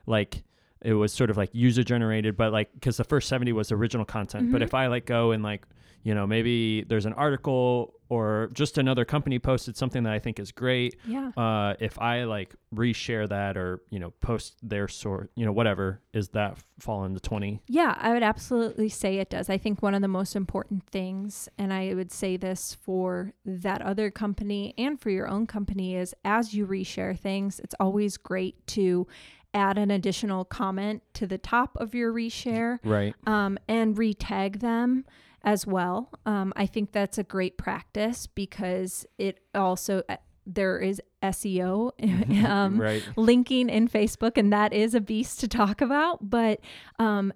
like 0.06 0.44
it 0.84 0.94
was 0.94 1.12
sort 1.12 1.30
of 1.30 1.36
like 1.36 1.50
user 1.52 1.82
generated, 1.84 2.36
but 2.36 2.52
like 2.52 2.72
because 2.74 2.96
the 2.96 3.04
first 3.04 3.28
70 3.28 3.52
was 3.52 3.70
original 3.72 4.04
content. 4.04 4.50
But 4.52 4.60
Mhm. 4.60 4.64
if 4.64 4.74
I 4.74 4.86
like 4.88 5.06
go 5.06 5.30
and 5.32 5.42
like, 5.42 5.66
you 6.04 6.14
know, 6.14 6.26
maybe 6.26 6.82
there's 6.82 7.06
an 7.06 7.12
article 7.12 7.94
or 8.08 8.50
just 8.52 8.76
another 8.76 9.04
company 9.04 9.38
posted 9.38 9.76
something 9.76 10.02
that 10.02 10.12
I 10.12 10.18
think 10.18 10.38
is 10.38 10.52
great 10.52 10.96
yeah 11.06 11.30
uh, 11.36 11.74
if 11.80 11.98
I 11.98 12.24
like 12.24 12.54
reshare 12.74 13.26
that 13.28 13.56
or 13.56 13.80
you 13.88 13.98
know 14.00 14.10
post 14.20 14.56
their 14.62 14.88
sort, 14.88 15.30
you 15.36 15.46
know 15.46 15.52
whatever, 15.52 16.02
is 16.12 16.28
that 16.30 16.58
fall 16.80 17.04
into 17.04 17.20
twenty? 17.20 17.62
Yeah, 17.68 17.96
I 17.98 18.12
would 18.12 18.22
absolutely 18.24 18.88
say 18.88 19.18
it 19.18 19.30
does. 19.30 19.48
I 19.48 19.56
think 19.58 19.80
one 19.80 19.94
of 19.94 20.02
the 20.02 20.08
most 20.08 20.34
important 20.36 20.84
things, 20.90 21.48
and 21.56 21.72
I 21.72 21.94
would 21.94 22.10
say 22.12 22.36
this 22.36 22.74
for 22.74 23.32
that 23.46 23.80
other 23.80 24.10
company 24.10 24.74
and 24.76 25.00
for 25.00 25.08
your 25.10 25.28
own 25.28 25.46
company, 25.46 25.94
is 25.94 26.14
as 26.24 26.52
you 26.52 26.66
reshare 26.66 27.16
things, 27.16 27.60
it's 27.60 27.74
always 27.80 28.16
great 28.18 28.66
to 28.68 29.06
add 29.54 29.78
an 29.78 29.90
additional 29.90 30.44
comment 30.44 31.02
to 31.14 31.26
the 31.26 31.38
top 31.38 31.76
of 31.76 31.94
your 31.94 32.12
reshare 32.12 32.78
Right. 32.84 33.14
um, 33.26 33.58
and 33.68 33.96
retag 33.96 34.60
them 34.60 35.04
as 35.42 35.66
well. 35.66 36.10
Um, 36.24 36.52
I 36.56 36.66
think 36.66 36.92
that's 36.92 37.18
a 37.18 37.24
great 37.24 37.58
practice 37.58 38.26
because 38.26 39.04
it 39.18 39.40
also 39.54 40.02
uh, 40.08 40.16
there 40.46 40.78
is 40.78 41.00
SEO 41.22 41.92
um, 42.48 42.80
right. 42.80 43.02
linking 43.16 43.68
in 43.68 43.88
Facebook, 43.88 44.36
and 44.36 44.52
that 44.52 44.72
is 44.72 44.94
a 44.94 45.00
beast 45.00 45.40
to 45.40 45.48
talk 45.48 45.80
about. 45.80 46.30
But 46.30 46.60
um, 46.98 47.32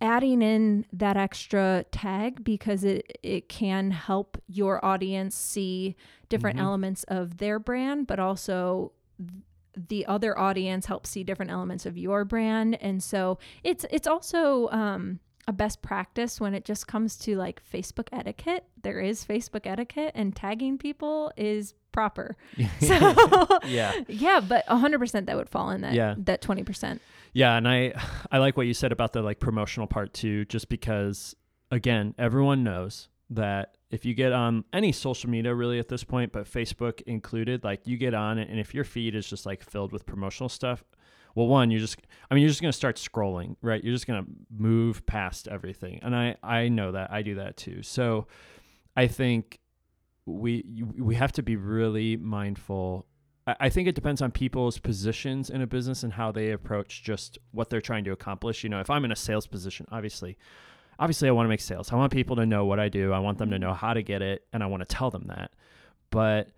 adding 0.00 0.42
in 0.42 0.84
that 0.92 1.16
extra 1.16 1.84
tag 1.92 2.42
because 2.42 2.84
it 2.84 3.18
it 3.22 3.48
can 3.48 3.90
help 3.92 4.36
your 4.48 4.84
audience 4.84 5.34
see 5.36 5.94
different 6.28 6.58
Mhm. 6.58 6.62
elements 6.62 7.04
of 7.04 7.38
their 7.38 7.58
brand, 7.58 8.06
but 8.06 8.18
also 8.18 8.92
the 9.76 10.06
other 10.06 10.38
audience 10.38 10.86
helps 10.86 11.10
see 11.10 11.24
different 11.24 11.50
elements 11.50 11.86
of 11.86 11.96
your 11.96 12.24
brand, 12.24 12.76
and 12.80 13.02
so 13.02 13.38
it's 13.64 13.84
it's 13.90 14.06
also 14.06 14.68
um, 14.68 15.20
a 15.48 15.52
best 15.52 15.82
practice 15.82 16.40
when 16.40 16.54
it 16.54 16.64
just 16.64 16.86
comes 16.86 17.16
to 17.18 17.36
like 17.36 17.62
Facebook 17.72 18.08
etiquette. 18.12 18.64
There 18.82 19.00
is 19.00 19.24
Facebook 19.24 19.66
etiquette, 19.66 20.12
and 20.14 20.34
tagging 20.36 20.78
people 20.78 21.32
is 21.36 21.74
proper. 21.92 22.36
So 22.80 23.58
yeah. 23.66 24.00
yeah, 24.08 24.40
but 24.40 24.66
100% 24.66 25.26
that 25.26 25.36
would 25.36 25.48
fall 25.48 25.70
in 25.70 25.82
that 25.82 25.92
Yeah. 25.94 26.14
that 26.18 26.40
20%. 26.42 27.00
Yeah, 27.34 27.56
and 27.56 27.68
I 27.68 27.92
I 28.32 28.38
like 28.38 28.56
what 28.56 28.66
you 28.66 28.74
said 28.74 28.92
about 28.92 29.12
the 29.12 29.22
like 29.22 29.40
promotional 29.40 29.86
part 29.86 30.12
too, 30.14 30.44
just 30.46 30.68
because 30.68 31.34
again, 31.70 32.14
everyone 32.18 32.62
knows 32.64 33.08
that 33.34 33.76
if 33.90 34.04
you 34.04 34.14
get 34.14 34.32
on 34.32 34.64
any 34.72 34.92
social 34.92 35.28
media 35.28 35.54
really 35.54 35.78
at 35.78 35.88
this 35.88 36.04
point, 36.04 36.32
but 36.32 36.44
Facebook 36.44 37.02
included, 37.02 37.64
like 37.64 37.86
you 37.86 37.96
get 37.96 38.14
on 38.14 38.38
it 38.38 38.48
and 38.48 38.58
if 38.58 38.74
your 38.74 38.84
feed 38.84 39.14
is 39.14 39.28
just 39.28 39.46
like 39.46 39.62
filled 39.62 39.92
with 39.92 40.06
promotional 40.06 40.48
stuff, 40.48 40.84
well 41.34 41.46
one, 41.46 41.70
you're 41.70 41.80
just 41.80 41.98
I 42.30 42.34
mean, 42.34 42.42
you're 42.42 42.50
just 42.50 42.60
to 42.72 42.76
start 42.76 42.96
scrolling, 42.96 43.56
right? 43.62 43.82
You're 43.82 43.94
just 43.94 44.06
to 44.24 44.30
move 44.50 45.04
past 45.06 45.48
everything. 45.48 46.00
And 46.02 46.14
I 46.14 46.36
I 46.42 46.68
know 46.68 46.92
that. 46.92 47.10
I 47.10 47.22
do 47.22 47.36
that 47.36 47.56
too. 47.56 47.82
So 47.82 48.26
I 48.96 49.06
think 49.06 49.58
we 50.26 50.84
we 50.98 51.14
have 51.14 51.32
to 51.32 51.42
be 51.42 51.56
really 51.56 52.16
mindful 52.16 53.06
I 53.46 53.70
think 53.70 53.88
it 53.88 53.96
depends 53.96 54.22
on 54.22 54.30
people's 54.30 54.78
positions 54.78 55.50
in 55.50 55.62
a 55.62 55.66
business 55.66 56.04
and 56.04 56.12
how 56.12 56.30
they 56.30 56.52
approach 56.52 57.02
just 57.02 57.38
what 57.50 57.70
they're 57.70 57.80
trying 57.80 58.04
to 58.04 58.12
accomplish. 58.12 58.62
You 58.62 58.70
know, 58.70 58.78
if 58.78 58.88
I'm 58.88 59.04
in 59.04 59.10
a 59.10 59.16
sales 59.16 59.48
position, 59.48 59.86
obviously, 59.90 60.38
obviously 60.98 61.28
I 61.28 61.32
want 61.32 61.46
to 61.46 61.48
make 61.48 61.60
sales. 61.60 61.92
I 61.92 61.96
want 61.96 62.12
people 62.12 62.36
to 62.36 62.46
know 62.46 62.64
what 62.64 62.80
I 62.80 62.88
do. 62.88 63.12
I 63.12 63.18
want 63.18 63.38
them 63.38 63.50
to 63.50 63.58
know 63.58 63.74
how 63.74 63.94
to 63.94 64.02
get 64.02 64.22
it, 64.22 64.44
and 64.52 64.62
I 64.62 64.66
want 64.66 64.80
to 64.80 64.86
tell 64.86 65.10
them 65.10 65.26
that. 65.28 65.52
But 66.10 66.48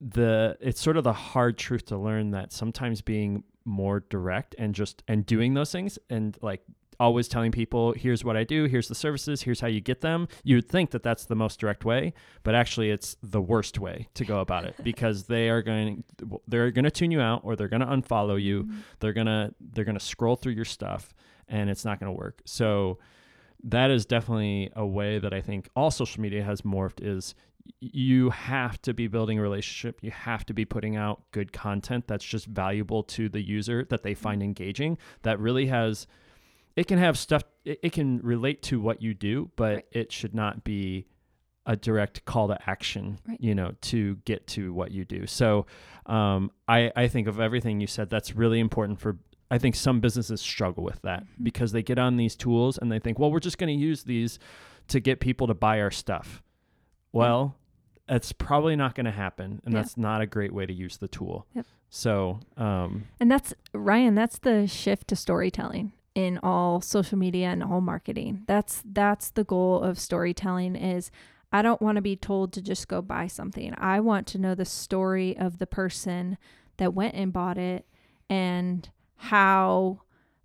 the 0.00 0.56
it's 0.60 0.80
sort 0.80 0.96
of 0.96 1.04
the 1.04 1.12
hard 1.12 1.58
truth 1.58 1.86
to 1.86 1.96
learn 1.96 2.30
that 2.30 2.52
sometimes 2.52 3.00
being 3.00 3.42
more 3.64 4.00
direct 4.08 4.54
and 4.58 4.74
just 4.74 5.02
and 5.08 5.26
doing 5.26 5.54
those 5.54 5.72
things 5.72 5.98
and 6.08 6.38
like 6.40 6.62
always 7.00 7.28
telling 7.28 7.52
people 7.52 7.92
here's 7.92 8.24
what 8.24 8.36
I 8.36 8.44
do, 8.44 8.64
here's 8.64 8.88
the 8.88 8.94
services, 8.94 9.42
here's 9.42 9.60
how 9.60 9.68
you 9.68 9.80
get 9.80 10.00
them. 10.00 10.26
You 10.42 10.56
would 10.56 10.68
think 10.68 10.90
that 10.90 11.02
that's 11.02 11.26
the 11.26 11.36
most 11.36 11.60
direct 11.60 11.84
way, 11.84 12.12
but 12.42 12.54
actually 12.54 12.90
it's 12.90 13.16
the 13.22 13.40
worst 13.40 13.78
way 13.78 14.08
to 14.14 14.24
go 14.24 14.40
about 14.40 14.64
it 14.64 14.74
because 14.82 15.24
they 15.24 15.48
are 15.48 15.62
going 15.62 16.04
they're 16.46 16.70
going 16.70 16.84
to 16.84 16.90
tune 16.90 17.10
you 17.10 17.20
out 17.20 17.42
or 17.44 17.56
they're 17.56 17.68
going 17.68 17.80
to 17.80 17.86
unfollow 17.86 18.40
you. 18.40 18.64
Mm-hmm. 18.64 18.78
They're 19.00 19.12
going 19.12 19.26
to 19.26 19.54
they're 19.60 19.84
going 19.84 19.98
to 19.98 20.04
scroll 20.04 20.36
through 20.36 20.54
your 20.54 20.64
stuff 20.64 21.14
and 21.48 21.70
it's 21.70 21.84
not 21.84 22.00
going 22.00 22.12
to 22.12 22.18
work. 22.18 22.40
So 22.44 22.98
that 23.64 23.90
is 23.90 24.06
definitely 24.06 24.70
a 24.76 24.86
way 24.86 25.18
that 25.18 25.32
I 25.32 25.40
think 25.40 25.68
all 25.74 25.90
social 25.90 26.20
media 26.20 26.42
has 26.42 26.62
morphed 26.62 27.00
is 27.00 27.34
you 27.80 28.30
have 28.30 28.80
to 28.82 28.94
be 28.94 29.08
building 29.08 29.38
a 29.38 29.42
relationship. 29.42 29.98
You 30.02 30.10
have 30.10 30.46
to 30.46 30.54
be 30.54 30.64
putting 30.64 30.96
out 30.96 31.22
good 31.32 31.52
content 31.52 32.06
that's 32.06 32.24
just 32.24 32.46
valuable 32.46 33.02
to 33.04 33.28
the 33.28 33.40
user 33.40 33.84
that 33.90 34.02
they 34.02 34.14
find 34.14 34.42
engaging, 34.42 34.96
that 35.22 35.38
really 35.38 35.66
has, 35.66 36.06
it 36.76 36.86
can 36.86 36.98
have 36.98 37.18
stuff, 37.18 37.42
it, 37.64 37.78
it 37.82 37.92
can 37.92 38.20
relate 38.20 38.62
to 38.64 38.80
what 38.80 39.02
you 39.02 39.12
do, 39.12 39.50
but 39.56 39.74
right. 39.74 39.84
it 39.92 40.12
should 40.12 40.34
not 40.34 40.64
be 40.64 41.06
a 41.66 41.76
direct 41.76 42.24
call 42.24 42.48
to 42.48 42.58
action, 42.66 43.18
right. 43.28 43.38
you 43.40 43.54
know, 43.54 43.72
to 43.82 44.16
get 44.24 44.46
to 44.46 44.72
what 44.72 44.90
you 44.90 45.04
do. 45.04 45.26
So 45.26 45.66
um, 46.06 46.50
I, 46.66 46.90
I 46.96 47.08
think 47.08 47.28
of 47.28 47.38
everything 47.38 47.80
you 47.80 47.86
said, 47.86 48.08
that's 48.08 48.34
really 48.34 48.60
important 48.60 48.98
for 48.98 49.18
I 49.50 49.58
think 49.58 49.74
some 49.74 50.00
businesses 50.00 50.40
struggle 50.40 50.84
with 50.84 51.00
that 51.02 51.24
mm-hmm. 51.24 51.44
because 51.44 51.72
they 51.72 51.82
get 51.82 51.98
on 51.98 52.16
these 52.16 52.36
tools 52.36 52.78
and 52.78 52.92
they 52.92 52.98
think, 52.98 53.18
well, 53.18 53.30
we're 53.30 53.40
just 53.40 53.58
going 53.58 53.74
to 53.74 53.82
use 53.82 54.04
these 54.04 54.38
to 54.88 55.00
get 55.00 55.20
people 55.20 55.46
to 55.46 55.54
buy 55.54 55.80
our 55.80 55.90
stuff. 55.90 56.42
Well, 57.12 57.56
that's 58.06 58.32
probably 58.32 58.76
not 58.76 58.94
going 58.94 59.06
to 59.06 59.12
happen, 59.12 59.60
and 59.64 59.74
yeah. 59.74 59.80
that's 59.80 59.96
not 59.96 60.20
a 60.20 60.26
great 60.26 60.52
way 60.52 60.66
to 60.66 60.72
use 60.72 60.96
the 60.96 61.08
tool. 61.08 61.46
Yep. 61.54 61.66
So, 61.90 62.40
um, 62.56 63.06
and 63.20 63.30
that's 63.30 63.54
Ryan. 63.72 64.14
That's 64.14 64.38
the 64.38 64.66
shift 64.66 65.08
to 65.08 65.16
storytelling 65.16 65.92
in 66.14 66.38
all 66.42 66.80
social 66.80 67.18
media 67.18 67.48
and 67.48 67.62
all 67.62 67.80
marketing. 67.80 68.44
That's 68.46 68.82
that's 68.84 69.30
the 69.30 69.44
goal 69.44 69.82
of 69.82 69.98
storytelling. 69.98 70.76
Is 70.76 71.10
I 71.52 71.62
don't 71.62 71.80
want 71.80 71.96
to 71.96 72.02
be 72.02 72.16
told 72.16 72.52
to 72.54 72.62
just 72.62 72.88
go 72.88 73.00
buy 73.00 73.26
something. 73.26 73.74
I 73.78 74.00
want 74.00 74.26
to 74.28 74.38
know 74.38 74.54
the 74.54 74.64
story 74.64 75.36
of 75.36 75.58
the 75.58 75.66
person 75.66 76.36
that 76.76 76.94
went 76.94 77.14
and 77.14 77.32
bought 77.32 77.58
it 77.58 77.86
and 78.28 78.88
how 79.18 80.00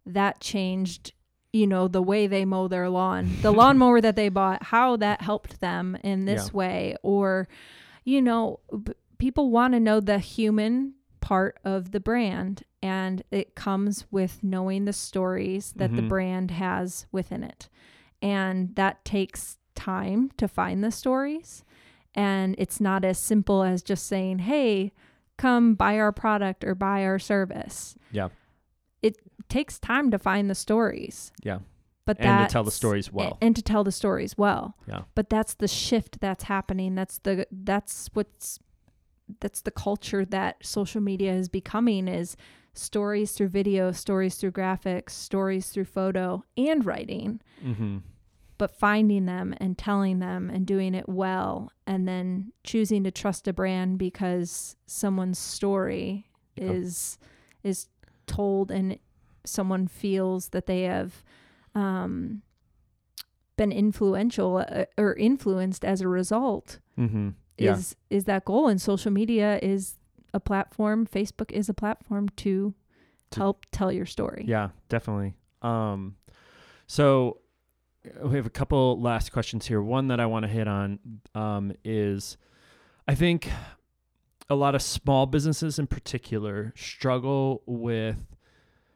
that 0.06 0.40
changed 0.42 1.14
you 1.54 1.68
know 1.68 1.88
the 1.88 2.02
way 2.02 2.28
they 2.28 2.44
mow 2.44 2.68
their 2.68 2.90
lawn 2.90 3.30
the 3.42 3.52
lawnmower 3.52 4.02
that 4.02 4.16
they 4.16 4.28
bought 4.28 4.62
how 4.64 4.98
that 4.98 5.22
helped 5.22 5.62
them 5.62 5.96
in 6.04 6.26
this 6.26 6.48
yeah. 6.48 6.58
way 6.58 6.96
or 7.04 7.48
you 8.04 8.22
know 8.22 8.60
b- 8.84 8.94
people 9.20 9.52
want 9.52 9.74
to 9.74 9.80
know 9.80 10.00
the 10.00 10.20
human 10.20 10.94
part 11.22 11.58
of 11.64 11.92
the 11.92 12.00
brand 12.00 12.64
and 12.82 13.24
it 13.32 13.56
comes 13.56 14.06
with 14.12 14.44
knowing 14.44 14.84
the 14.84 14.92
stories 14.92 15.72
that 15.78 15.88
mm-hmm. 15.88 15.98
the 15.98 16.02
brand 16.02 16.52
has 16.52 17.06
within 17.12 17.44
it 17.44 17.70
and 18.22 18.76
that 18.76 19.06
takes 19.06 19.58
time 19.76 20.30
to 20.38 20.48
find 20.48 20.84
the 20.84 20.92
stories 20.92 21.64
and 22.16 22.56
it's 22.58 22.82
not 22.82 23.06
as 23.06 23.18
simple 23.18 23.64
as 23.64 23.82
just 23.82 24.06
saying 24.06 24.40
hey 24.40 24.92
come 25.38 25.76
buy 25.76 25.98
our 25.98 26.12
product 26.12 26.64
or 26.64 26.76
buy 26.76 27.04
our 27.04 27.20
service 27.20 27.96
yeah 28.12 28.28
takes 29.54 29.78
time 29.78 30.10
to 30.10 30.18
find 30.18 30.50
the 30.50 30.56
stories. 30.56 31.32
Yeah. 31.44 31.60
But 32.06 32.20
and 32.20 32.50
to 32.50 32.52
tell 32.52 32.64
the 32.64 32.72
stories 32.72 33.14
well. 33.14 33.38
And 33.40 33.56
to 33.56 33.62
tell 33.62 33.84
the 33.84 33.92
stories 33.92 34.38
well. 34.38 34.76
Yeah. 34.88 35.02
But 35.14 35.30
that's 35.30 35.54
the 35.54 35.68
shift 35.68 36.20
that's 36.20 36.46
happening. 36.46 36.96
That's 36.96 37.20
the 37.20 37.46
that's 37.52 38.10
what's 38.14 38.60
that's 39.40 39.62
the 39.62 39.72
culture 39.72 40.26
that 40.26 40.66
social 40.66 41.02
media 41.02 41.34
is 41.34 41.48
becoming 41.50 42.08
is 42.08 42.36
stories 42.74 43.32
through 43.34 43.50
video, 43.50 43.92
stories 43.92 44.36
through 44.36 44.52
graphics, 44.52 45.12
stories 45.12 45.70
through 45.70 45.86
photo 45.86 46.44
and 46.58 46.84
writing. 46.84 47.40
Mm-hmm. 47.64 48.00
But 48.58 48.72
finding 48.72 49.26
them 49.26 49.54
and 49.58 49.78
telling 49.78 50.20
them 50.20 50.50
and 50.50 50.66
doing 50.66 50.96
it 50.96 51.08
well, 51.08 51.72
and 51.86 52.08
then 52.08 52.54
choosing 52.64 53.04
to 53.04 53.12
trust 53.12 53.48
a 53.48 53.54
brand 53.54 53.98
because 53.98 54.76
someone's 54.86 55.40
story 55.40 56.26
is 56.58 57.18
is 57.64 57.88
told 58.26 58.72
and 58.72 58.98
someone 59.46 59.88
feels 59.88 60.50
that 60.50 60.66
they 60.66 60.84
have 60.84 61.24
um, 61.76 62.42
been 63.58 63.72
influential 63.72 64.58
uh, 64.58 64.86
or 64.98 65.16
influenced 65.16 65.86
as 65.86 66.02
a 66.02 66.08
result 66.08 66.80
mm-hmm. 66.98 67.30
yeah. 67.58 67.74
is 67.74 67.96
is 68.10 68.26
that 68.26 68.46
goal 68.46 68.68
and 68.68 68.82
social 68.82 69.12
media 69.12 69.60
is 69.62 69.98
a 70.34 70.40
platform 70.40 71.06
facebook 71.06 71.52
is 71.52 71.70
a 71.70 71.74
platform 71.74 72.30
to, 72.30 72.74
to 73.32 73.40
help 73.40 73.66
tell 73.72 73.92
your 73.92 74.06
story 74.06 74.44
yeah 74.48 74.70
definitely 74.90 75.34
um 75.62 76.16
so 76.88 77.38
we 78.24 78.36
have 78.36 78.46
a 78.46 78.52
couple 78.52 79.00
last 79.00 79.32
questions 79.32 79.68
here 79.68 79.82
one 79.82 80.08
that 80.08 80.20
i 80.20 80.26
want 80.26 80.44
to 80.44 80.50
hit 80.50 80.68
on 80.68 81.00
um 81.36 81.72
is 81.84 82.38
i 83.08 83.16
think 83.16 83.50
a 84.50 84.56
lot 84.56 84.76
of 84.76 84.82
small 84.82 85.26
businesses 85.26 85.80
in 85.80 85.88
particular 85.88 86.74
struggle 86.76 87.62
with 87.66 88.18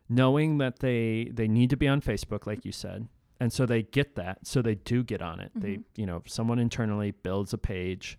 knowing 0.09 0.57
that 0.59 0.79
they 0.79 1.31
they 1.33 1.47
need 1.47 1.69
to 1.69 1.77
be 1.77 1.87
on 1.87 2.01
Facebook 2.01 2.45
like 2.45 2.65
you 2.65 2.71
said. 2.71 3.07
And 3.39 3.53
so 3.53 3.65
they 3.67 3.83
get 3.83 4.15
that. 4.15 4.47
So 4.47 4.61
they 4.61 4.75
do 4.75 5.03
get 5.03 5.21
on 5.21 5.39
it. 5.39 5.51
Mm-hmm. 5.51 5.59
they 5.59 5.79
you 5.95 6.05
know 6.05 6.23
someone 6.25 6.59
internally 6.59 7.11
builds 7.11 7.53
a 7.53 7.57
page. 7.57 8.17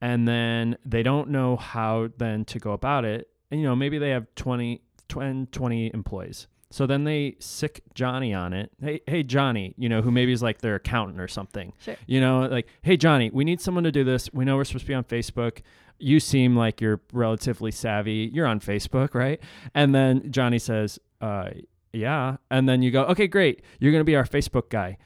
And 0.00 0.26
then 0.26 0.76
they 0.84 1.04
don't 1.04 1.28
know 1.28 1.54
how 1.54 2.08
then 2.18 2.44
to 2.46 2.58
go 2.58 2.72
about 2.72 3.04
it. 3.04 3.28
And 3.50 3.60
you 3.60 3.66
know 3.66 3.76
maybe 3.76 3.98
they 3.98 4.10
have 4.10 4.26
20 4.34 4.82
20, 5.08 5.46
20 5.46 5.90
employees 5.92 6.46
so 6.72 6.86
then 6.86 7.04
they 7.04 7.36
sick 7.38 7.82
Johnny 7.94 8.32
on 8.32 8.52
it. 8.52 8.72
Hey, 8.80 9.00
hey 9.06 9.22
Johnny, 9.22 9.74
you 9.76 9.88
know, 9.88 10.00
who 10.00 10.10
maybe 10.10 10.32
is 10.32 10.42
like 10.42 10.62
their 10.62 10.76
accountant 10.76 11.20
or 11.20 11.28
something. 11.28 11.72
Sure. 11.84 11.96
You 12.06 12.20
know, 12.20 12.46
like, 12.46 12.66
hey 12.80 12.96
Johnny, 12.96 13.30
we 13.30 13.44
need 13.44 13.60
someone 13.60 13.84
to 13.84 13.92
do 13.92 14.04
this. 14.04 14.30
We 14.32 14.44
know 14.44 14.56
we're 14.56 14.64
supposed 14.64 14.86
to 14.86 14.88
be 14.88 14.94
on 14.94 15.04
Facebook. 15.04 15.60
You 15.98 16.18
seem 16.18 16.56
like 16.56 16.80
you're 16.80 17.00
relatively 17.12 17.70
savvy. 17.70 18.30
You're 18.32 18.46
on 18.46 18.58
Facebook, 18.58 19.14
right? 19.14 19.38
And 19.74 19.94
then 19.94 20.32
Johnny 20.32 20.58
says, 20.58 20.98
uh, 21.20 21.50
yeah. 21.92 22.38
And 22.50 22.68
then 22.68 22.80
you 22.82 22.90
go, 22.90 23.04
okay, 23.04 23.26
great. 23.26 23.62
You're 23.78 23.92
going 23.92 24.00
to 24.00 24.04
be 24.04 24.16
our 24.16 24.24
Facebook 24.24 24.70
guy. 24.70 24.96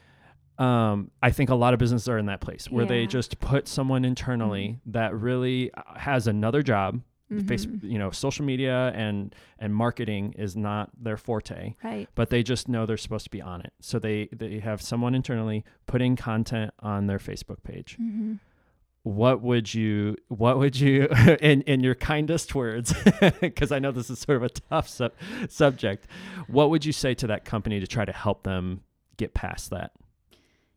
Um, 0.57 1.11
I 1.21 1.31
think 1.31 1.49
a 1.49 1.55
lot 1.55 1.73
of 1.73 1.79
businesses 1.79 2.09
are 2.09 2.17
in 2.17 2.25
that 2.27 2.41
place 2.41 2.71
where 2.71 2.85
yeah. 2.85 2.89
they 2.89 3.05
just 3.05 3.39
put 3.39 3.67
someone 3.67 4.05
internally 4.05 4.69
mm-hmm. 4.69 4.91
that 4.91 5.13
really 5.13 5.71
uh, 5.73 5.81
has 5.97 6.27
another 6.27 6.63
job 6.63 7.01
mm-hmm. 7.31 7.47
face, 7.47 7.67
you 7.81 7.99
know, 7.99 8.11
social 8.11 8.45
media 8.45 8.91
and 8.95 9.33
and 9.59 9.73
marketing 9.73 10.33
is 10.37 10.55
not 10.55 10.89
their 10.99 11.17
forte. 11.17 11.75
Right. 11.83 12.07
But 12.15 12.29
they 12.29 12.43
just 12.43 12.67
know 12.67 12.85
they're 12.85 12.97
supposed 12.97 13.25
to 13.25 13.31
be 13.31 13.41
on 13.41 13.61
it. 13.61 13.73
So 13.81 13.99
they 13.99 14.29
they 14.31 14.59
have 14.59 14.81
someone 14.81 15.15
internally 15.15 15.63
putting 15.85 16.15
content 16.15 16.71
on 16.79 17.07
their 17.07 17.19
Facebook 17.19 17.63
page. 17.63 17.97
Mm-hmm. 18.01 18.35
What 19.03 19.41
would 19.41 19.73
you 19.73 20.17
what 20.27 20.57
would 20.57 20.79
you 20.79 21.07
in 21.41 21.61
in 21.63 21.81
your 21.81 21.95
kindest 21.95 22.55
words 22.55 22.93
because 23.41 23.71
I 23.71 23.79
know 23.79 23.91
this 23.91 24.09
is 24.09 24.19
sort 24.19 24.37
of 24.37 24.43
a 24.43 24.49
tough 24.49 24.87
sub- 24.87 25.13
subject. 25.49 26.07
What 26.47 26.69
would 26.69 26.85
you 26.85 26.93
say 26.93 27.13
to 27.15 27.27
that 27.27 27.45
company 27.45 27.79
to 27.79 27.87
try 27.87 28.05
to 28.05 28.13
help 28.13 28.43
them 28.43 28.81
get 29.17 29.33
past 29.33 29.69
that? 29.71 29.91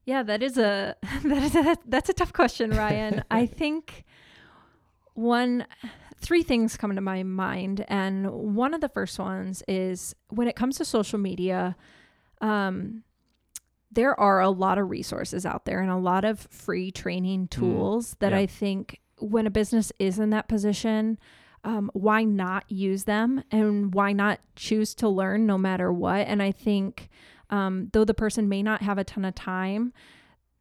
Yeah, 0.04 0.22
that 0.24 0.42
is 0.42 0.58
a 0.58 0.96
that 1.24 1.42
is 1.42 1.54
a, 1.54 1.76
that's 1.86 2.08
a 2.08 2.12
tough 2.12 2.32
question, 2.32 2.70
Ryan. 2.70 3.22
I 3.30 3.46
think 3.46 4.04
one 5.14 5.66
three 6.20 6.42
things 6.42 6.76
come 6.76 6.94
to 6.94 7.00
my 7.00 7.22
mind, 7.22 7.84
and 7.88 8.30
one 8.30 8.74
of 8.74 8.80
the 8.80 8.88
first 8.88 9.18
ones 9.18 9.62
is 9.66 10.14
when 10.28 10.48
it 10.48 10.56
comes 10.56 10.76
to 10.76 10.84
social 10.84 11.18
media, 11.18 11.76
um, 12.40 13.02
there 13.90 14.18
are 14.18 14.40
a 14.40 14.50
lot 14.50 14.78
of 14.78 14.90
resources 14.90 15.44
out 15.44 15.64
there 15.64 15.80
and 15.80 15.90
a 15.90 15.96
lot 15.96 16.24
of 16.24 16.40
free 16.50 16.90
training 16.90 17.46
mm, 17.46 17.50
tools 17.50 18.14
mm, 18.14 18.18
that 18.20 18.32
yeah. 18.32 18.38
I 18.38 18.46
think 18.46 19.00
when 19.18 19.46
a 19.46 19.50
business 19.50 19.92
is 19.98 20.18
in 20.18 20.30
that 20.30 20.48
position, 20.48 21.18
um, 21.64 21.90
why 21.92 22.24
not 22.24 22.64
use 22.70 23.04
them 23.04 23.42
and 23.50 23.92
why 23.92 24.12
not 24.12 24.40
choose 24.56 24.94
to 24.96 25.08
learn 25.08 25.46
no 25.46 25.58
matter 25.58 25.92
what? 25.92 26.26
And 26.26 26.42
I 26.42 26.52
think 26.52 27.10
um, 27.50 27.90
though 27.92 28.04
the 28.04 28.14
person 28.14 28.48
may 28.48 28.62
not 28.62 28.82
have 28.82 28.98
a 28.98 29.04
ton 29.04 29.24
of 29.24 29.34
time, 29.34 29.92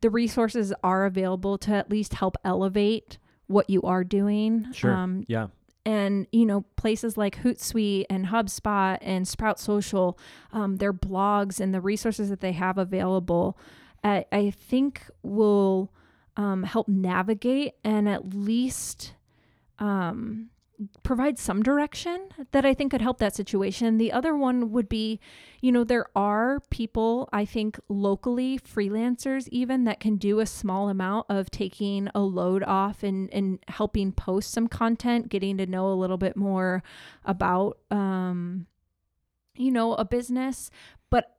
the 0.02 0.10
resources 0.10 0.74
are 0.84 1.06
available 1.06 1.58
to 1.60 1.72
at 1.74 1.90
least 1.90 2.16
help 2.16 2.36
elevate 2.44 3.18
what 3.50 3.70
you 3.70 3.82
are 3.82 4.04
doing. 4.04 4.68
Sure. 4.72 4.94
Um, 4.94 5.26
yeah. 5.28 5.48
And, 5.86 6.28
you 6.32 6.46
know, 6.46 6.66
places 6.76 7.18
like 7.18 7.42
Hootsuite 7.42 8.06
and 8.10 8.28
HubSpot 8.28 9.00
and 9.02 9.28
Sprout 9.28 9.60
Social, 9.60 10.20
um, 10.54 10.76
their 10.76 10.94
blogs 10.94 11.60
and 11.60 11.74
the 11.74 11.82
resources 11.82 12.30
that 12.30 12.42
they 12.42 12.52
have 12.52 12.78
available, 12.78 13.58
I, 14.04 14.26
I 14.32 14.52
think 14.52 15.02
will 15.24 15.92
um, 16.38 16.64
help 16.64 16.88
navigate 16.88 17.74
and 17.84 18.08
at 18.08 18.36
least 18.36 19.14
um, 19.80 20.50
provide 21.04 21.38
some 21.38 21.62
direction 21.62 22.30
that 22.52 22.66
I 22.66 22.74
think 22.74 22.92
could 22.92 23.02
help 23.02 23.18
that 23.20 23.36
situation. 23.36 23.98
The 23.98 24.12
other 24.12 24.36
one 24.36 24.72
would 24.72 24.88
be, 24.88 25.20
you 25.62 25.72
know, 25.72 25.84
there 25.84 26.06
are 26.16 26.62
people, 26.70 27.28
I 27.34 27.44
think 27.46 27.80
locally, 27.90 28.60
freelancers 28.60 29.48
even, 29.50 29.84
that 29.84 30.00
can 30.00 30.16
do 30.16 30.40
a 30.40 30.46
small 30.46 30.90
amount 30.90 31.26
of 31.30 31.52
taking 31.52 32.10
a 32.16 32.22
load 32.22 32.64
off 32.64 33.04
and, 33.04 33.30
and 33.34 33.60
helping 33.68 34.12
post 34.12 34.52
some 34.52 34.68
content, 34.68 35.30
getting 35.30 35.58
to 35.58 35.66
know 35.66 35.92
a 35.92 35.96
little 35.96 36.18
bit 36.18 36.38
more 36.38 36.82
about, 37.26 37.78
um, 37.92 38.66
you 39.56 39.72
know, 39.72 39.96
a 39.96 40.06
business. 40.06 40.72
But 41.10 41.36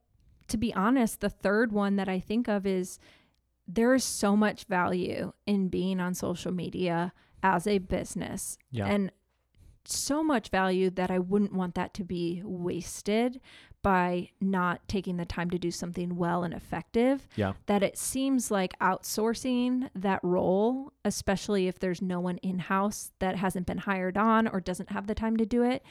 to 0.48 0.58
be 0.58 0.74
honest, 0.74 1.20
the 1.20 1.30
third 1.30 1.72
one 1.72 1.96
that 1.96 2.08
I 2.08 2.20
think 2.20 2.46
of 2.46 2.66
is 2.66 2.98
there 3.66 3.94
is 3.94 4.04
so 4.04 4.36
much 4.36 4.64
value 4.64 5.32
in 5.46 5.68
being 5.68 6.00
on 6.00 6.12
social 6.12 6.52
media 6.52 7.12
as 7.42 7.66
a 7.66 7.78
business. 7.78 8.58
Yeah. 8.70 8.86
And 8.86 9.12
so 9.84 10.22
much 10.22 10.48
value 10.50 10.90
that 10.90 11.10
I 11.10 11.18
wouldn't 11.18 11.52
want 11.52 11.74
that 11.74 11.94
to 11.94 12.04
be 12.04 12.42
wasted 12.44 13.40
by 13.82 14.28
not 14.42 14.86
taking 14.88 15.16
the 15.16 15.24
time 15.24 15.48
to 15.50 15.58
do 15.58 15.70
something 15.70 16.16
well 16.16 16.44
and 16.44 16.52
effective. 16.52 17.26
Yeah. 17.36 17.54
That 17.64 17.82
it 17.82 17.96
seems 17.96 18.50
like 18.50 18.78
outsourcing 18.78 19.88
that 19.94 20.20
role, 20.22 20.92
especially 21.04 21.66
if 21.66 21.78
there's 21.78 22.02
no 22.02 22.20
one 22.20 22.36
in 22.38 22.58
house 22.58 23.12
that 23.20 23.36
hasn't 23.36 23.66
been 23.66 23.78
hired 23.78 24.18
on 24.18 24.46
or 24.48 24.60
doesn't 24.60 24.90
have 24.90 25.06
the 25.06 25.14
time 25.14 25.36
to 25.38 25.46
do 25.46 25.62
it, 25.62 25.82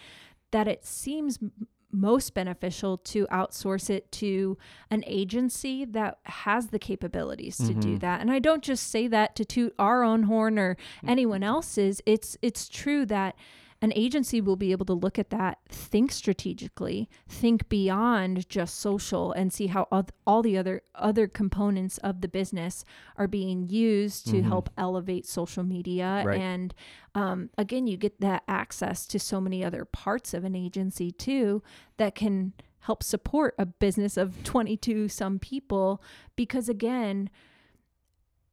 that 0.52 0.68
it 0.68 0.86
seems 0.86 1.40
m- 1.42 1.52
most 1.92 2.36
beneficial 2.36 2.98
to 2.98 3.26
outsource 3.32 3.90
it 3.90 4.12
to 4.12 4.56
an 4.92 5.04
agency 5.08 5.84
that 5.86 6.20
has 6.26 6.68
the 6.68 6.78
capabilities 6.78 7.58
to 7.58 7.74
do 7.74 7.96
Mhm. 7.96 8.00
that. 8.02 8.22
And 8.22 8.30
I 8.30 8.38
don't 8.38 8.62
just 8.64 8.88
say 8.92 9.08
that 9.08 9.36
to 9.38 9.44
toot 9.46 9.74
our 9.80 10.04
own 10.04 10.24
horn 10.24 10.60
or 10.60 10.78
anyone 11.08 11.42
else's. 11.42 12.00
It's 12.06 12.38
it's 12.44 12.70
true 12.70 13.08
that 13.08 13.36
an 13.82 13.94
agency 13.96 14.42
will 14.42 14.58
be 14.58 14.74
able 14.74 14.86
to 14.88 14.94
look 14.94 15.18
at 15.18 15.30
that, 15.30 15.60
think 15.70 16.12
strategically, 16.12 17.10
think 17.30 17.70
beyond 17.70 18.50
just 18.50 18.78
social, 18.80 19.32
and 19.32 19.54
see 19.54 19.68
how 19.68 19.88
all 20.28 20.42
the 20.42 20.58
other 20.58 20.82
other 20.96 21.28
components 21.28 21.98
of 22.00 22.20
the 22.20 22.28
business 22.28 22.84
are 23.16 23.28
being 23.28 23.68
used 23.70 24.28
to 24.28 24.42
Mhm. 24.42 24.44
help 24.44 24.70
elevate 24.78 25.26
social 25.26 25.64
media. 25.64 26.24
Right. 26.26 26.42
And 26.42 26.74
um, 27.16 27.50
again, 27.58 27.88
you 27.88 27.96
get 27.96 28.20
that 28.20 28.44
access 28.50 29.08
to 29.08 29.18
so 29.20 29.40
many 29.40 29.64
other 29.64 29.86
parts 29.86 30.34
of 30.34 30.44
an 30.44 30.56
agency 30.56 31.12
too 31.12 31.64
that 31.98 32.16
can 32.16 32.52
help 32.82 33.02
support 33.02 33.56
a 33.58 33.66
business 33.66 34.18
of 34.18 34.44
22 34.44 35.08
some 35.10 35.38
people 35.40 36.02
because 36.36 36.70
again 36.70 37.30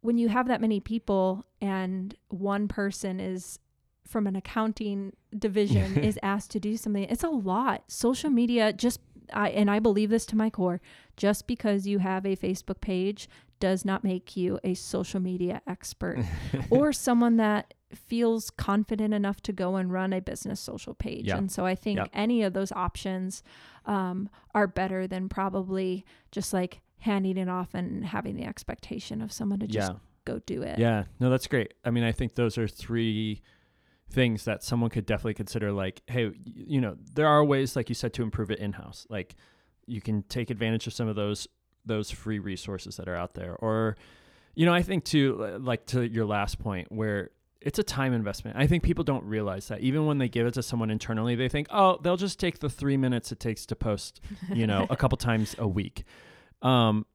when 0.00 0.18
you 0.18 0.28
have 0.28 0.46
that 0.48 0.60
many 0.60 0.80
people 0.80 1.44
and 1.60 2.14
one 2.28 2.68
person 2.68 3.18
is 3.20 3.58
from 4.06 4.26
an 4.26 4.36
accounting 4.36 5.12
division 5.36 5.98
is 5.98 6.18
asked 6.22 6.50
to 6.50 6.60
do 6.60 6.76
something 6.76 7.04
it's 7.04 7.24
a 7.24 7.28
lot 7.28 7.82
social 7.88 8.30
media 8.30 8.72
just 8.72 9.00
I, 9.32 9.48
and 9.50 9.70
I 9.70 9.80
believe 9.80 10.10
this 10.10 10.24
to 10.26 10.36
my 10.36 10.50
core 10.50 10.80
just 11.16 11.46
because 11.46 11.86
you 11.86 11.98
have 11.98 12.24
a 12.24 12.36
Facebook 12.36 12.80
page 12.80 13.28
does 13.58 13.84
not 13.84 14.04
make 14.04 14.36
you 14.36 14.60
a 14.62 14.74
social 14.74 15.20
media 15.20 15.62
expert 15.66 16.18
or 16.70 16.92
someone 16.92 17.36
that 17.38 17.74
feels 17.94 18.50
confident 18.50 19.14
enough 19.14 19.40
to 19.42 19.52
go 19.52 19.76
and 19.76 19.92
run 19.92 20.12
a 20.12 20.20
business 20.20 20.60
social 20.60 20.94
page. 20.94 21.28
And 21.28 21.50
so 21.50 21.64
I 21.64 21.74
think 21.74 21.98
Yep. 21.98 22.10
any 22.12 22.42
of 22.42 22.52
those 22.52 22.72
options 22.72 23.42
um, 23.86 24.28
are 24.54 24.66
better 24.66 25.06
than 25.06 25.28
probably 25.28 26.04
just 26.32 26.52
like 26.52 26.80
handing 26.98 27.36
it 27.36 27.48
off 27.48 27.74
and 27.74 28.04
having 28.04 28.36
the 28.36 28.44
expectation 28.44 29.22
of 29.22 29.32
someone 29.32 29.60
to 29.60 29.66
just 29.66 29.92
yeah. 29.92 29.98
go 30.24 30.40
do 30.40 30.62
it. 30.62 30.78
Yeah, 30.78 31.04
no, 31.20 31.30
that's 31.30 31.46
great. 31.46 31.74
I 31.84 31.90
mean, 31.90 32.04
I 32.04 32.12
think 32.12 32.34
those 32.34 32.58
are 32.58 32.68
three 32.68 33.40
things 34.10 34.44
that 34.44 34.62
someone 34.62 34.90
could 34.90 35.06
definitely 35.06 35.34
consider. 35.34 35.72
Like, 35.72 36.02
hey, 36.06 36.32
you 36.44 36.80
know, 36.80 36.96
there 37.14 37.26
are 37.26 37.44
ways, 37.44 37.76
like 37.76 37.88
you 37.88 37.94
said, 37.94 38.12
to 38.14 38.22
improve 38.22 38.50
it 38.50 38.58
in 38.58 38.72
house. 38.72 39.06
Like, 39.08 39.34
you 39.86 40.00
can 40.00 40.22
take 40.24 40.50
advantage 40.50 40.86
of 40.86 40.92
some 40.92 41.08
of 41.08 41.16
those 41.16 41.48
those 41.84 42.10
free 42.10 42.40
resources 42.40 42.96
that 42.96 43.08
are 43.08 43.14
out 43.14 43.34
there, 43.34 43.54
or, 43.56 43.96
you 44.56 44.66
know, 44.66 44.74
I 44.74 44.82
think 44.82 45.04
too, 45.04 45.58
like 45.60 45.86
to 45.86 46.02
your 46.02 46.26
last 46.26 46.58
point, 46.58 46.90
where 46.90 47.30
it's 47.60 47.78
a 47.78 47.82
time 47.82 48.12
investment. 48.12 48.56
I 48.56 48.66
think 48.66 48.82
people 48.82 49.04
don't 49.04 49.24
realize 49.24 49.68
that 49.68 49.80
even 49.80 50.06
when 50.06 50.18
they 50.18 50.28
give 50.28 50.46
it 50.46 50.54
to 50.54 50.62
someone 50.62 50.90
internally, 50.90 51.34
they 51.34 51.48
think, 51.48 51.68
oh, 51.70 51.98
they'll 52.02 52.16
just 52.16 52.38
take 52.38 52.58
the 52.58 52.68
three 52.68 52.96
minutes 52.96 53.32
it 53.32 53.40
takes 53.40 53.66
to 53.66 53.76
post, 53.76 54.20
you 54.52 54.66
know, 54.66 54.86
a 54.90 54.96
couple 55.02 55.16
times 55.16 55.54
a 55.58 55.66
week. 55.66 56.04
Um, 56.62 57.06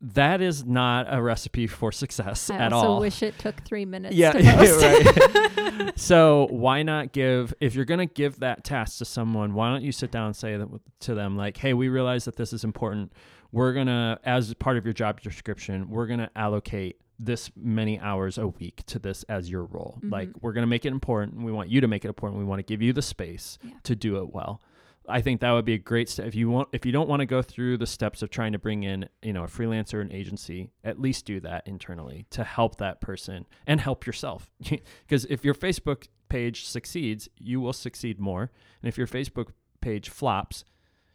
that 0.00 0.40
is 0.40 0.64
not 0.64 1.06
a 1.08 1.20
recipe 1.20 1.66
for 1.66 1.90
success 1.90 2.50
I 2.50 2.56
at 2.56 2.72
also 2.72 2.86
all. 2.86 2.92
I 2.92 2.94
also 2.94 3.00
wish 3.00 3.22
it 3.22 3.38
took 3.38 3.60
three 3.64 3.84
minutes 3.84 4.14
Yeah, 4.14 4.32
right. 4.36 5.92
so 5.98 6.46
why 6.50 6.82
not 6.82 7.12
give 7.12 7.52
if 7.60 7.74
you're 7.74 7.84
going 7.84 7.98
to 8.06 8.12
give 8.14 8.40
that 8.40 8.64
task 8.64 8.98
to 8.98 9.04
someone 9.04 9.54
why 9.54 9.70
don't 9.70 9.82
you 9.82 9.92
sit 9.92 10.10
down 10.10 10.26
and 10.26 10.36
say 10.36 10.56
that 10.56 10.68
to 11.00 11.14
them 11.14 11.36
like 11.36 11.56
hey 11.56 11.74
we 11.74 11.88
realize 11.88 12.24
that 12.26 12.36
this 12.36 12.52
is 12.52 12.64
important 12.64 13.12
we're 13.52 13.72
going 13.72 13.86
to 13.86 14.18
as 14.24 14.52
part 14.54 14.76
of 14.76 14.84
your 14.84 14.92
job 14.94 15.20
description 15.20 15.88
we're 15.90 16.06
going 16.06 16.20
to 16.20 16.30
allocate 16.36 17.00
this 17.18 17.50
many 17.56 17.98
hours 17.98 18.38
a 18.38 18.46
week 18.46 18.84
to 18.86 18.98
this 19.00 19.24
as 19.24 19.50
your 19.50 19.64
role 19.64 19.98
like 20.04 20.28
Mhm. 20.28 20.34
we're 20.42 20.52
going 20.52 20.62
to 20.62 20.68
make 20.68 20.84
it 20.84 20.92
important 20.92 21.42
we 21.42 21.50
want 21.50 21.68
you 21.70 21.80
to 21.80 21.88
make 21.88 22.04
it 22.04 22.08
important 22.08 22.38
we 22.38 22.44
want 22.44 22.60
to 22.60 22.62
give 22.64 22.80
you 22.82 22.92
the 22.92 23.02
space 23.02 23.58
Yeah. 23.64 23.72
to 23.82 23.96
do 23.96 24.18
it 24.22 24.32
well 24.32 24.60
I 25.08 25.20
think 25.20 25.40
that 25.40 25.52
would 25.52 25.64
be 25.64 25.74
a 25.74 25.78
great 25.78 26.08
step. 26.08 26.26
If 26.26 26.34
you 26.34 26.50
want, 26.50 26.68
if 26.72 26.84
you 26.84 26.92
don't 26.92 27.08
want 27.08 27.20
to 27.20 27.26
go 27.26 27.42
through 27.42 27.78
the 27.78 27.86
steps 27.86 28.22
of 28.22 28.30
trying 28.30 28.52
to 28.52 28.58
bring 28.58 28.82
in, 28.82 29.08
you 29.22 29.32
know, 29.32 29.44
a 29.44 29.48
freelancer 29.48 30.00
an 30.00 30.12
agency, 30.12 30.70
at 30.84 31.00
least 31.00 31.24
do 31.24 31.40
that 31.40 31.66
internally 31.66 32.26
to 32.30 32.44
help 32.44 32.76
that 32.76 33.00
person 33.00 33.46
and 33.66 33.80
help 33.80 34.06
yourself. 34.06 34.50
Because 35.06 35.24
if 35.26 35.44
your 35.44 35.54
Facebook 35.54 36.08
page 36.28 36.66
succeeds, 36.66 37.28
you 37.38 37.60
will 37.60 37.72
succeed 37.72 38.20
more, 38.20 38.50
and 38.82 38.88
if 38.88 38.98
your 38.98 39.06
Facebook 39.06 39.48
page 39.80 40.10
flops, 40.10 40.64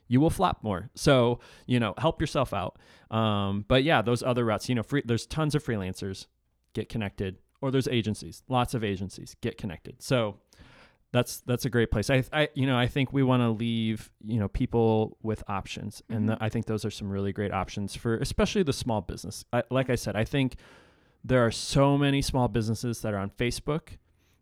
you 0.08 0.20
will 0.20 0.30
flop 0.30 0.64
more. 0.64 0.90
So 0.96 1.40
you 1.68 1.80
know, 1.80 1.94
help 1.98 2.20
yourself 2.20 2.54
out. 2.54 2.80
Um, 3.12 3.66
but 3.68 3.84
yeah, 3.84 4.02
those 4.02 4.24
other 4.24 4.44
routes, 4.44 4.68
you 4.70 4.76
know, 4.76 4.84
free, 4.84 5.04
there's 5.06 5.26
tons 5.26 5.54
of 5.56 5.64
freelancers, 5.64 6.26
get 6.74 6.90
connected, 6.90 7.38
or 7.62 7.72
there's 7.72 7.88
agencies, 7.88 8.44
lots 8.50 8.74
of 8.74 8.84
agencies, 8.84 9.36
get 9.42 9.58
connected. 9.58 10.02
So 10.02 10.40
that's 11.14 11.40
that's 11.42 11.64
a 11.64 11.70
great 11.70 11.90
place. 11.92 12.10
I, 12.10 12.24
I 12.34 12.50
you 12.56 12.66
know 12.68 12.78
I 12.78 12.88
think 12.88 13.14
we 13.14 13.24
want 13.24 13.42
to 13.42 13.50
leave 13.50 14.12
you 14.26 14.40
know 14.40 14.50
people 14.50 15.18
with 15.24 15.42
options, 15.48 16.04
and 16.10 16.26
Mhm. 16.26 16.28
th- 16.28 16.38
I 16.42 16.50
think 16.50 16.66
those 16.66 16.84
are 16.84 16.92
some 16.92 17.10
really 17.10 17.32
great 17.32 17.54
options 17.54 17.96
for 17.96 18.18
especially 18.18 18.64
the 18.64 18.74
small 18.74 19.00
business. 19.00 19.46
I, 19.54 19.64
like 19.72 19.90
I 19.90 19.96
said, 19.96 20.16
I 20.18 20.26
think 20.26 20.56
there 21.24 21.46
are 21.46 21.52
so 21.52 21.98
many 21.98 22.22
small 22.22 22.50
businesses 22.50 23.00
that 23.02 23.14
are 23.14 23.20
on 23.20 23.30
Facebook 23.30 23.98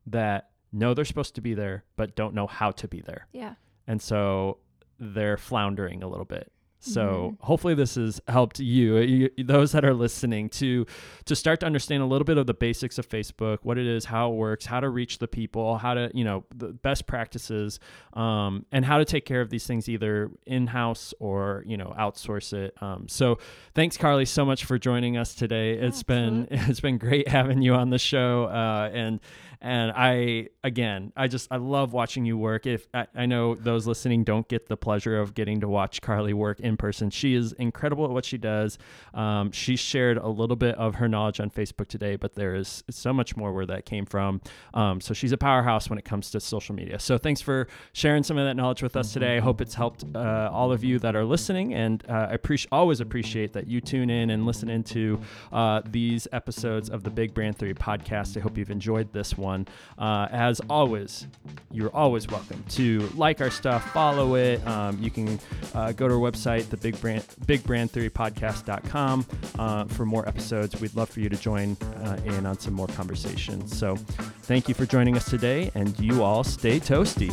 that 0.07 0.49
know 0.71 0.93
they're 0.95 1.05
supposed 1.05 1.35
to 1.35 1.41
be 1.41 1.53
there 1.53 1.83
but 1.97 2.15
don't 2.15 2.33
know 2.33 2.47
how 2.47 2.71
to 2.71 2.87
be 2.87 3.01
there, 3.01 3.27
yeah. 3.33 3.53
and 3.85 4.01
so 4.01 4.57
they're 4.97 5.37
floundering 5.37 6.01
a 6.03 6.07
little 6.07 6.25
bit. 6.25 6.51
So 6.83 7.35
Mhm. 7.39 7.45
hopefully 7.45 7.75
this 7.75 7.93
has 7.95 8.19
helped 8.27 8.59
you, 8.59 8.97
you, 8.97 9.29
those 9.37 9.71
that 9.73 9.85
are 9.85 9.93
listening, 9.93 10.49
to 10.49 10.85
to 11.25 11.35
start 11.35 11.59
to 11.59 11.65
understand 11.67 12.01
a 12.01 12.05
little 12.07 12.25
bit 12.25 12.37
of 12.37 12.47
the 12.47 12.55
basics 12.55 12.97
of 12.97 13.07
Facebook, 13.07 13.59
what 13.61 13.77
it 13.77 13.85
is, 13.85 14.05
how 14.05 14.31
it 14.31 14.35
works, 14.35 14.65
how 14.65 14.79
to 14.79 14.89
reach 14.89 15.19
the 15.19 15.27
people, 15.27 15.77
how 15.77 15.93
to 15.93 16.09
you 16.13 16.23
know 16.23 16.43
the 16.55 16.69
best 16.69 17.05
practices, 17.05 17.79
um, 18.13 18.65
and 18.71 18.83
how 18.83 18.97
to 18.97 19.05
take 19.05 19.25
care 19.25 19.41
of 19.41 19.49
these 19.51 19.65
things 19.67 19.87
either 19.87 20.31
in 20.47 20.67
house 20.67 21.13
or 21.19 21.63
you 21.67 21.77
know 21.77 21.93
outsource 21.97 22.51
it. 22.51 22.73
Um, 22.81 23.07
so 23.07 23.37
thanks, 23.75 23.95
Karli, 23.95 24.25
so 24.25 24.43
much 24.43 24.65
for 24.65 24.79
joining 24.79 25.17
us 25.17 25.35
today. 25.35 25.73
It's 25.73 26.01
been 26.03 26.47
it's 26.51 26.79
been 26.79 26.97
great 26.97 27.27
having 27.27 27.61
you 27.61 27.75
on 27.75 27.91
the 27.91 27.99
show, 27.99 28.45
uh, 28.45 28.89
and 28.91 29.19
and 29.61 29.91
I 29.95 30.49
again 30.63 31.13
I 31.15 31.27
just 31.27 31.47
I 31.51 31.57
love 31.57 31.93
watching 31.93 32.25
you 32.25 32.37
work. 32.37 32.65
If 32.65 32.87
I, 32.93 33.07
I 33.15 33.25
know 33.25 33.55
those 33.55 33.85
listening 33.87 34.23
don't 34.23 34.47
get 34.47 34.67
the 34.67 34.77
pleasure 34.77 35.19
of 35.19 35.33
getting 35.33 35.61
to 35.61 35.67
watch 35.67 36.01
Karli 36.01 36.33
work 36.33 36.59
in 36.59 36.77
person, 36.77 37.09
she 37.09 37.35
is 37.35 37.53
incredible 37.53 38.05
at 38.05 38.11
what 38.11 38.25
she 38.25 38.37
does. 38.37 38.77
Um, 39.13 39.51
she 39.51 39.75
shared 39.75 40.17
a 40.17 40.27
little 40.27 40.55
bit 40.55 40.75
of 40.75 40.95
her 40.95 41.07
knowledge 41.07 41.39
on 41.39 41.49
Facebook 41.49 41.87
today, 41.87 42.15
but 42.15 42.35
there 42.35 42.55
is 42.55 42.83
so 42.89 43.13
much 43.13 43.37
more 43.37 43.53
where 43.53 43.65
that 43.65 43.85
came 43.85 44.05
from. 44.05 44.41
Um, 44.73 44.99
so 45.01 45.13
she's 45.13 45.31
a 45.31 45.37
powerhouse 45.37 45.89
when 45.89 45.99
it 45.99 46.05
comes 46.05 46.31
to 46.31 46.39
social 46.39 46.75
media. 46.75 46.99
So 46.99 47.17
thanks 47.17 47.41
for 47.41 47.67
sharing 47.93 48.23
some 48.23 48.37
of 48.37 48.45
that 48.45 48.55
knowledge 48.55 48.81
with 48.81 48.95
us 48.95 49.13
today. 49.13 49.37
I 49.37 49.39
hope 49.39 49.61
it's 49.61 49.75
helped 49.75 50.03
uh, 50.15 50.49
all 50.51 50.71
of 50.71 50.83
you 50.83 50.99
that 50.99 51.15
are 51.15 51.25
listening, 51.25 51.73
and 51.73 52.03
uh, 52.09 52.27
I 52.29 52.33
appreciate 52.33 52.71
always 52.71 52.99
appreciate 53.01 53.53
that 53.53 53.67
you 53.67 53.81
tune 53.81 54.09
in 54.09 54.29
and 54.29 54.45
listen 54.45 54.69
into 54.69 55.19
uh, 55.51 55.81
these 55.85 56.27
episodes 56.31 56.89
of 56.89 57.03
the 57.03 57.09
Big 57.09 57.33
Brand 57.33 57.57
Theory 57.57 57.73
podcast. 57.73 58.37
I 58.37 58.39
hope 58.39 58.57
you've 58.57 58.71
enjoyed 58.71 59.11
this 59.13 59.37
one. 59.37 59.50
Uh, 59.97 60.27
as 60.31 60.61
always, 60.69 61.27
you're 61.71 61.95
always 61.95 62.27
welcome 62.27 62.63
to 62.69 63.09
like 63.15 63.41
our 63.41 63.51
stuff, 63.51 63.91
follow 63.91 64.35
it. 64.35 64.65
Um, 64.67 64.97
you 65.01 65.11
can 65.11 65.39
uh, 65.73 65.91
go 65.91 66.07
to 66.07 66.13
our 66.13 66.19
website, 66.19 66.69
the 66.69 66.77
Big 66.77 66.99
Brand 66.99 67.25
Big 67.45 67.63
Brand 67.63 67.91
Theory 67.91 68.09
Podcast.com, 68.09 69.25
uh, 69.59 69.85
for 69.85 70.05
more 70.05 70.27
episodes. 70.27 70.79
We'd 70.79 70.95
love 70.95 71.09
for 71.09 71.19
you 71.19 71.29
to 71.29 71.37
join 71.37 71.77
uh, 72.03 72.19
in 72.25 72.45
on 72.45 72.59
some 72.59 72.73
more 72.73 72.87
conversations. 72.87 73.77
So, 73.77 73.95
thank 74.43 74.67
you 74.67 74.75
for 74.75 74.85
joining 74.85 75.15
us 75.15 75.29
today, 75.29 75.71
and 75.75 75.97
you 75.99 76.23
all 76.23 76.43
stay 76.43 76.79
toasty. 76.79 77.31